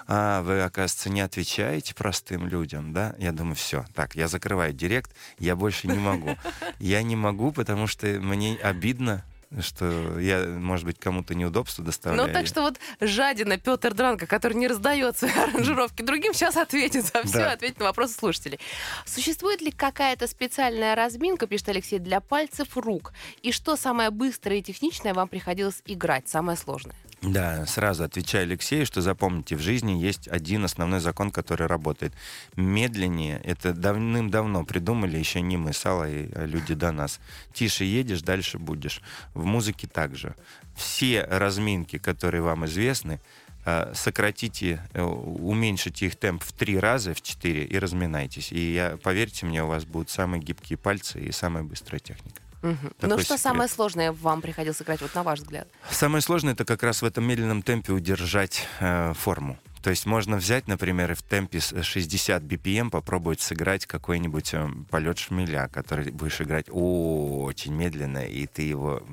а 0.08 0.42
вы, 0.42 0.62
оказывается, 0.62 1.10
не 1.10 1.22
отвечаете 1.22 1.94
простым 1.96 2.48
людям, 2.48 2.94
да? 2.94 3.16
Я 3.18 3.32
думаю, 3.32 3.56
все, 3.56 3.86
так, 3.94 4.16
я 4.16 4.28
закрываю 4.28 4.74
директ, 4.74 5.12
я 5.38 5.56
больше 5.56 5.88
не 5.88 5.98
могу. 6.00 6.38
Я 6.80 7.02
не 7.04 7.16
могу, 7.16 7.52
потому 7.52 7.88
что 7.88 8.08
мне 8.08 8.56
обидно, 8.62 9.24
что 9.62 10.20
я, 10.20 10.45
может 10.47 10.86
быть, 10.86 10.99
кому-то 10.99 11.36
неудобство 11.36 11.84
доставляю. 11.84 12.28
Ну, 12.28 12.34
так 12.34 12.47
что 12.47 12.62
вот 12.62 12.80
жадина 12.99 13.58
Петр 13.58 13.93
Дранко, 13.93 14.26
который 14.28 14.54
не 14.54 14.68
раздает 14.68 15.18
свои 15.18 15.32
аранжировки 15.38 16.01
другим, 16.01 16.34
сейчас 16.34 16.58
ответит 16.58 17.06
за 17.06 17.24
все, 17.24 17.38
Да. 17.39 17.51
ответит 17.51 17.80
на 17.80 17.86
вопросы 17.86 18.14
слушателей. 18.16 18.60
Существует 19.06 19.62
ли 19.62 19.72
какая-то 19.72 20.28
специальная 20.28 20.95
разминка, 20.95 21.47
пишет 21.47 21.70
Алексей, 21.70 21.99
для 21.99 22.20
пальцев 22.20 22.76
рук? 22.78 23.14
И 23.41 23.51
что 23.51 23.76
самое 23.76 24.10
быстрое 24.10 24.58
и 24.60 24.62
техничное 24.64 25.14
вам 25.14 25.28
приходилось 25.28 25.82
играть, 25.86 26.28
самое 26.28 26.58
сложное? 26.58 26.95
Да, 27.24 27.66
сразу 27.66 28.04
отвечаю 28.04 28.44
Алексею, 28.44 28.86
что 28.86 29.02
запомните, 29.02 29.56
в 29.56 29.62
жизни 29.62 29.94
есть 29.94 30.28
один 30.28 30.66
основной 30.66 31.00
закон, 31.00 31.32
который 31.32 31.68
работает. 31.68 32.14
Медленнее, 32.58 33.40
это 33.46 33.74
давным-давно 33.74 34.66
придумали, 34.66 35.18
еще 35.18 35.40
не 35.40 35.56
мы 35.56 35.72
с 35.72 35.86
Аллой, 35.86 36.30
а 36.36 36.46
люди 36.46 36.74
до 36.74 36.92
нас. 36.92 37.22
Тише 37.54 37.86
едешь, 37.86 38.24
дальше 38.24 38.60
будешь. 38.60 39.02
В 39.34 39.46
музыке 39.46 39.88
также. 39.88 40.36
Все 40.76 41.24
разминки, 41.24 41.98
которые 41.98 42.42
вам 42.42 42.66
известны, 42.66 43.22
э, 43.66 43.94
сократите, 43.96 44.86
э, 44.92 45.02
уменьшите 45.02 46.08
их 46.08 46.18
темп 46.18 46.44
в 46.44 46.52
три 46.52 46.78
раза, 46.78 47.14
в 47.14 47.22
четыре, 47.22 47.64
и 47.64 47.80
разминайтесь. 47.80 48.52
И 48.52 48.74
я, 48.74 48.98
поверьте 49.02 49.46
мне, 49.46 49.64
у 49.64 49.68
вас 49.68 49.86
будут 49.86 50.10
самые 50.10 50.44
гибкие 50.44 50.78
пальцы 50.78 51.22
и 51.22 51.32
самая 51.32 51.64
быстрая 51.64 52.00
техника. 52.02 52.43
Мгм. 52.64 52.78
Такой 52.97 53.09
Ну, 53.09 53.16
что 53.18 53.24
секрет. 53.24 53.39
самое 53.41 53.70
сложное 53.70 54.11
вам 54.11 54.41
приходилось 54.41 54.82
играть, 54.82 55.01
вот 55.01 55.14
на 55.14 55.22
ваш 55.24 55.39
взгляд? 55.39 55.68
Самое 55.91 56.22
сложное 56.22 56.53
это 56.53 56.66
как 56.66 56.82
раз 56.82 57.01
в 57.01 57.05
этом 57.05 57.26
медленном 57.26 57.61
темпе 57.61 57.93
удержать 57.93 58.66
э, 58.80 59.14
форму. 59.14 59.59
То 59.84 59.89
есть 59.89 60.05
можно 60.05 60.38
взять, 60.38 60.70
например, 60.70 61.11
и 61.11 61.14
в 61.14 61.22
темпе 61.22 61.59
с 61.59 61.74
60 61.84 62.41
BPM 62.41 62.89
попробовать 62.89 63.41
сыграть 63.41 63.86
какой-нибудь 63.86 64.53
э, 64.53 64.70
полет 64.89 65.20
шмеля, 65.20 65.68
который 65.68 66.09
будешь 66.11 66.39
играть 66.39 66.68
очень 66.70 67.74
медленно, 67.74 68.26
и 68.26 68.47
ты 68.47 68.61
его 68.61 69.03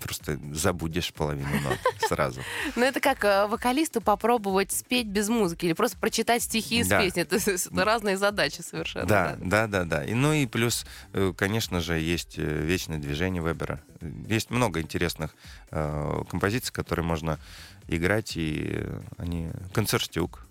просто 0.00 0.38
забудешь 0.52 1.12
половину 1.12 1.48
нот 1.60 1.78
сразу. 2.08 2.40
Ну, 2.76 2.82
это 2.82 3.00
как 3.00 3.24
э, 3.24 3.46
вокалисту 3.46 4.00
попробовать 4.00 4.72
спеть 4.72 5.06
без 5.06 5.28
музыки 5.28 5.66
или 5.66 5.72
просто 5.72 5.98
прочитать 5.98 6.42
стихи 6.42 6.80
из 6.80 6.88
песни. 6.88 7.22
Это, 7.22 7.38
разные 7.84 8.16
задачи 8.16 8.62
совершенно. 8.62 9.06
Да, 9.06 9.36
да, 9.40 9.66
да, 9.66 9.84
да. 9.84 10.04
Ну 10.08 10.32
и 10.32 10.46
плюс, 10.46 10.86
э, 11.12 11.32
конечно 11.36 11.80
же, 11.80 11.98
есть 11.98 12.38
э, 12.38 12.42
вечное 12.42 12.98
движение 12.98 13.42
Вебера. 13.42 13.82
Есть 14.26 14.50
много 14.50 14.80
интересных 14.80 15.34
композиций, 15.70 16.72
которые 16.72 17.04
можно 17.04 17.38
играть, 17.86 18.36
и 18.36 18.82
они... 19.18 19.50
Концертюк 19.74 20.46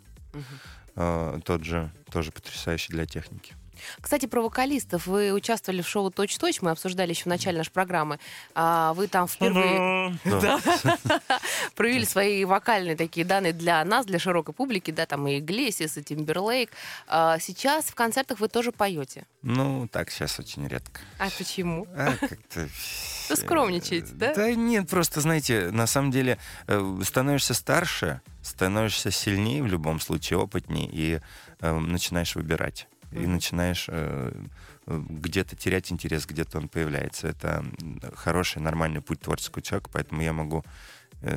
тот 0.93 1.64
же, 1.64 1.91
тоже 2.12 2.32
потрясающий 2.32 2.93
для 2.93 3.06
техники. 3.06 3.56
Кстати, 4.02 4.26
про 4.26 4.42
вокалистов. 4.42 5.08
Вы 5.08 5.32
участвовали 5.32 5.82
в 5.82 5.88
шоу 5.88 6.12
«Точь-точь», 6.12 6.62
мы 6.62 6.72
обсуждали 6.72 7.12
еще 7.12 7.24
в 7.24 7.28
начале 7.28 7.58
нашей 7.58 7.72
программы. 7.72 8.20
А 8.56 8.94
вы 8.94 9.08
там 9.08 9.28
впервые 9.28 10.18
проявили 11.76 12.06
свои 12.06 12.46
вокальные 12.46 12.96
такие 12.96 13.26
данные 13.26 13.54
для 13.54 13.84
нас, 13.86 14.06
для 14.06 14.20
широкой 14.20 14.54
публики, 14.54 14.92
да, 14.92 15.06
там 15.06 15.28
и 15.28 15.40
Иглесиас, 15.40 15.98
и 15.98 16.04
Тимберлейк. 16.04 16.72
А 17.08 17.40
сейчас 17.40 17.86
в 17.86 17.96
концертах 17.96 18.40
вы 18.40 18.48
тоже 18.48 18.72
поете. 18.72 19.26
Ну, 19.42 19.88
так 19.88 20.12
сейчас 20.12 20.40
очень 20.40 20.68
редко. 20.68 21.02
А 21.18 21.30
почему? 21.38 21.88
А, 21.96 22.14
как-то... 22.20 22.68
Вы 23.30 23.36
скромничаете, 23.36 24.12
да? 24.14 24.34
Да 24.34 24.52
нет, 24.56 24.90
просто, 24.90 25.22
знаете, 25.22 25.70
на 25.72 25.86
самом 25.86 26.10
деле 26.10 26.40
э, 26.68 27.00
становишься 27.04 27.54
старше, 27.54 28.22
становишься 28.42 29.12
сильнее 29.12 29.62
в 29.62 29.68
любом 29.68 30.00
случае, 30.00 30.40
опытнее, 30.40 30.90
и 30.92 31.20
э, 31.62 31.80
начинаешь 31.80 32.36
выбирать. 32.36 32.88
И 33.12 33.26
начинаешь 33.26 33.86
э, 33.88 34.32
э, 34.86 35.03
где-то 35.10 35.55
терять 35.55 35.91
интерес, 35.91 36.26
где-то 36.26 36.57
он 36.60 36.68
появляется. 36.68 37.28
Это 37.28 37.66
хороший, 38.16 38.62
нормальный 38.62 39.01
путь 39.01 39.20
творческого 39.20 39.62
человека, 39.62 39.89
поэтому 39.91 40.22
я 40.22 40.34
могу 40.34 40.64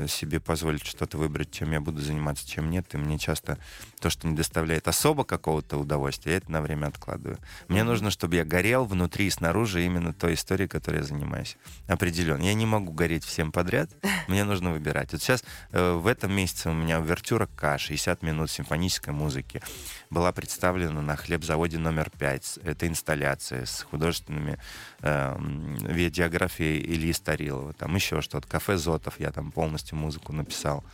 себе 0.06 0.40
позволить 0.40 0.84
что-то 0.84 1.18
выбрать, 1.18 1.50
чем 1.50 1.72
я 1.72 1.80
буду 1.80 2.00
заниматься, 2.00 2.48
чем 2.48 2.70
нет. 2.70 2.94
И 2.94 2.96
мне 2.96 3.18
часто 3.18 3.58
то, 4.00 4.10
что 4.10 4.26
не 4.26 4.34
доставляет 4.34 4.88
особо 4.88 5.24
какого-то 5.24 5.78
удовольствия, 5.78 6.32
я 6.32 6.38
это 6.38 6.50
на 6.50 6.62
время 6.62 6.86
откладываю. 6.86 7.38
Мне 7.68 7.84
нужно, 7.84 8.10
чтобы 8.10 8.36
я 8.36 8.44
горел 8.44 8.84
внутри 8.84 9.26
и 9.26 9.30
снаружи 9.30 9.84
именно 9.84 10.12
той 10.12 10.34
историей, 10.34 10.68
которой 10.68 10.98
я 10.98 11.02
занимаюсь. 11.02 11.56
Определенно. 11.86 12.42
Я 12.42 12.54
не 12.54 12.66
могу 12.66 12.92
гореть 12.92 13.24
всем 13.24 13.52
подряд, 13.52 13.90
мне 14.28 14.44
нужно 14.44 14.72
выбирать. 14.72 15.12
Вот 15.12 15.22
сейчас 15.22 15.44
э, 15.70 15.92
в 15.92 16.06
этом 16.06 16.32
месяце 16.32 16.70
у 16.70 16.72
меня 16.72 17.00
увертюра 17.00 17.46
К, 17.46 17.78
60 17.78 18.22
минут 18.22 18.50
симфонической 18.50 19.12
музыки, 19.12 19.62
была 20.10 20.32
представлена 20.32 21.00
на 21.00 21.16
хлебзаводе 21.16 21.78
номер 21.78 22.10
5. 22.10 22.60
Это 22.64 22.86
инсталляция 22.86 23.66
с 23.66 23.82
художественными 23.82 24.58
э, 25.00 25.36
видеографией 25.82 26.80
Ильи 26.80 27.12
Старилова. 27.12 27.72
Там 27.72 27.94
еще 27.94 28.20
что-то. 28.20 28.46
Кафе 28.46 28.76
Зотов, 28.76 29.18
я 29.18 29.30
там 29.32 29.50
полностью 29.72 29.96
музыку 29.96 30.32
написал. 30.34 30.84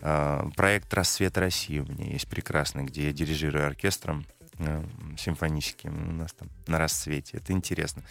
Э, 0.00 0.48
проект 0.56 0.94
«Рассвет 0.94 1.36
России» 1.36 1.80
у 1.80 1.86
меня 1.86 2.12
есть 2.12 2.28
прекрасный, 2.28 2.84
где 2.84 3.06
я 3.06 3.12
дирижирую 3.12 3.66
оркестром 3.66 4.24
э, 4.58 4.84
симфоническим 5.18 6.10
у 6.10 6.12
нас 6.12 6.32
там 6.32 6.48
на 6.68 6.78
рассвете. 6.78 7.38
Это 7.38 7.52
интересно. 7.52 8.02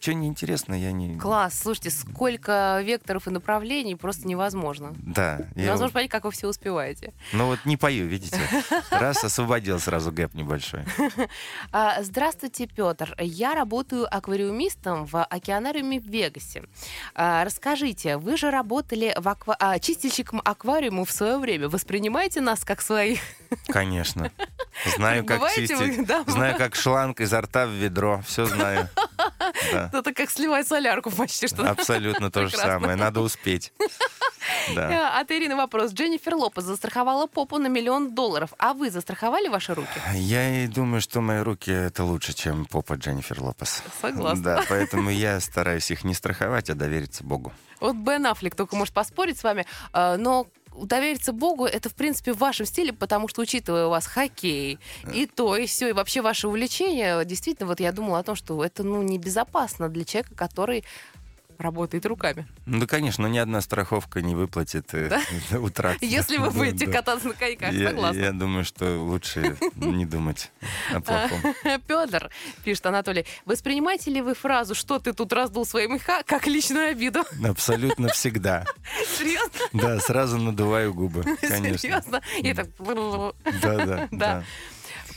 Что 0.00 0.14
неинтересно, 0.14 0.74
я 0.74 0.90
не... 0.90 1.16
Класс, 1.16 1.60
слушайте, 1.60 1.90
сколько 1.90 2.80
векторов 2.82 3.28
и 3.28 3.30
направлений, 3.30 3.94
просто 3.94 4.26
невозможно. 4.26 4.94
Да. 4.96 5.46
я 5.54 5.62
Невозможно 5.66 5.86
вот- 5.86 5.92
понять, 5.92 6.10
как 6.10 6.24
вы 6.24 6.32
все 6.32 6.48
успеваете. 6.48 7.12
Ну 7.32 7.46
вот 7.46 7.60
не 7.64 7.76
пою, 7.76 8.06
видите? 8.08 8.40
Раз 8.90 9.22
освободил 9.22 9.78
сразу 9.78 10.10
гэп 10.10 10.34
небольшой. 10.34 10.84
А, 11.70 12.02
Здравствуйте, 12.02 12.66
Петр. 12.66 13.14
Я 13.20 13.54
работаю 13.54 14.12
аквариумистом 14.12 15.06
в 15.06 15.22
океанариуме 15.22 16.00
в 16.00 16.06
Вегасе. 16.06 16.64
А, 17.14 17.44
Расскажите, 17.44 18.16
вы 18.16 18.36
же 18.36 18.50
работали 18.50 19.14
в 19.16 19.28
аква... 19.28 19.56
а, 19.60 19.78
чистильщиком 19.78 20.42
аквариума 20.44 21.04
в 21.04 21.12
свое 21.12 21.38
время. 21.38 21.68
Воспринимаете 21.68 22.40
нас 22.40 22.64
как 22.64 22.82
своих? 22.82 23.20
Конечно. 23.68 24.32
Знаю, 24.96 25.24
как 25.26 25.48
чистить. 25.52 26.08
Знаю, 26.26 26.58
как 26.58 26.74
шланг 26.74 27.20
изо 27.20 27.40
рта 27.40 27.66
в 27.66 27.70
ведро. 27.70 28.20
Все 28.26 28.46
знаю. 28.46 28.88
Да. 29.72 29.90
Это 29.92 30.12
как 30.12 30.30
сливать 30.30 30.66
солярку 30.66 31.10
почти 31.10 31.46
что. 31.48 31.68
Абсолютно 31.68 32.30
то 32.30 32.46
же 32.48 32.56
самое. 32.56 32.96
Надо 32.96 33.20
успеть. 33.20 33.72
Да. 34.74 35.12
А, 35.16 35.20
От 35.20 35.30
Ирины 35.30 35.54
вопрос. 35.56 35.92
Дженнифер 35.92 36.34
Лопес 36.34 36.64
застраховала 36.64 37.26
попу 37.26 37.58
на 37.58 37.68
миллион 37.68 38.14
долларов. 38.14 38.52
А 38.58 38.74
вы 38.74 38.90
застраховали 38.90 39.48
ваши 39.48 39.72
руки? 39.74 39.88
Я 40.14 40.64
и 40.64 40.66
думаю, 40.66 41.00
что 41.00 41.20
мои 41.20 41.40
руки 41.40 41.70
это 41.70 42.04
лучше, 42.04 42.32
чем 42.32 42.64
попа 42.66 42.94
Дженнифер 42.94 43.40
Лопес. 43.40 43.82
Согласна. 44.00 44.42
Да, 44.42 44.62
поэтому 44.68 45.10
я 45.10 45.38
стараюсь 45.40 45.90
их 45.90 46.04
не 46.04 46.14
страховать, 46.14 46.70
а 46.70 46.74
довериться 46.74 47.24
Богу. 47.24 47.52
Вот 47.80 47.96
Бен 47.96 48.26
Аффлек 48.26 48.54
только 48.54 48.76
может 48.76 48.92
поспорить 48.94 49.38
с 49.38 49.44
вами, 49.44 49.66
а, 49.92 50.16
но 50.16 50.46
довериться 50.76 51.32
Богу, 51.32 51.66
это, 51.66 51.88
в 51.88 51.94
принципе, 51.94 52.32
в 52.32 52.38
вашем 52.38 52.66
стиле, 52.66 52.92
потому 52.92 53.28
что, 53.28 53.42
учитывая 53.42 53.86
у 53.86 53.90
вас 53.90 54.06
хоккей, 54.06 54.78
и 55.12 55.26
то, 55.26 55.56
и 55.56 55.66
все, 55.66 55.88
и 55.90 55.92
вообще 55.92 56.22
ваше 56.22 56.48
увлечение, 56.48 57.24
действительно, 57.24 57.68
вот 57.68 57.80
я 57.80 57.92
думала 57.92 58.18
о 58.18 58.22
том, 58.22 58.34
что 58.34 58.64
это, 58.64 58.82
ну, 58.82 59.02
небезопасно 59.02 59.88
для 59.88 60.04
человека, 60.04 60.34
который 60.34 60.84
работает 61.62 62.04
руками. 62.06 62.46
Ну 62.66 62.80
да, 62.80 62.86
конечно, 62.86 63.22
но 63.22 63.28
ни 63.28 63.38
одна 63.38 63.60
страховка 63.60 64.20
не 64.20 64.34
выплатит 64.34 64.92
э, 64.94 65.10
утрату. 65.58 65.98
Если 66.02 66.36
вы 66.38 66.46
Да, 66.46 66.50
будете 66.50 66.86
да. 66.86 66.92
кататься 66.92 67.28
на 67.28 67.34
коньках, 67.34 67.72
согласна. 67.72 68.18
я 68.18 68.32
думаю, 68.32 68.64
что 68.64 68.98
лучше 68.98 69.56
не 69.76 70.04
думать 70.04 70.50
о 70.92 71.00
плохом. 71.00 71.54
Петр, 71.86 72.30
пишет 72.64 72.84
Анатолий, 72.86 73.24
воспринимаете 73.44 74.10
ли 74.10 74.20
вы 74.20 74.34
фразу 74.34 74.74
«что 74.74 74.98
ты 74.98 75.12
тут 75.12 75.32
раздул 75.32 75.64
свои 75.64 75.86
меха» 75.86 76.22
как 76.26 76.46
личную 76.46 76.90
обиду? 76.90 77.24
Абсолютно 77.46 78.08
всегда. 78.08 78.64
Серьезно? 79.18 79.50
Да, 79.72 80.00
сразу 80.00 80.38
надуваю 80.38 80.92
губы, 80.94 81.22
конечно. 81.40 81.78
Серьезно? 81.78 82.20
И 82.40 82.52
так... 82.54 82.68
Да, 83.62 83.86
да, 83.86 84.08
Да. 84.10 84.44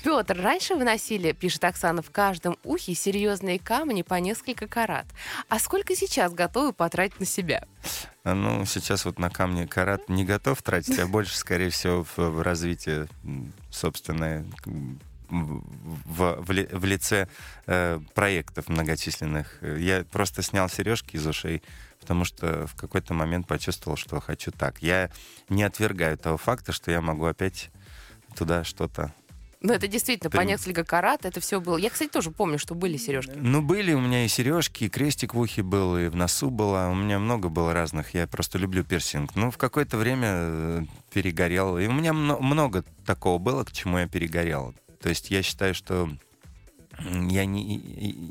Петр, 0.05 0.39
раньше 0.39 0.75
вы 0.75 0.83
носили, 0.83 1.31
пишет 1.31 1.63
Оксана, 1.63 2.03
в 2.03 2.11
каждом 2.11 2.57
ухе 2.63 2.93
серьезные 2.93 3.57
камни 3.57 4.03
по 4.03 4.13
несколько 4.13 4.67
карат. 4.67 5.07
А 5.49 5.57
сколько 5.57 5.95
сейчас 5.95 6.31
готовы 6.31 6.73
потратить 6.73 7.19
на 7.19 7.25
себя? 7.25 7.63
Ну, 8.23 8.63
сейчас 8.65 9.05
вот 9.05 9.17
на 9.17 9.31
камне 9.31 9.65
карат 9.65 10.07
не 10.07 10.23
готов 10.23 10.61
тратить, 10.61 10.99
а 10.99 11.07
больше, 11.07 11.35
скорее 11.35 11.71
всего, 11.71 12.03
в, 12.03 12.17
в 12.19 12.41
развитие 12.43 13.07
м, 13.23 13.51
в, 15.27 16.43
в- 16.43 16.45
в 16.45 16.85
лице 16.85 17.27
э, 17.65 17.99
проектов 18.13 18.69
многочисленных. 18.69 19.57
Я 19.63 20.03
просто 20.11 20.43
снял 20.43 20.69
сережки 20.69 21.15
из 21.15 21.25
ушей, 21.25 21.63
потому 21.99 22.25
что 22.25 22.67
в 22.67 22.75
какой-то 22.75 23.15
момент 23.15 23.47
почувствовал, 23.47 23.97
что 23.97 24.19
хочу 24.21 24.51
так. 24.51 24.83
Я 24.83 25.09
не 25.49 25.63
отвергаю 25.63 26.15
того 26.19 26.37
факта, 26.37 26.73
что 26.73 26.91
я 26.91 27.01
могу 27.01 27.25
опять 27.25 27.71
туда 28.35 28.63
что-то 28.63 29.11
Ну, 29.65 29.73
это 29.73 29.87
действительно 29.87 30.29
по 30.29 30.37
Прям- 30.37 30.47
несколько 30.47 30.83
карат, 30.83 31.25
это 31.25 31.39
все 31.39 31.59
было. 31.59 31.77
Я, 31.77 31.89
кстати, 31.89 32.09
тоже 32.09 32.31
помню, 32.31 32.59
что 32.59 32.75
были 32.75 32.97
сережки. 32.97 33.33
Ну, 33.35 33.61
были 33.61 33.93
у 33.93 33.99
меня 33.99 34.25
и 34.25 34.27
сережки, 34.27 34.85
и 34.85 34.89
крестик 34.89 35.33
в 35.33 35.39
ухе 35.39 35.63
был, 35.63 35.97
и 35.97 36.07
в 36.07 36.15
носу 36.15 36.49
было. 36.49 36.87
У 36.91 36.95
меня 36.95 37.19
много 37.19 37.49
было 37.49 37.73
разных. 37.73 38.13
Я 38.13 38.27
просто 38.27 38.57
люблю 38.57 38.83
пирсинг. 38.83 39.35
Ну, 39.35 39.49
в 39.51 39.57
какое-то 39.57 39.97
время 39.97 40.27
э, 40.31 40.81
перегорел. 41.11 41.77
И 41.77 41.87
у 41.87 41.91
меня 41.91 42.13
мно- 42.13 42.39
много 42.39 42.83
такого 43.05 43.39
было, 43.39 43.63
к 43.63 43.71
чему 43.71 43.97
я 43.97 44.07
перегорел. 44.07 44.73
То 45.01 45.09
есть 45.09 45.29
я 45.31 45.41
считаю, 45.43 45.73
что 45.75 46.09
я 47.29 47.45
не, 47.45 47.77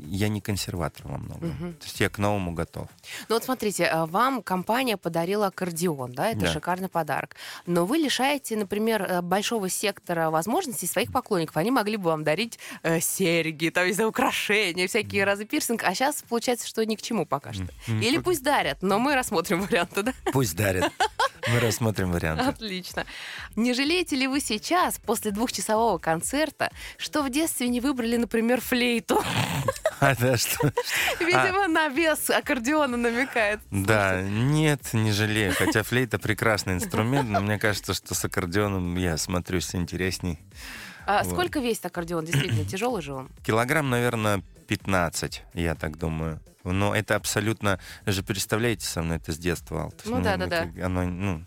я 0.07 0.27
не 0.27 0.41
консерватор 0.41 1.07
во 1.07 1.17
многом. 1.17 1.49
Мгм. 1.49 1.73
То 1.73 1.85
есть 1.85 1.99
я 1.99 2.09
к 2.09 2.17
новому 2.17 2.53
готов. 2.53 2.87
Ну 3.29 3.35
вот 3.35 3.43
смотрите, 3.43 3.85
а, 3.85 4.05
вам 4.05 4.41
компания 4.41 4.97
подарила 4.97 5.47
аккордеон, 5.47 6.11
да, 6.13 6.29
это 6.29 6.41
Да. 6.41 6.53
шикарный 6.53 6.89
подарок. 6.89 7.35
Но 7.65 7.85
вы 7.85 7.97
лишаете, 7.97 8.55
например, 8.55 9.01
э, 9.03 9.21
большого 9.21 9.69
сектора 9.69 10.29
возможностей 10.29 10.87
своих 10.87 11.11
поклонников. 11.11 11.57
Они 11.57 11.71
могли 11.71 11.97
бы 11.97 12.05
вам 12.05 12.23
дарить 12.23 12.59
э, 12.83 12.99
серьги, 12.99 13.69
там, 13.69 13.87
не 13.87 13.93
знаю, 13.93 14.09
украшения, 14.09 14.87
всякие 14.87 15.23
разы 15.23 15.45
пирсинг, 15.45 15.83
а 15.83 15.93
сейчас 15.93 16.23
получается, 16.27 16.67
что 16.67 16.85
ни 16.85 16.95
к 16.95 17.01
чему 17.01 17.25
пока 17.25 17.53
что. 17.53 17.67
М, 17.87 18.01
Или 18.01 18.17
пусть 18.17 18.43
дарят, 18.43 18.81
но 18.81 18.99
мы 18.99 19.15
рассмотрим 19.15 19.61
варианты, 19.69 20.03
да? 20.03 20.13
Пусть 20.33 20.55
дарят. 20.55 20.91
Мы 21.47 21.59
рассмотрим 21.59 22.11
варианты. 22.11 22.43
Отлично. 22.45 23.05
Не 23.55 23.73
жалеете 23.73 24.15
ли 24.15 24.27
вы 24.27 24.39
сейчас, 24.39 24.97
после 24.97 25.31
двухчасового 25.31 25.97
концерта, 25.97 26.71
что 26.97 27.21
в 27.21 27.29
детстве 27.29 27.67
не 27.67 27.79
выбрали, 27.81 28.17
например, 28.17 28.61
флейту? 28.61 29.21
А, 29.99 30.15
да, 30.15 30.37
что? 30.37 30.71
Видимо, 31.19 31.67
на 31.67 31.87
вес 31.87 32.29
аккордеона 32.29 32.97
намекает. 32.97 33.59
Да, 33.71 34.21
нет, 34.21 34.93
не 34.93 35.11
жалею. 35.11 35.53
Хотя 35.57 35.83
флейта 35.83 36.19
прекрасный 36.19 36.73
инструмент, 36.73 37.29
но 37.29 37.39
мне 37.39 37.57
кажется, 37.59 37.93
что 37.93 38.13
с 38.13 38.25
аккордеоном 38.25 38.95
я 38.97 39.17
смотрюсь 39.17 39.73
интересней. 39.75 40.39
А 41.07 41.23
Вот. 41.23 41.33
сколько 41.33 41.59
весит 41.59 41.85
аккордеон? 41.85 42.25
Действительно, 42.25 42.65
тяжелый 42.65 43.01
же 43.01 43.13
он. 43.13 43.29
Килограмм, 43.45 43.89
наверное, 43.89 44.41
15, 44.67 45.43
я 45.53 45.75
так 45.75 45.97
думаю. 45.97 46.41
Но 46.71 46.95
это 46.95 47.15
абсолютно... 47.15 47.79
Вы 48.05 48.11
же 48.11 48.23
представляете 48.23 48.85
со 48.85 49.01
мной 49.01 49.17
это 49.17 49.31
с 49.31 49.37
детства, 49.37 49.83
Ал. 49.83 49.89
То 49.91 49.97
есть, 49.97 50.07
Ну 50.07 50.21
да, 50.23 50.37
да, 50.37 50.47
да. 50.47 50.85
Оно, 50.85 51.03
ну, 51.03 51.43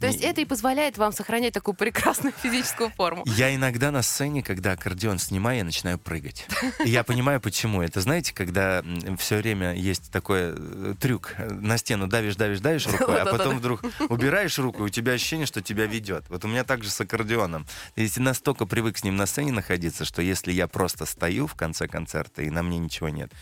То 0.00 0.06
есть 0.06 0.20
это 0.20 0.40
и 0.40 0.44
позволяет 0.44 0.98
вам 0.98 1.12
сохранять 1.12 1.54
такую 1.54 1.74
прекрасную 1.74 2.32
физическую 2.42 2.90
форму. 2.90 3.24
Я 3.26 3.54
иногда 3.54 3.90
на 3.90 4.02
сцене, 4.02 4.42
когда 4.42 4.72
аккордеон 4.72 5.18
снимаю, 5.18 5.58
я 5.58 5.64
начинаю 5.64 5.98
прыгать. 5.98 6.46
И 6.84 6.90
я 6.90 7.04
понимаю, 7.04 7.40
почему. 7.40 7.82
Это, 7.82 8.00
знаете, 8.00 8.32
когда 8.34 8.84
все 9.18 9.36
время 9.36 9.74
есть 9.74 10.10
такой 10.10 10.54
э, 10.56 10.94
трюк. 11.00 11.34
На 11.38 11.78
стену 11.78 12.06
давишь, 12.06 12.36
давишь, 12.36 12.60
давишь 12.60 12.86
рукой, 12.98 13.20
а 13.20 13.26
потом 13.26 13.58
вдруг 13.58 13.82
убираешь 14.08 14.58
руку, 14.58 14.84
и 14.84 14.86
у 14.86 14.88
тебя 14.88 15.12
ощущение, 15.12 15.46
что 15.46 15.60
тебя 15.62 15.86
ведет. 15.86 16.24
Вот 16.28 16.44
у 16.44 16.48
меня 16.48 16.64
так 16.64 16.84
же 16.84 16.90
с 16.90 17.00
аккордеоном. 17.00 17.66
Если 17.96 18.20
настолько 18.20 18.66
привык 18.66 18.98
с 18.98 19.04
ним 19.04 19.16
на 19.16 19.26
сцене 19.26 19.52
находиться, 19.52 20.04
что 20.04 20.22
если 20.22 20.52
я 20.52 20.66
просто 20.68 21.06
стою 21.06 21.46
в 21.46 21.54
конце 21.54 21.88
концерта, 21.88 22.42
и 22.42 22.50
на 22.50 22.62
мне 22.62 22.78
ничего 22.78 23.08
нет, 23.08 23.32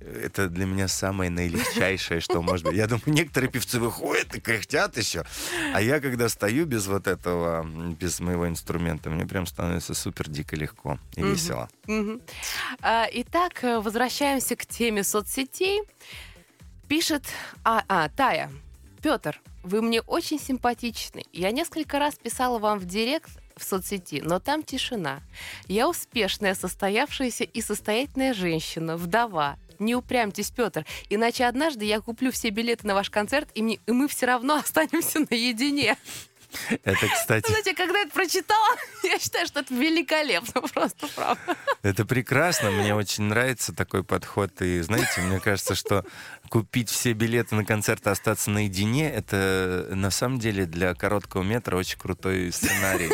э, 0.00 0.24
это 0.26 0.48
для 0.48 0.66
меня 0.66 0.88
самое 0.88 1.30
наилегчайшее, 1.30 2.20
что 2.20 2.42
может 2.42 2.66
быть. 2.66 2.76
Я 2.76 2.86
думаю, 2.86 3.04
некоторые 3.06 3.50
певцы 3.50 3.78
выходят 3.78 4.34
и 4.34 4.40
кряхтят 4.40 4.96
еще. 4.96 5.24
А 5.74 5.80
я, 5.80 6.00
когда 6.02 6.28
стою 6.28 6.66
без 6.66 6.86
вот 6.86 7.06
этого, 7.06 7.64
без 7.98 8.20
моего 8.20 8.46
инструмента, 8.48 9.08
мне 9.08 9.24
прям 9.26 9.46
становится 9.46 9.94
супер 9.94 10.28
дико 10.28 10.56
легко 10.56 10.98
и 11.16 11.20
Мгм. 11.22 11.32
весело. 11.32 11.68
А, 12.80 13.06
Итак, 13.12 13.64
э, 13.64 13.80
возвращаемся 13.80 14.56
к 14.56 14.66
теме 14.66 15.02
соцсетей. 15.04 15.80
Пишет 16.88 17.24
а, 17.64 17.84
а, 17.88 18.08
Тая. 18.10 18.50
Петр, 19.02 19.40
вы 19.62 19.80
мне 19.80 20.00
очень 20.02 20.38
симпатичны. 20.38 21.24
Я 21.32 21.50
несколько 21.50 21.98
раз 21.98 22.16
писала 22.16 22.58
вам 22.58 22.78
в 22.78 22.84
директ 22.84 23.30
в 23.56 23.64
соцсети, 23.64 24.20
но 24.24 24.40
там 24.40 24.62
тишина. 24.62 25.20
Я 25.68 25.88
успешная, 25.88 26.54
состоявшаяся 26.54 27.44
и 27.44 27.60
состоятельная 27.62 28.34
женщина, 28.34 28.96
вдова. 28.96 29.56
Не 29.82 29.96
упрямьтесь, 29.96 30.50
Петр, 30.50 30.86
иначе 31.10 31.44
однажды 31.44 31.84
я 31.84 32.00
куплю 32.00 32.30
все 32.30 32.50
билеты 32.50 32.86
на 32.86 32.94
ваш 32.94 33.10
концерт, 33.10 33.48
и, 33.54 33.62
мне- 33.62 33.80
и 33.86 33.90
мы 33.92 34.06
все 34.06 34.26
равно 34.26 34.54
останемся 34.64 35.18
наедине. 35.28 35.96
Это, 36.84 37.08
кстати, 37.12 37.48
Знаете, 37.48 37.74
когда 37.74 37.98
я 37.98 38.04
это 38.04 38.14
прочитала, 38.14 38.76
я 39.02 39.18
считаю, 39.18 39.46
что 39.46 39.60
это 39.60 39.74
великолепно, 39.74 40.62
просто 40.74 41.06
правда. 41.14 41.56
это 41.82 42.04
прекрасно. 42.04 42.70
Мне 42.70 42.94
очень 42.94 43.24
нравится 43.24 43.72
такой 43.72 44.04
подход. 44.04 44.60
И, 44.60 44.80
знаете, 44.80 45.20
мне 45.20 45.40
кажется, 45.40 45.74
что 45.74 46.04
купить 46.48 46.90
все 46.90 47.12
билеты 47.12 47.54
на 47.54 47.64
концерт 47.64 48.06
и 48.06 48.10
остаться 48.10 48.50
наедине, 48.50 49.10
это 49.10 49.88
на 49.90 50.10
самом 50.10 50.38
деле 50.38 50.66
для 50.66 50.94
короткого 50.94 51.42
метра 51.42 51.76
очень 51.76 51.98
крутой 51.98 52.52
сценарий. 52.52 53.10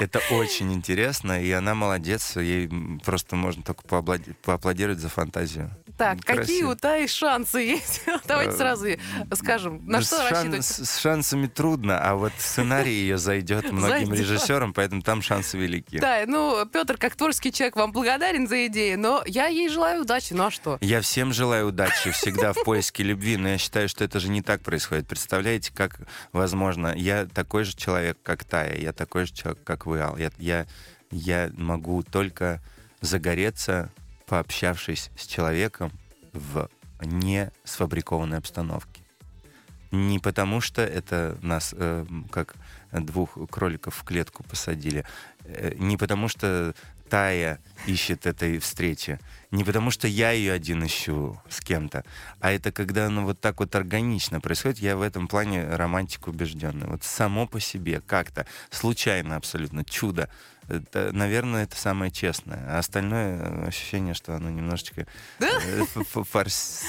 Это 0.00 0.20
очень 0.30 0.72
интересно, 0.72 1.42
и 1.42 1.50
она 1.52 1.74
молодец. 1.74 2.36
Ей 2.36 2.70
просто 3.04 3.36
можно 3.36 3.62
только 3.62 3.82
поаплодировать 3.82 4.98
за 4.98 5.08
фантазию. 5.08 5.70
Так, 5.96 6.20
какие 6.20 6.36
Красиво. 6.60 6.70
у 6.72 6.76
Таи 6.76 7.06
шансы 7.06 7.58
есть? 7.60 8.02
Давайте 8.26 8.52
Э, 8.52 8.56
сразу 8.56 8.86
скажем, 9.34 9.80
на 9.86 10.02
что 10.02 10.16
шан- 10.16 10.30
рассчитывать? 10.30 10.64
с- 10.64 10.84
с 10.84 10.98
шансами 10.98 11.46
трудно, 11.46 11.98
а 11.98 12.14
вот 12.16 12.32
сценарий 12.38 12.92
ее 12.92 13.16
зайдет 13.18 13.70
многим 13.72 14.08
Зайдет. 14.08 14.18
режиссерам, 14.18 14.74
поэтому 14.74 15.00
там 15.02 15.22
шансы 15.22 15.56
велики. 15.56 15.98
Да, 15.98 16.24
ну, 16.26 16.66
Петр, 16.66 16.98
как 16.98 17.16
творческий 17.16 17.50
человек, 17.52 17.76
вам 17.76 17.92
благодарен 17.92 18.46
за 18.46 18.66
идеи, 18.66 18.94
но 18.96 19.22
я 19.26 19.46
ей 19.46 19.68
желаю 19.70 20.02
удачи, 20.02 20.34
ну 20.34 20.44
а 20.46 20.50
что? 20.50 20.76
Я 20.82 21.00
всем 21.00 21.32
желаю 21.32 21.68
удачи, 21.68 22.10
всегда 22.10 22.52
в 22.52 22.62
поиске 22.64 23.02
любви, 23.02 23.36
но 23.38 23.48
я 23.50 23.58
считаю, 23.58 23.88
что 23.88 24.04
это 24.04 24.20
же 24.20 24.28
не 24.28 24.42
так 24.42 24.60
происходит. 24.62 25.08
Представляете, 25.08 25.72
как 25.74 25.98
возможно, 26.32 26.94
я 26.94 27.24
такой 27.26 27.64
же 27.64 27.74
человек, 27.74 28.18
как 28.22 28.44
Тая, 28.44 28.76
я 28.78 28.92
такой 28.92 29.24
же 29.26 29.32
человек, 29.32 29.62
как 29.64 29.86
вы, 29.86 30.00
Ал. 30.00 30.16
Я, 30.18 30.30
я, 30.38 30.66
я 31.10 31.50
могу 31.56 32.02
только 32.02 32.60
загореться, 33.00 33.90
пообщавшись 34.26 35.10
с 35.16 35.26
человеком 35.26 35.92
в 36.32 36.68
не 37.00 37.50
сфабрикованной 37.64 38.38
обстановке. 38.38 39.02
Не 39.92 40.18
потому, 40.18 40.60
что 40.60 40.82
это 40.82 41.38
нас 41.42 41.74
э, 41.76 42.04
как 42.30 42.56
двух 42.92 43.38
кроликов 43.50 43.94
в 43.94 44.04
клетку 44.04 44.42
посадили, 44.42 45.04
э, 45.44 45.74
не 45.76 45.96
потому, 45.96 46.28
что 46.28 46.74
Тая 47.08 47.60
ищет 47.86 48.26
этой 48.26 48.58
встречи, 48.58 49.20
не 49.52 49.62
потому, 49.62 49.92
что 49.92 50.08
я 50.08 50.32
ее 50.32 50.52
один 50.52 50.84
ищу 50.84 51.40
с 51.48 51.60
кем-то, 51.60 52.04
а 52.40 52.50
это 52.50 52.72
когда 52.72 53.06
оно 53.06 53.24
вот 53.24 53.40
так 53.40 53.60
вот 53.60 53.74
органично 53.76 54.40
происходит, 54.40 54.78
я 54.78 54.96
в 54.96 55.02
этом 55.02 55.28
плане 55.28 55.68
романтик 55.68 56.26
убежденный. 56.26 56.88
Вот 56.88 57.04
само 57.04 57.46
по 57.46 57.60
себе, 57.60 58.00
как-то, 58.00 58.46
случайно 58.70 59.36
абсолютно, 59.36 59.84
чудо. 59.84 60.28
Это, 60.68 61.12
наверное, 61.12 61.64
это 61.64 61.76
самое 61.76 62.10
честное. 62.10 62.64
А 62.68 62.78
остальное 62.78 63.38
э, 63.38 63.66
ощущение, 63.68 64.14
что 64.14 64.34
оно 64.34 64.50
немножечко 64.50 65.06
э, 65.38 65.46
форс- 66.32 66.82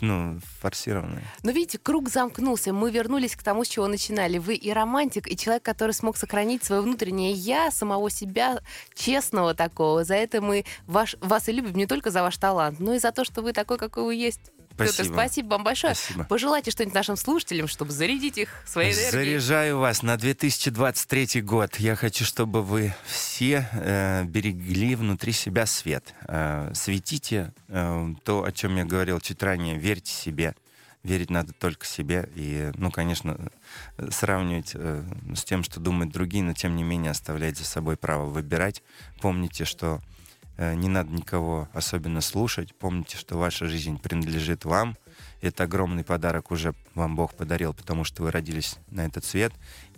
ну, 0.00 0.38
форсированное. 0.60 1.22
Но 1.42 1.50
видите, 1.50 1.78
круг 1.78 2.08
замкнулся, 2.08 2.72
мы 2.72 2.90
вернулись 2.90 3.34
к 3.36 3.42
тому, 3.42 3.64
с 3.64 3.68
чего 3.68 3.86
начинали. 3.88 4.38
Вы 4.38 4.54
и 4.54 4.70
романтик, 4.72 5.26
и 5.28 5.36
человек, 5.36 5.62
который 5.62 5.92
смог 5.92 6.16
сохранить 6.16 6.62
свое 6.64 6.82
внутреннее 6.82 7.32
«я», 7.32 7.70
самого 7.70 8.10
себя, 8.10 8.60
честного 8.94 9.54
такого. 9.54 10.04
За 10.04 10.14
это 10.14 10.40
мы 10.40 10.64
ваш, 10.86 11.16
вас 11.20 11.48
и 11.48 11.52
любим 11.52 11.74
не 11.74 11.86
только 11.86 12.10
за 12.10 12.22
ваш 12.22 12.36
талант, 12.36 12.80
но 12.80 12.94
и 12.94 12.98
за 12.98 13.12
то, 13.12 13.24
что 13.24 13.42
вы 13.42 13.52
такой, 13.52 13.78
какой 13.78 14.04
вы 14.04 14.14
есть. 14.14 14.40
Петр, 14.76 14.92
Спасибо. 14.92 15.14
спасибо 15.14 15.48
вам 15.48 15.64
большое. 15.64 15.94
Спасибо. 15.94 16.24
Пожелайте 16.24 16.70
что-нибудь 16.70 16.94
нашим 16.94 17.16
слушателям, 17.16 17.68
чтобы 17.68 17.92
зарядить 17.92 18.38
их 18.38 18.48
своей 18.66 18.92
энергией. 18.92 19.10
Заряжаю 19.10 19.78
вас 19.78 20.02
на 20.02 20.16
2023 20.16 21.42
год. 21.42 21.76
Я 21.76 21.96
хочу, 21.96 22.24
чтобы 22.24 22.62
вы 22.62 22.94
все 23.06 23.68
э, 23.72 24.24
берегли 24.24 24.94
внутри 24.94 25.32
себя 25.32 25.66
свет. 25.66 26.14
Э, 26.26 26.70
светите 26.74 27.52
э, 27.68 28.14
то, 28.24 28.44
о 28.44 28.52
чем 28.52 28.76
я 28.76 28.84
говорил 28.84 29.20
чуть 29.20 29.42
ранее. 29.42 29.76
Верьте 29.78 30.12
себе. 30.12 30.54
верить 31.02 31.30
надо 31.30 31.52
только 31.52 31.84
себе. 31.86 32.28
И, 32.34 32.70
ну, 32.76 32.90
конечно, 32.90 33.38
сравнивать 34.10 34.72
э, 34.74 35.02
с 35.34 35.44
тем, 35.44 35.64
что 35.64 35.80
думают 35.80 36.12
другие, 36.12 36.44
но 36.44 36.52
тем 36.52 36.76
не 36.76 36.82
менее 36.82 37.10
оставлять 37.10 37.58
за 37.58 37.64
собой 37.64 37.96
право 37.96 38.26
выбирать. 38.26 38.82
Помните, 39.20 39.64
что 39.64 40.00
не 40.74 40.88
надо 40.88 41.10
никого 41.10 41.68
особенно 41.72 42.20
слушать. 42.20 42.74
Помните, 42.74 43.16
что 43.16 43.38
ваша 43.38 43.66
жизнь 43.66 43.98
принадлежит 43.98 44.64
вам. 44.64 44.96
Это 45.40 45.64
огромный 45.64 46.04
подарок 46.04 46.50
уже 46.50 46.74
вам 46.94 47.16
Бог 47.16 47.34
подарил, 47.34 47.74
потому 47.74 48.04
что 48.04 48.22
вы 48.22 48.30
родились 48.30 48.76
на 48.90 49.06
этот 49.06 49.24
свет. 49.24 49.52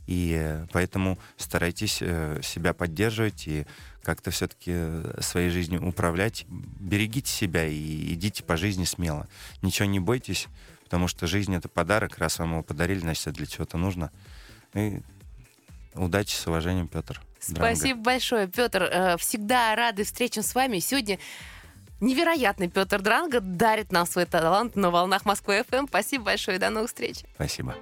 И 0.06 0.36
э, 0.38 0.66
поэтому 0.72 1.18
старайтесь 1.36 1.98
э, 2.00 2.40
себя 2.42 2.74
поддерживать 2.74 3.48
и 3.48 3.66
как-то 4.02 4.30
все-таки 4.30 4.74
своей 5.20 5.50
жизнью 5.50 5.86
управлять. 5.86 6.46
Берегите 6.48 7.30
себя 7.30 7.66
и 7.66 8.12
идите 8.14 8.44
по 8.44 8.56
жизни 8.56 8.84
смело. 8.84 9.28
Ничего 9.62 9.86
не 9.86 10.00
бойтесь, 10.00 10.48
потому 10.84 11.08
что 11.08 11.26
жизнь— 11.26 11.54
это 11.56 11.68
подарок. 11.68 12.18
Раз 12.18 12.38
вам 12.38 12.52
его 12.52 12.62
подарили, 12.62 12.98
значит, 12.98 13.34
для 13.34 13.46
чего-то 13.46 13.78
нужно. 13.78 14.10
И 14.74 15.00
удачи, 15.94 16.34
с 16.34 16.46
уважением, 16.46 16.88
Петр. 16.88 17.20
Спасибо 17.47 18.01
большое, 18.01 18.47
Петр. 18.49 18.82
Э, 18.82 19.16
Всегда 19.18 19.74
рады 19.74 20.05
встречам 20.05 20.42
с 20.42 20.55
вами. 20.55 20.78
Сегодня 20.78 21.18
невероятный 22.01 22.68
Петр 22.68 23.01
Дранго 23.01 23.40
дарит 23.40 23.92
нам 23.92 24.07
свой 24.07 24.26
талант 24.26 24.76
на 24.76 24.90
волнах 24.90 25.24
Москвы 25.24 25.64
ФМ. 25.68 25.86
Спасибо 25.88 26.24
большое 26.24 26.57
и 26.57 26.61
до 26.61 26.70
новых 26.70 26.88
встреч. 26.88 27.18
Спасибо. 27.34 27.74